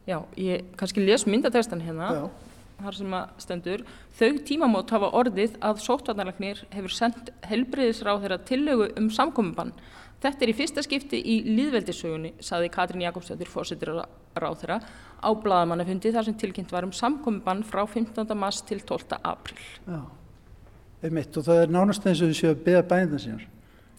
já, 0.05 0.19
ég 0.37 0.69
kannski 0.77 1.01
les 1.05 1.25
myndatextan 1.25 1.81
hérna 1.81 2.11
já. 2.13 2.23
Þar 2.83 2.99
sem 2.99 3.15
að 3.19 3.31
stendur 3.45 3.85
þau 4.19 4.31
tímamót 4.49 4.93
hafa 4.95 5.13
orðið 5.21 5.55
að 5.61 5.81
sóttvarnarlegnir 5.85 6.65
hefur 6.73 6.95
sendt 6.95 7.31
helbriðisráð 7.49 8.25
þeirra 8.25 8.43
tillögu 8.49 8.91
um 8.99 9.09
samkominnbann 9.13 9.73
Þetta 10.19 10.43
er 10.43 10.51
í 10.51 10.55
fyrsta 10.57 10.83
skipti 10.83 11.19
í 11.31 11.35
líðveldisögunni, 11.47 12.33
saði 12.43 12.67
Katrín 12.73 13.05
Jakobsdóttir 13.05 13.47
fórsettir 13.47 13.93
ráð 13.95 14.57
þeirra 14.59 14.79
á 15.23 15.29
bladamannafundi 15.31 16.11
þar 16.11 16.27
sem 16.27 16.35
tilkynnt 16.41 16.73
var 16.75 16.87
um 16.87 16.91
samkominnbann 16.95 17.63
frá 17.67 17.85
15. 17.87 18.27
mars 18.35 18.59
til 18.67 18.81
12. 18.83 19.15
april. 19.23 19.61
Já, 19.87 20.01
einmitt 21.07 21.39
og 21.39 21.47
það 21.47 21.63
er 21.63 21.71
nánast 21.71 22.07
eins 22.09 22.19
og 22.19 22.33
þau 22.33 22.39
séu 22.41 22.51
að 22.51 22.65
beða 22.67 22.83
bænina 22.91 23.21
sínar. 23.23 23.47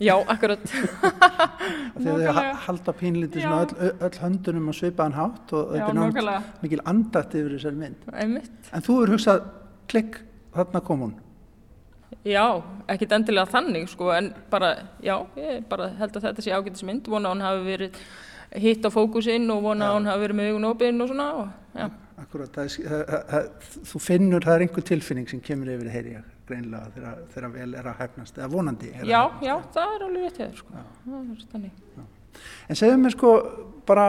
Já, 0.00 0.14
akkurat. 0.32 0.62
Þegar 2.00 2.36
þau 2.36 2.52
halda 2.64 2.92
pínlítið 2.96 3.46
öll, 3.52 3.90
öll 4.06 4.20
höndunum 4.22 4.70
á 4.70 4.74
sveipaðan 4.78 5.16
hátt 5.18 5.52
og 5.56 5.74
þetta 5.74 5.88
er 5.90 5.98
náttúrulega 5.98 6.62
mikil 6.62 6.80
andakt 6.88 7.36
yfir 7.36 7.56
þessari 7.58 7.80
mynd. 7.82 8.06
Einmitt. 8.14 8.70
En 8.72 8.86
þú 8.86 8.96
eru 9.02 9.18
hugsað, 9.18 9.44
klikk, 9.92 10.22
þarna 10.56 10.82
kom 10.86 11.04
hún. 11.04 11.12
Já, 12.26 12.46
ekkit 12.90 13.12
endilega 13.16 13.52
þannig 13.52 13.86
sko, 13.92 14.08
en 14.16 14.32
bara, 14.52 14.72
já, 15.04 15.14
ég 15.36 15.68
bara 15.68 15.92
held 16.00 16.16
að 16.16 16.26
þetta 16.30 16.44
sé 16.46 16.56
ágætismynd, 16.56 17.12
vona 17.12 17.28
að 17.28 17.36
hún 17.36 17.46
hafi 17.46 17.62
verið 17.68 18.02
hitt 18.64 18.88
á 18.88 18.90
fókusinn 18.90 19.46
og 19.52 19.62
vona 19.68 19.92
að 19.92 19.98
hún 19.98 20.10
hafi 20.10 20.24
verið 20.24 20.40
með 20.40 20.50
augun 20.50 20.68
opinn 20.72 21.04
og 21.04 21.12
svona 21.12 21.30
og. 21.44 21.94
Akkurat, 22.20 22.50
það 22.56 22.66
er, 22.66 22.74
það, 22.88 23.22
það, 23.30 23.70
þú 23.92 24.02
finnur, 24.08 24.44
það 24.48 24.56
er 24.56 24.66
einhver 24.66 24.90
tilfinning 24.90 25.30
sem 25.30 25.44
kemur 25.44 25.72
yfir 25.76 25.92
heyri 25.92 26.16
ég 26.18 26.28
greinlega 26.50 26.90
þegar, 26.96 27.22
þegar 27.34 27.54
vel 27.54 27.68
er 27.80 27.88
að 27.90 28.02
hæfnast, 28.02 28.40
eða 28.40 28.50
vonandi 28.52 28.90
er 28.92 29.08
Já, 29.08 29.22
já, 29.44 29.54
það 29.76 29.94
er 29.94 30.04
alveg 30.08 30.26
rétt 30.26 30.42
hér 30.42 30.58
sko, 30.58 30.84
En 32.70 32.78
segðu 32.78 33.00
mér 33.00 33.14
sko, 33.16 33.32
bara 33.88 34.06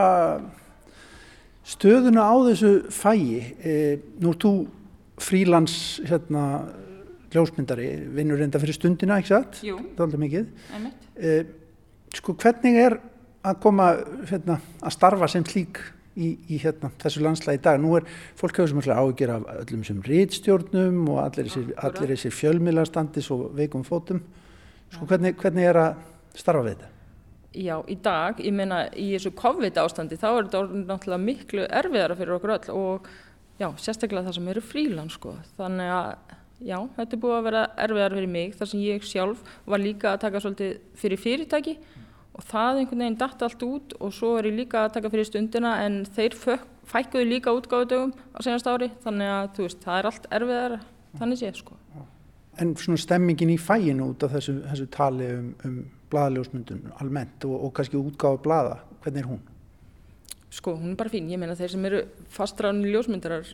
stöðuna 1.67 2.25
á 2.27 2.35
þessu 2.49 2.71
fæi, 2.93 3.55
e, 3.61 3.73
nú 4.21 4.33
er 4.33 4.39
þú 4.41 4.53
frílands, 5.21 5.75
hérna 6.09 6.45
ljósmyndari, 7.31 7.87
vinnur 8.15 8.41
reynda 8.41 8.59
fyrir 8.61 8.75
stundina, 8.75 9.19
ekki 9.21 9.31
satt? 9.31 9.61
Það 9.61 10.01
er 10.01 10.05
aldrei 10.05 10.21
mikið. 10.25 10.49
E, 11.15 11.35
sko, 12.17 12.35
hvernig 12.41 12.79
er 12.81 12.97
að 13.47 13.59
koma 13.63 13.87
hérna, 14.29 14.59
að 14.81 14.95
starfa 14.97 15.29
sem 15.31 15.45
slík 15.47 15.79
í, 16.15 16.31
í 16.51 16.59
hérna, 16.61 16.91
þessu 17.01 17.23
landslægi 17.25 17.61
í 17.61 17.63
dag? 17.65 17.81
Nú 17.81 17.95
er 17.99 18.07
fólk 18.39 18.59
hefur 18.61 18.83
sem 18.83 18.95
ágjör 18.95 19.35
af 19.35 19.49
öllum 19.61 19.83
sem 19.87 20.01
rítstjórnum 20.05 21.03
og 21.11 21.21
allir 21.25 21.51
þessir, 21.51 22.35
fjölmiðlarstandis 22.35 23.31
og 23.33 23.51
veikum 23.57 23.85
fótum. 23.87 24.23
Sko, 24.91 25.07
hvernig, 25.07 25.37
hvernig 25.39 25.69
er 25.69 25.79
að 25.79 26.01
starfa 26.35 26.65
við 26.65 26.75
þetta? 26.75 26.91
Já, 27.51 27.73
í 27.91 27.97
dag, 27.99 28.37
ég 28.39 28.53
meina 28.55 28.85
í 28.95 29.09
þessu 29.11 29.33
COVID 29.35 29.79
ástandi 29.81 30.19
þá 30.19 30.27
er 30.29 30.45
þetta 30.45 30.83
náttúrulega 30.85 31.23
miklu 31.25 31.65
erfiðara 31.67 32.15
fyrir 32.19 32.37
okkur 32.37 32.53
öll 32.55 32.75
og 32.75 33.09
já, 33.59 33.67
sérstaklega 33.75 34.29
það 34.29 34.37
sem 34.37 34.53
eru 34.53 34.63
frílan 34.63 35.11
sko. 35.11 35.33
Þannig 35.57 35.91
að 35.91 36.37
já, 36.63 36.77
þetta 36.95 37.17
er 37.17 37.21
búið 37.25 37.35
að 37.37 37.47
vera 37.49 37.63
erfiðar 37.85 38.15
fyrir 38.15 38.31
mig 38.37 38.55
þar 38.55 38.71
sem 38.71 38.85
ég 38.85 39.07
sjálf 39.07 39.43
var 39.67 39.83
líka 39.83 40.13
að 40.13 40.23
taka 40.25 40.43
svolítið 40.43 40.77
fyrir 41.01 41.21
fyrirtæki 41.25 41.75
og 42.31 42.45
það 42.47 42.81
einhvern 42.81 43.03
veginn 43.03 43.19
dætt 43.19 43.43
allt 43.45 43.65
út 43.67 43.95
og 43.99 44.13
svo 44.15 44.35
er 44.39 44.47
ég 44.49 44.59
líka 44.61 44.85
að 44.85 44.95
taka 44.97 45.11
fyrir 45.11 45.27
stundina 45.27 45.73
en 45.85 46.01
þeir 46.15 46.37
fækkuðu 46.91 47.27
líka 47.27 47.53
útgáðudögum 47.55 48.13
á 48.35 48.39
senast 48.43 48.69
ári 48.71 48.91
þannig 49.03 49.31
að 49.35 49.61
veist, 49.65 49.83
það 49.83 49.99
er 49.99 50.09
allt 50.09 50.29
erfiðar 50.37 50.77
þannig 51.19 51.41
séð 51.41 51.59
sko. 51.61 51.77
En 52.61 52.73
svona 52.79 52.99
stemmingin 52.99 53.53
í 53.53 53.59
fæinu 53.59 54.11
út 54.11 54.23
af 54.25 54.35
þessu, 54.35 54.57
þessu 54.67 54.87
tali 54.91 55.27
um, 55.35 55.51
um 55.67 55.77
bladaljósmyndun 56.11 56.91
almennt 56.99 57.47
og, 57.47 57.55
og 57.67 57.73
kannski 57.75 57.99
útgáðu 57.99 58.41
blada, 58.43 58.79
hvernig 59.03 59.23
er 59.23 59.29
hún? 59.29 59.43
Sko, 60.51 60.75
hún 60.75 60.91
er 60.91 60.97
bara 60.99 61.11
fín, 61.11 61.29
ég 61.31 61.39
meina 61.39 61.55
þeir 61.55 61.71
sem 61.75 61.85
eru 61.87 62.01
fastræðunni 62.35 62.91
ljósmyndarar 62.91 63.47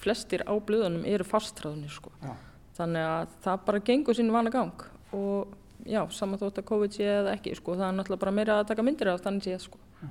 flestir 0.00 0.44
á 0.48 0.52
blöðunum 0.56 1.04
eru 1.08 1.26
fastræðunni 1.28 1.90
sko. 1.92 2.12
Já. 2.24 2.32
Þannig 2.78 3.08
að 3.10 3.34
það 3.44 3.64
bara 3.66 3.82
gengur 3.90 4.16
sín 4.16 4.32
vana 4.32 4.52
gang 4.52 4.86
og 5.16 5.52
já, 5.88 6.00
saman 6.14 6.40
þótt 6.40 6.60
að 6.62 6.68
COVID 6.70 6.96
sé 6.96 7.08
eða 7.08 7.34
ekki 7.36 7.54
sko, 7.58 7.76
það 7.78 7.86
er 7.88 7.96
náttúrulega 7.98 8.24
bara 8.24 8.36
meira 8.36 8.58
að 8.60 8.70
taka 8.70 8.84
myndir 8.86 9.12
af 9.12 9.22
þannig 9.24 9.46
séð 9.46 9.60
sko. 9.66 9.80
Já. 10.00 10.08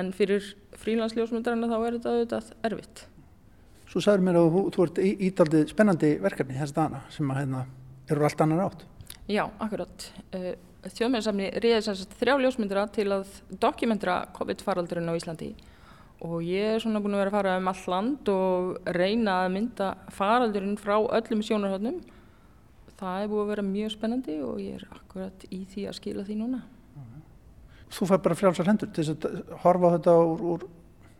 En 0.00 0.12
fyrir 0.16 0.46
frílandsljósmyndarinn 0.80 1.68
þá 1.68 1.78
er 1.78 1.96
þetta 1.98 2.14
auðvitað 2.14 2.52
erfitt. 2.68 3.04
Svo 3.92 4.00
sagður 4.00 4.24
mér 4.24 4.40
að 4.40 4.54
þú, 4.72 4.86
ert 4.86 5.00
ítaldið 5.02 5.66
spennandi 5.74 6.12
verkefni 6.22 6.56
þess 6.56 6.76
dana 6.76 7.02
sem 7.12 7.28
að 7.28 7.42
hérna 7.42 7.64
eru 8.12 8.24
allt 8.28 8.44
annar 8.44 8.64
átt. 8.68 8.86
Já, 9.28 9.44
akkurat. 9.60 10.06
Uh, 10.32 10.54
Þjóðmjörnsafni 10.82 11.50
reyði 11.62 11.82
þess 11.84 12.06
að 12.06 12.16
þrjá 12.18 12.32
ljósmyndira 12.42 12.86
til 12.90 13.04
að 13.14 13.36
dokumentera 13.62 14.16
COVID-faraldurinn 14.34 15.12
á 15.12 15.14
Íslandi 15.14 15.52
og 16.22 16.42
ég 16.46 16.76
er 16.76 16.82
svona 16.82 17.00
búin 17.02 17.16
að 17.16 17.22
vera 17.22 17.30
að 17.30 17.36
fara 17.36 17.52
um 17.58 17.68
all 17.70 17.84
land 17.92 18.30
og 18.30 18.90
reyna 18.94 19.36
að 19.44 19.52
mynda 19.56 19.88
faraldurinn 20.14 20.76
frá 20.78 20.96
öllum 20.98 21.42
sjónarhóttnum 21.46 22.00
það 23.02 23.24
er 23.24 23.32
búið 23.32 23.42
að 23.42 23.50
vera 23.52 23.66
mjög 23.66 23.94
spennandi 23.96 24.38
og 24.46 24.62
ég 24.62 24.78
er 24.78 24.86
akkurat 24.94 25.46
í 25.50 25.64
því 25.72 25.88
að 25.90 25.98
skila 25.98 26.26
því 26.26 26.38
núna. 26.38 26.62
Þú 27.92 28.08
fær 28.08 28.22
bara 28.24 28.38
frjálsar 28.38 28.70
hendur 28.70 28.88
til 28.94 29.04
að 29.12 29.40
horfa 29.66 29.96
þetta 29.98 30.14
úr, 30.24 30.44
úr 30.54 30.62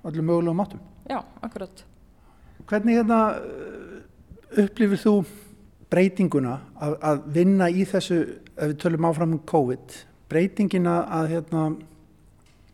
öllum 0.09 0.31
mögulegum 0.31 0.57
mátum 0.63 0.81
Já, 1.11 1.19
akkurat. 1.45 1.85
Hvernig 2.71 3.01
hérna 3.01 3.19
upplifir 4.63 5.01
þú 5.03 5.15
breytinguna 5.93 6.55
að, 6.81 6.97
að 7.05 7.23
vinna 7.35 7.69
í 7.69 7.85
þessu 7.89 8.19
ef 8.53 8.71
við 8.71 8.79
tölum 8.81 9.09
áfram 9.09 9.35
um 9.37 9.43
COVID 9.49 9.97
breytingina 10.33 11.03
að 11.19 11.35
hérna 11.35 11.65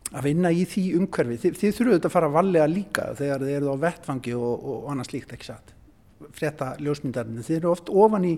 að 0.09 0.29
vinna 0.29 0.51
í 0.53 0.63
því 0.69 0.85
umhverfi? 0.99 1.39
Þið, 1.43 1.59
þið 1.59 1.75
þurfuðu 1.79 1.97
þetta 1.97 2.09
að 2.09 2.15
fara 2.15 2.29
að 2.29 2.37
vallega 2.37 2.69
líka 2.71 3.09
þegar 3.19 3.45
þið 3.45 3.57
eruð 3.57 3.75
á 3.75 3.83
vettfangi 3.83 4.37
og, 4.37 4.65
og 4.71 4.87
annars 4.93 5.13
líkt 5.13 5.35
ekki 5.35 5.49
satt? 5.49 5.75
Frétta 6.35 6.71
ljósmyndarinn 6.79 7.43
þið 7.43 7.59
eru 7.59 7.71
oft 7.73 7.91
ofan 7.91 8.27
í, 8.29 8.33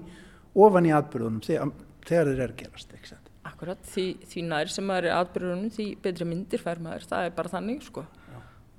ofan 0.55 0.87
í 0.87 0.93
atbyrðunum 0.95 1.43
þegar, 1.45 1.73
þeir 2.07 2.31
eru 2.33 2.55
gerast 2.59 2.95
ekki 2.95 3.13
satt? 3.13 3.29
Akkurat, 3.47 3.81
því, 3.89 4.05
því 4.29 4.43
nær 4.47 4.71
sem 4.71 4.85
maður 4.85 5.09
er 5.09 5.19
atbyrðunum 5.19 5.71
því 5.73 5.85
betri 6.03 6.27
myndir 6.29 6.61
fær 6.61 6.81
maður, 6.83 7.07
það 7.09 7.27
er 7.27 7.37
bara 7.37 7.53
þannig 7.55 7.85
sko. 7.85 8.05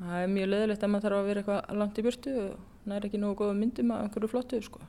Það 0.03 0.17
er 0.19 0.31
mjög 0.33 0.49
leðilegt 0.51 0.83
að 0.83 0.91
maður 0.93 1.07
þarf 1.07 1.19
að 1.19 1.29
vera 1.31 1.43
eitthvað 1.43 1.79
langt 1.79 1.99
í 1.99 2.05
byrtu 2.07 2.33
og 2.43 2.89
nær 2.91 3.07
ekki 3.07 3.21
nógu 3.23 3.39
góða 3.39 3.59
myndum 3.59 3.93
að 3.95 4.05
einhverju 4.07 4.31
flottu 4.33 4.61
sko. 4.65 4.83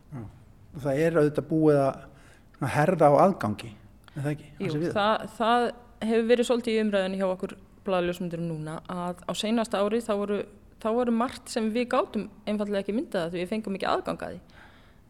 Það 0.83 1.01
er 1.03 1.17
auðvitað 1.19 1.49
búið 1.51 1.81
að 1.83 2.71
herða 2.73 3.09
á 3.09 3.13
aðgangi, 3.27 3.69
er 4.13 4.25
það 4.25 4.31
ekki? 4.31 4.49
Jú, 4.63 4.93
það, 4.95 5.25
það 5.37 5.67
hefur 6.07 6.27
verið 6.31 6.49
svolítið 6.49 6.77
í 6.77 6.81
umræðinu 6.83 7.19
hjá 7.19 7.27
okkur 7.27 7.55
bladaljósmyndurum 7.83 8.49
núna 8.49 8.77
að 8.91 9.23
á 9.27 9.31
seinasta 9.37 9.81
ári 9.83 9.99
þá 10.03 10.13
voru, 10.21 10.39
þá 10.81 10.89
voru 10.95 11.15
margt 11.15 11.51
sem 11.51 11.69
við 11.73 11.89
gátum 11.93 12.29
einfallega 12.47 12.83
ekki 12.83 12.95
myndaða 12.95 13.33
því 13.33 13.41
við 13.41 13.51
fengum 13.51 13.77
ekki 13.77 13.89
aðgangaði 13.91 14.39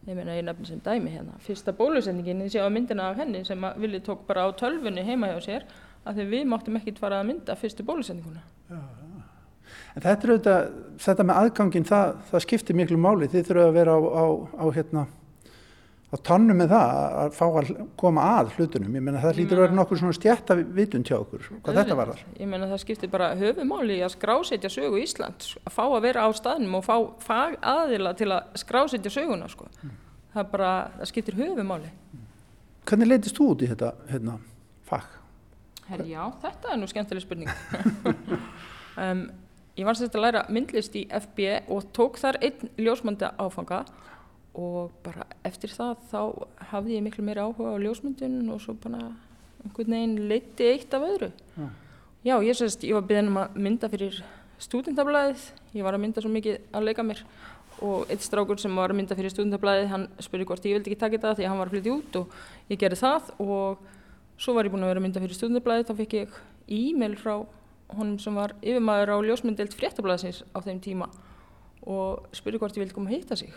ég 0.06 0.16
meina 0.18 0.36
ég 0.36 0.44
nefnir 0.44 0.68
sem 0.68 0.82
dæmi 0.84 1.14
hérna 1.14 1.38
fyrsta 1.44 1.72
bólusendingin, 1.72 2.44
ég 2.44 2.52
sé 2.52 2.60
á 2.60 2.68
myndina 2.68 3.08
af 3.10 3.16
henni 3.22 3.44
sem 3.44 3.66
Vili 3.80 4.00
tók 4.04 4.26
bara 4.28 4.46
á 4.46 4.48
tölfunni 4.52 5.04
heima 5.04 5.32
hjá 5.32 5.40
sér 5.44 5.66
að 6.04 6.20
því 6.20 6.28
við 6.34 6.46
máttum 6.52 6.76
ekki 6.80 6.96
fara 6.98 7.22
að 7.22 7.30
mynda 7.30 7.56
fyrstu 7.56 7.86
bólusendinguna 7.86 8.42
já, 8.68 8.76
já. 8.76 9.04
En 9.94 10.02
þetta 10.02 10.26
er 10.26 10.32
auðvitað, 10.32 10.72
þetta 11.04 11.24
með 11.24 11.40
aðgangin 11.40 11.86
það, 11.88 12.16
það 12.30 12.44
skiptir 12.44 12.76
miklu 12.78 12.98
máli, 12.98 13.28
þið 13.30 13.46
þurfum 13.48 13.68
að 13.68 13.76
vera 13.78 13.94
á, 13.94 14.00
á, 14.02 14.24
á 14.58 14.64
hérna 14.74 15.04
á 16.14 16.16
tónnu 16.22 16.54
með 16.54 16.70
það 16.70 16.92
að 17.18 17.32
fá 17.34 17.44
að 17.48 17.70
koma 17.98 18.24
að 18.36 18.52
hlutunum, 18.54 18.94
ég 18.94 19.02
meina 19.02 19.22
það 19.22 19.40
hlýtur 19.40 19.58
að 19.58 19.64
vera 19.64 19.76
nokkur 19.78 20.00
svona 20.00 20.14
stjætta 20.14 20.56
vitund 20.76 21.10
hjá 21.10 21.16
okkur, 21.18 21.48
hvað 21.64 21.80
þetta 21.80 21.96
var 21.98 22.12
þar? 22.12 22.22
Ég 22.38 22.50
meina 22.52 22.68
það 22.70 22.82
skiptir 22.84 23.10
bara 23.10 23.30
höfumáli 23.40 23.96
að 24.04 24.14
skrásetja 24.14 24.70
sögu 24.70 25.00
Ísland, 25.02 25.48
að 25.64 25.74
fá 25.74 25.82
að 25.88 26.04
vera 26.06 26.26
á 26.26 26.30
staðnum 26.38 26.78
og 26.78 26.86
fá 26.86 26.94
fag 27.24 27.58
aðila 27.74 28.14
til 28.18 28.30
að 28.30 28.54
skrásetja 28.62 29.12
söguna 29.16 29.50
sko, 29.50 29.66
mm. 29.82 29.98
það 30.36 30.48
bara, 30.54 30.70
það 31.00 31.10
skiptir 31.10 31.40
höfumáli. 31.40 31.90
Mm. 31.90 32.24
Hvernig 32.84 33.10
leytist 33.10 33.40
þú 33.40 33.50
út 33.56 33.66
í 33.66 33.72
þetta 33.72 33.92
hérna, 34.12 34.38
fag? 34.86 35.10
Herri 35.88 36.14
já, 36.14 36.22
þetta 36.44 36.72
er 36.72 36.80
nú 36.80 36.88
skemmtileg 36.88 37.26
spurning. 37.26 37.50
um, 39.02 39.26
ég 39.74 39.88
var 39.88 39.98
sérst 39.98 40.14
að 40.14 40.28
læra 40.28 40.46
myndlist 40.52 40.94
í 40.96 41.04
FB 41.10 41.50
og 41.74 41.90
tók 41.96 42.22
þar 42.22 42.38
einn 42.44 42.70
ljósmönda 42.78 43.34
áfanga 43.42 43.82
og 43.82 44.04
bara 45.04 45.26
eftir 45.46 45.72
það 45.74 46.04
þá 46.10 46.20
hafði 46.70 46.98
ég 46.98 47.04
miklu 47.06 47.24
meira 47.26 47.46
áhuga 47.48 47.74
á 47.74 47.82
ljósmyndun 47.82 48.52
og 48.54 48.60
svo 48.62 48.76
bara 48.78 49.00
einhvern 49.64 49.96
veginn 49.96 50.28
leiti 50.30 50.68
eitt 50.68 50.94
af 50.94 51.06
öðru. 51.08 51.32
Ja. 51.56 51.68
já, 52.24 52.36
ég 52.44 52.58
sérst, 52.58 52.84
ég 52.86 52.94
var 52.94 53.08
beðin 53.08 53.32
um 53.32 53.40
að 53.42 53.58
mynda 53.66 53.90
fyrir 53.90 54.20
stúdendablaðið 54.62 55.48
ég 55.74 55.86
var 55.86 55.96
að 55.96 56.04
mynda 56.04 56.22
svo 56.22 56.30
mikið 56.30 56.60
að 56.70 56.88
leika 56.90 57.06
mér. 57.06 57.24
Og 57.82 58.06
eitt 58.12 58.22
strákur 58.22 58.60
sem 58.62 58.76
var 58.78 58.92
að 58.92 59.00
mynda 59.00 59.16
fyrir 59.18 59.32
stúdendablaðið 59.34 59.90
hann 59.90 60.06
spurði 60.22 60.46
hvort 60.46 60.68
ég 60.68 60.78
vildi 60.78 60.92
ekki 60.92 61.00
taka 61.00 61.18
þetta 61.18 61.34
því 61.40 61.48
hann 61.50 61.58
var 61.58 61.72
að 61.72 61.74
flytja 61.74 61.96
út 61.96 62.18
og 62.20 62.38
ég 62.70 62.80
gerði 62.80 63.00
það. 63.02 63.32
Og 63.42 63.82
svo 64.40 64.54
var 64.54 64.66
ég 64.66 64.72
búin 64.74 64.84
að 64.84 64.90
vera 64.92 65.02
að 65.02 65.06
mynda 65.06 65.22
fyrir 65.22 65.38
stjórnublaði 65.38 65.86
þá 65.88 65.94
fikk 66.00 66.16
ég 66.18 66.38
e-mail 66.74 67.14
frá 67.18 67.34
honum 67.94 68.18
sem 68.22 68.34
var 68.34 68.54
yfirmaður 68.62 69.14
á 69.14 69.16
ljósmyndelt 69.28 69.76
fréttablaðsins 69.78 70.42
á 70.50 70.58
þeim 70.64 70.80
tíma 70.82 71.10
og 71.84 72.24
spurði 72.34 72.60
hvort 72.62 72.78
ég 72.78 72.84
vildi 72.84 72.96
koma 72.96 73.12
að 73.12 73.18
hitta 73.18 73.38
sig 73.38 73.52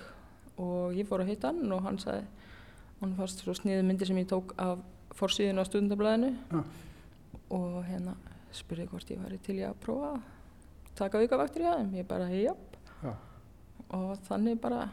og 0.58 0.93
ég 0.97 1.08
fór 1.10 1.22
að 1.24 1.32
hitta 1.34 1.51
hann 1.53 1.72
og 1.72 1.84
hann 1.86 1.99
sagði 2.01 2.26
hann 3.01 3.16
fannst 3.18 3.43
svo 3.43 3.53
sniðu 3.53 3.84
myndir 3.86 4.08
sem 4.10 4.18
ég 4.18 4.28
tók 4.30 4.53
af 4.58 4.80
fórsíðinu 5.18 5.62
á 5.62 5.66
stjórnublaðinu 5.70 6.32
Ja. 6.51 6.64
og 7.49 7.84
hérna 7.86 8.16
spurði 8.51 8.88
hvort 8.89 9.12
ég 9.12 9.20
væri 9.24 9.38
til 9.43 9.55
ég 9.62 9.70
að 9.70 9.80
prófa 9.84 10.14
að 10.16 10.22
taka 10.97 11.20
aukavaktur 11.22 11.62
í 11.62 11.68
aðeim 11.70 11.93
ég 11.99 12.08
bara, 12.10 12.30
japp 12.30 12.78
Já. 13.03 13.14
og 13.93 14.18
þannig 14.28 14.60
bara 14.62 14.88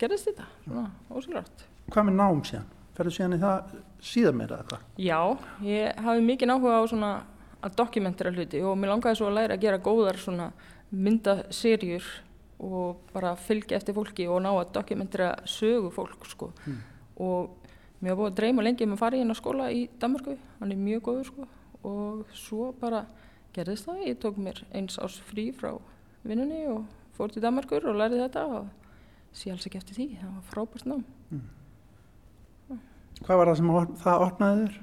gerðist 0.00 0.28
þetta, 0.30 0.46
svona 0.64 0.90
ósýlart 1.10 1.66
Hvað 1.90 2.06
með 2.06 2.14
nám 2.20 2.44
síðan? 2.46 2.68
Ferðu 2.94 3.12
síðan 3.16 3.34
í 3.34 3.40
það 3.40 3.70
síðan 4.04 4.36
meira 4.38 4.56
eða 4.60 4.66
hvað? 4.70 4.82
Já, 5.00 5.20
ég 5.64 6.00
hafi 6.04 6.20
mikið 6.26 6.52
áhuga 6.54 6.76
á 6.78 6.84
svona 6.90 7.10
að 7.64 7.74
dokumentera 7.76 8.30
hluti 8.32 8.60
og 8.64 8.76
mér 8.78 8.92
langaði 8.94 9.16
svo 9.20 9.28
að 9.30 9.36
læra 9.38 9.56
að 9.56 9.64
gera 9.64 9.78
góðar 9.84 10.18
svona 10.20 10.50
myndaserjur 10.90 12.04
og 12.60 13.00
bara 13.14 13.34
fylgja 13.40 13.78
eftir 13.78 13.96
fólki 13.96 14.26
og 14.28 14.42
ná 14.44 14.50
að 14.52 14.72
dokumentera 14.74 15.32
sögu 15.48 15.90
fólk 15.94 16.26
sko. 16.28 16.52
og 17.16 17.56
mér 18.00 18.14
var 18.14 18.18
búið 18.18 18.30
að 18.30 18.36
dreyma 18.36 18.62
lengi 18.62 18.84
um 18.84 18.92
að 18.96 19.02
fara 19.02 19.16
í 19.16 19.20
hennar 19.20 19.36
skóla 19.36 19.70
í 19.72 19.88
Danmarku, 20.00 20.36
hann 20.60 20.72
er 20.72 20.76
mjög 20.76 21.02
góður 21.08 21.26
sko 21.30 21.48
og 21.84 22.26
svo 22.36 22.72
bara 22.80 23.06
gerðist 23.54 23.86
það, 23.88 24.04
ég 24.06 24.20
tók 24.20 24.36
mér 24.36 24.60
eins 24.72 24.98
ás 24.98 25.20
frí 25.30 25.50
frá 25.52 25.72
vinnunni 26.22 26.66
og 26.68 26.84
fór 27.16 27.32
til 27.32 27.42
Danmarkur 27.42 27.88
og 27.88 27.96
lærði 27.96 28.20
þetta 28.22 28.44
og 28.46 28.68
sé 29.32 29.50
alls 29.52 29.66
ekki 29.66 29.80
eftir 29.80 29.96
því, 29.96 30.06
það 30.20 30.36
var 30.36 30.46
frábært 30.50 30.86
nám. 30.90 31.04
Hvað 33.20 33.40
var 33.40 33.50
það 33.50 33.58
sem 33.60 33.72
það 34.04 34.24
opnaði 34.26 34.62
þér? 34.64 34.78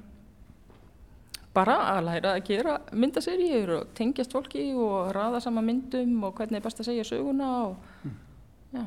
Bara 1.58 1.76
að 1.96 2.00
læra 2.08 2.32
að 2.38 2.46
gera 2.48 2.78
myndaseríur 2.94 3.74
og 3.80 3.92
tengjast 3.98 4.32
fólki 4.34 4.68
og 4.78 5.10
raða 5.16 5.42
sama 5.44 5.62
myndum 5.64 6.16
og 6.28 6.34
hvernig 6.38 6.60
er 6.60 6.64
best 6.64 6.80
að 6.82 6.90
segja 6.92 7.06
söguna 7.10 7.50
og 7.66 7.76
já, 8.74 8.86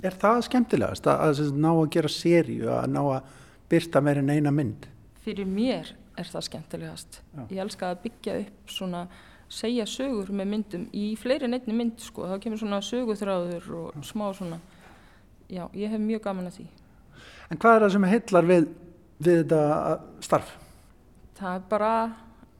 Er 0.00 0.14
það 0.16 0.38
skemmtilegast 0.46 1.06
að, 1.12 1.18
að 1.26 1.34
sagt 1.36 1.56
ná 1.60 1.70
að 1.74 1.90
gera 1.92 2.08
seríu, 2.08 2.70
að 2.72 2.86
ná 2.94 3.00
að 3.04 3.34
byrta 3.68 4.00
meir 4.00 4.22
en 4.22 4.30
eina 4.32 4.52
mynd? 4.54 4.86
fyrir 5.20 5.44
mér 5.44 5.90
er 6.16 6.24
það 6.32 6.46
skemmtilegast. 6.46 7.18
Já. 7.36 7.42
ég 7.52 7.58
elska 7.60 7.90
að 7.92 7.98
byggja 8.06 8.36
upp 8.40 8.72
svona 8.72 9.02
segja 9.52 9.84
sögur 9.88 10.30
með 10.32 10.48
myndum 10.54 10.86
í 10.96 11.04
fleiri 11.20 11.44
en 11.44 11.58
einni 11.58 11.74
mynd 11.76 12.00
sko, 12.00 12.24
þá 12.30 12.38
kemur 12.40 12.60
svona 12.62 12.78
söguþráður 12.86 13.68
og 13.82 14.00
smá 14.08 14.30
svona. 14.38 14.56
Já, 15.50 15.66
ég 15.76 15.92
hef 15.92 16.00
mjög 16.00 16.22
gaman 16.24 16.48
að 16.48 16.56
því. 16.60 16.66
En 17.50 17.60
hvað 17.60 17.76
er 17.76 17.84
það 17.84 17.92
sem 17.96 18.08
heillar 18.14 18.48
við, 18.48 18.66
við 19.20 19.40
þetta 19.42 19.62
starf? 20.24 20.56
Það 21.40 21.56
er 21.56 21.66
bara 21.70 21.94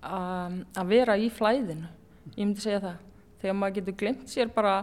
um, 0.01 0.59
að 0.81 0.91
vera 0.95 1.19
í 1.21 1.29
flæðinu. 1.33 1.93
Ég 2.35 2.43
myndi 2.43 2.65
segja 2.65 2.83
það. 2.85 3.07
Þegar 3.41 3.57
maður 3.61 3.79
getur 3.79 3.97
glemt 4.03 4.33
sér 4.33 4.51
bara 4.55 4.81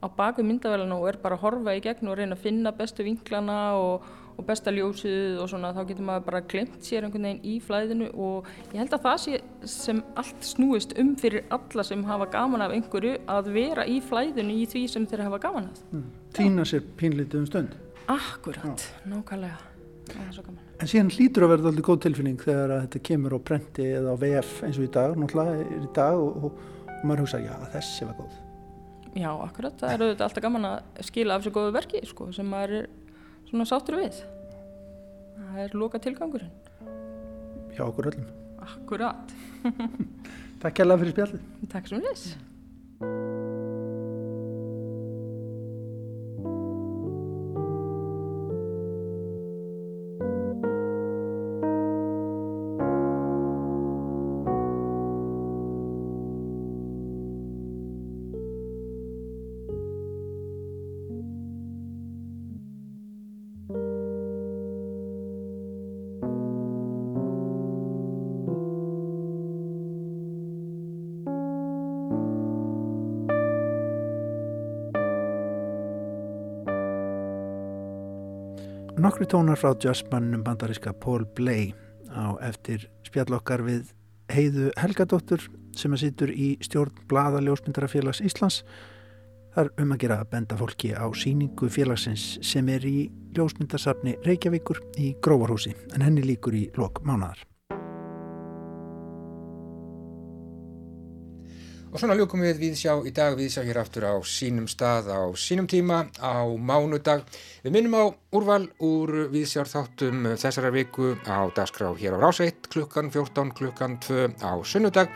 á 0.00 0.06
baku 0.08 0.42
myndavælinu 0.46 0.96
og 0.96 1.10
er 1.10 1.20
bara 1.20 1.36
að 1.36 1.44
horfa 1.44 1.76
í 1.76 1.84
gegn 1.84 2.08
og 2.08 2.18
reyna 2.18 2.36
að 2.36 2.44
finna 2.46 2.72
bestu 2.74 3.04
vinklana 3.04 3.58
og, 3.78 4.06
og 4.40 4.46
besta 4.48 4.72
ljósið 4.72 5.38
og 5.42 5.50
svona 5.52 5.74
þá 5.76 5.82
getur 5.90 6.08
maður 6.08 6.26
bara 6.30 6.42
glemt 6.52 6.80
sér 6.86 7.06
einhvern 7.06 7.28
veginn 7.28 7.44
í 7.44 7.58
flæðinu 7.62 8.10
og 8.16 8.48
ég 8.72 8.80
held 8.80 8.96
að 8.96 9.06
það 9.06 9.22
sé 9.26 9.40
sem 9.76 10.02
allt 10.20 10.50
snúist 10.50 10.96
um 11.00 11.14
fyrir 11.20 11.46
alla 11.52 11.86
sem 11.86 12.04
hafa 12.08 12.30
gaman 12.32 12.64
af 12.66 12.74
einhverju 12.76 13.18
að 13.36 13.54
vera 13.60 13.86
í 13.86 14.00
flæðinu 14.02 14.60
í 14.62 14.68
því 14.72 14.86
sem 14.96 15.08
þeir 15.10 15.26
hafa 15.28 15.42
gaman 15.46 15.70
af. 15.70 15.82
Týna 16.36 16.66
sér 16.66 16.86
pínlítið 17.00 17.44
um 17.44 17.50
stund. 17.52 17.76
Akkurat, 18.10 18.88
nákvæmlega 19.06 19.69
En 20.80 20.88
síðan 20.88 21.10
hlýtur 21.12 21.44
að 21.44 21.52
verða 21.54 21.70
alltaf 21.70 21.86
góð 21.86 21.98
tilfinning 22.06 22.40
þegar 22.40 22.72
þetta 22.86 23.02
kemur 23.10 23.36
á 23.36 23.38
prenti 23.50 23.86
eða 23.98 24.14
á 24.14 24.20
VF 24.22 24.52
eins 24.66 24.78
og 24.80 24.86
í 24.86 24.92
dag, 24.94 25.16
náttúrulega 25.20 25.58
er 25.64 25.84
í 25.84 25.90
dag 25.96 26.20
og, 26.20 26.46
og, 26.48 26.62
maður 27.04 27.24
hugsa, 27.24 27.40
já, 27.44 27.52
þessi 27.74 28.08
var 28.08 28.16
góð. 28.18 28.38
Já, 29.10 29.30
akkurat, 29.34 29.76
það 29.80 29.92
er 29.92 30.04
auðvitað 30.04 30.26
alltaf 30.26 30.44
gaman 30.46 30.68
að 30.70 31.06
skila 31.08 31.36
af 31.36 31.44
sér 31.44 31.54
góðu 31.56 31.72
verki, 31.76 32.02
sko, 32.08 32.28
sem 32.36 32.48
maður 32.48 32.76
er 32.80 32.90
svona 33.50 33.66
sáttur 33.68 33.98
við. 34.00 34.20
Það 35.40 35.62
er 35.64 35.78
loka 35.82 36.00
tilgangurinn. 36.02 36.52
Hjá 37.74 37.84
okkur 37.88 38.10
öllum. 38.12 38.28
Akkurat. 38.60 39.34
Takk 40.62 40.78
kærlega 40.78 41.02
fyrir 41.02 41.16
spjallið. 41.16 41.50
Takk 41.72 41.90
sem 41.90 42.04
þess. 42.04 42.49
Nokkri 79.10 79.26
tónar 79.26 79.58
frá 79.58 79.72
jazzmannum 79.74 80.44
bandaríska 80.46 80.92
Paul 80.94 81.24
Bley 81.34 81.72
á 82.14 82.38
eftir 82.46 82.84
spjallokkar 83.02 83.64
við 83.66 83.88
heiðu 84.30 84.68
Helgadóttur 84.78 85.48
sem 85.74 85.96
að 85.96 86.04
situr 86.04 86.30
í 86.30 86.52
stjórn 86.62 86.94
Blaða 87.10 87.42
Ljósmyndarafélags 87.42 88.22
Íslands. 88.22 88.60
Það 89.50 89.64
er 89.64 89.82
um 89.82 89.96
að 89.96 90.02
gera 90.04 90.22
að 90.22 90.30
benda 90.36 90.62
fólki 90.62 90.94
á 90.94 91.10
síningu 91.10 91.74
félagsins 91.74 92.36
sem 92.52 92.70
er 92.70 92.86
í 92.86 93.10
Ljósmyndarsafni 93.34 94.14
Reykjavíkur 94.22 94.78
í 95.02 95.16
Gróvarhúsi 95.18 95.74
en 95.90 96.06
henni 96.06 96.22
líkur 96.30 96.54
í 96.54 96.68
lok 96.78 97.02
mánadar. 97.02 97.49
Og 101.90 101.98
svona 101.98 102.14
ljúkum 102.14 102.44
við 102.44 102.60
viðsjá 102.62 102.92
í 103.02 103.10
dag, 103.10 103.34
viðsjá 103.34 103.64
hér 103.66 103.80
aftur 103.80 104.04
á 104.06 104.14
sínum 104.22 104.68
stað, 104.70 105.08
á 105.10 105.26
sínum 105.34 105.66
tíma, 105.66 106.04
á 106.22 106.46
mánudag. 106.46 107.24
Við 107.64 107.74
minnum 107.74 107.96
á 107.98 108.04
úrval 108.38 108.68
úr 108.78 109.26
viðsjár 109.32 109.66
þáttum 109.66 110.28
þessara 110.38 110.70
viku 110.70 111.16
á 111.26 111.50
dagskrá 111.50 111.90
hér 111.98 112.14
á 112.14 112.22
Ráseitt 112.22 112.70
klukkan 112.70 113.10
14, 113.10 113.50
klukkan 113.58 113.98
2 114.06 114.38
á 114.38 114.54
sunnudag. 114.62 115.10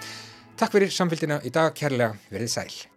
Takk 0.58 0.74
fyrir 0.74 0.90
samfélgina 0.90 1.38
í 1.46 1.54
dag, 1.54 1.70
kærlega 1.78 2.18
verið 2.34 2.52
sæl. 2.56 2.93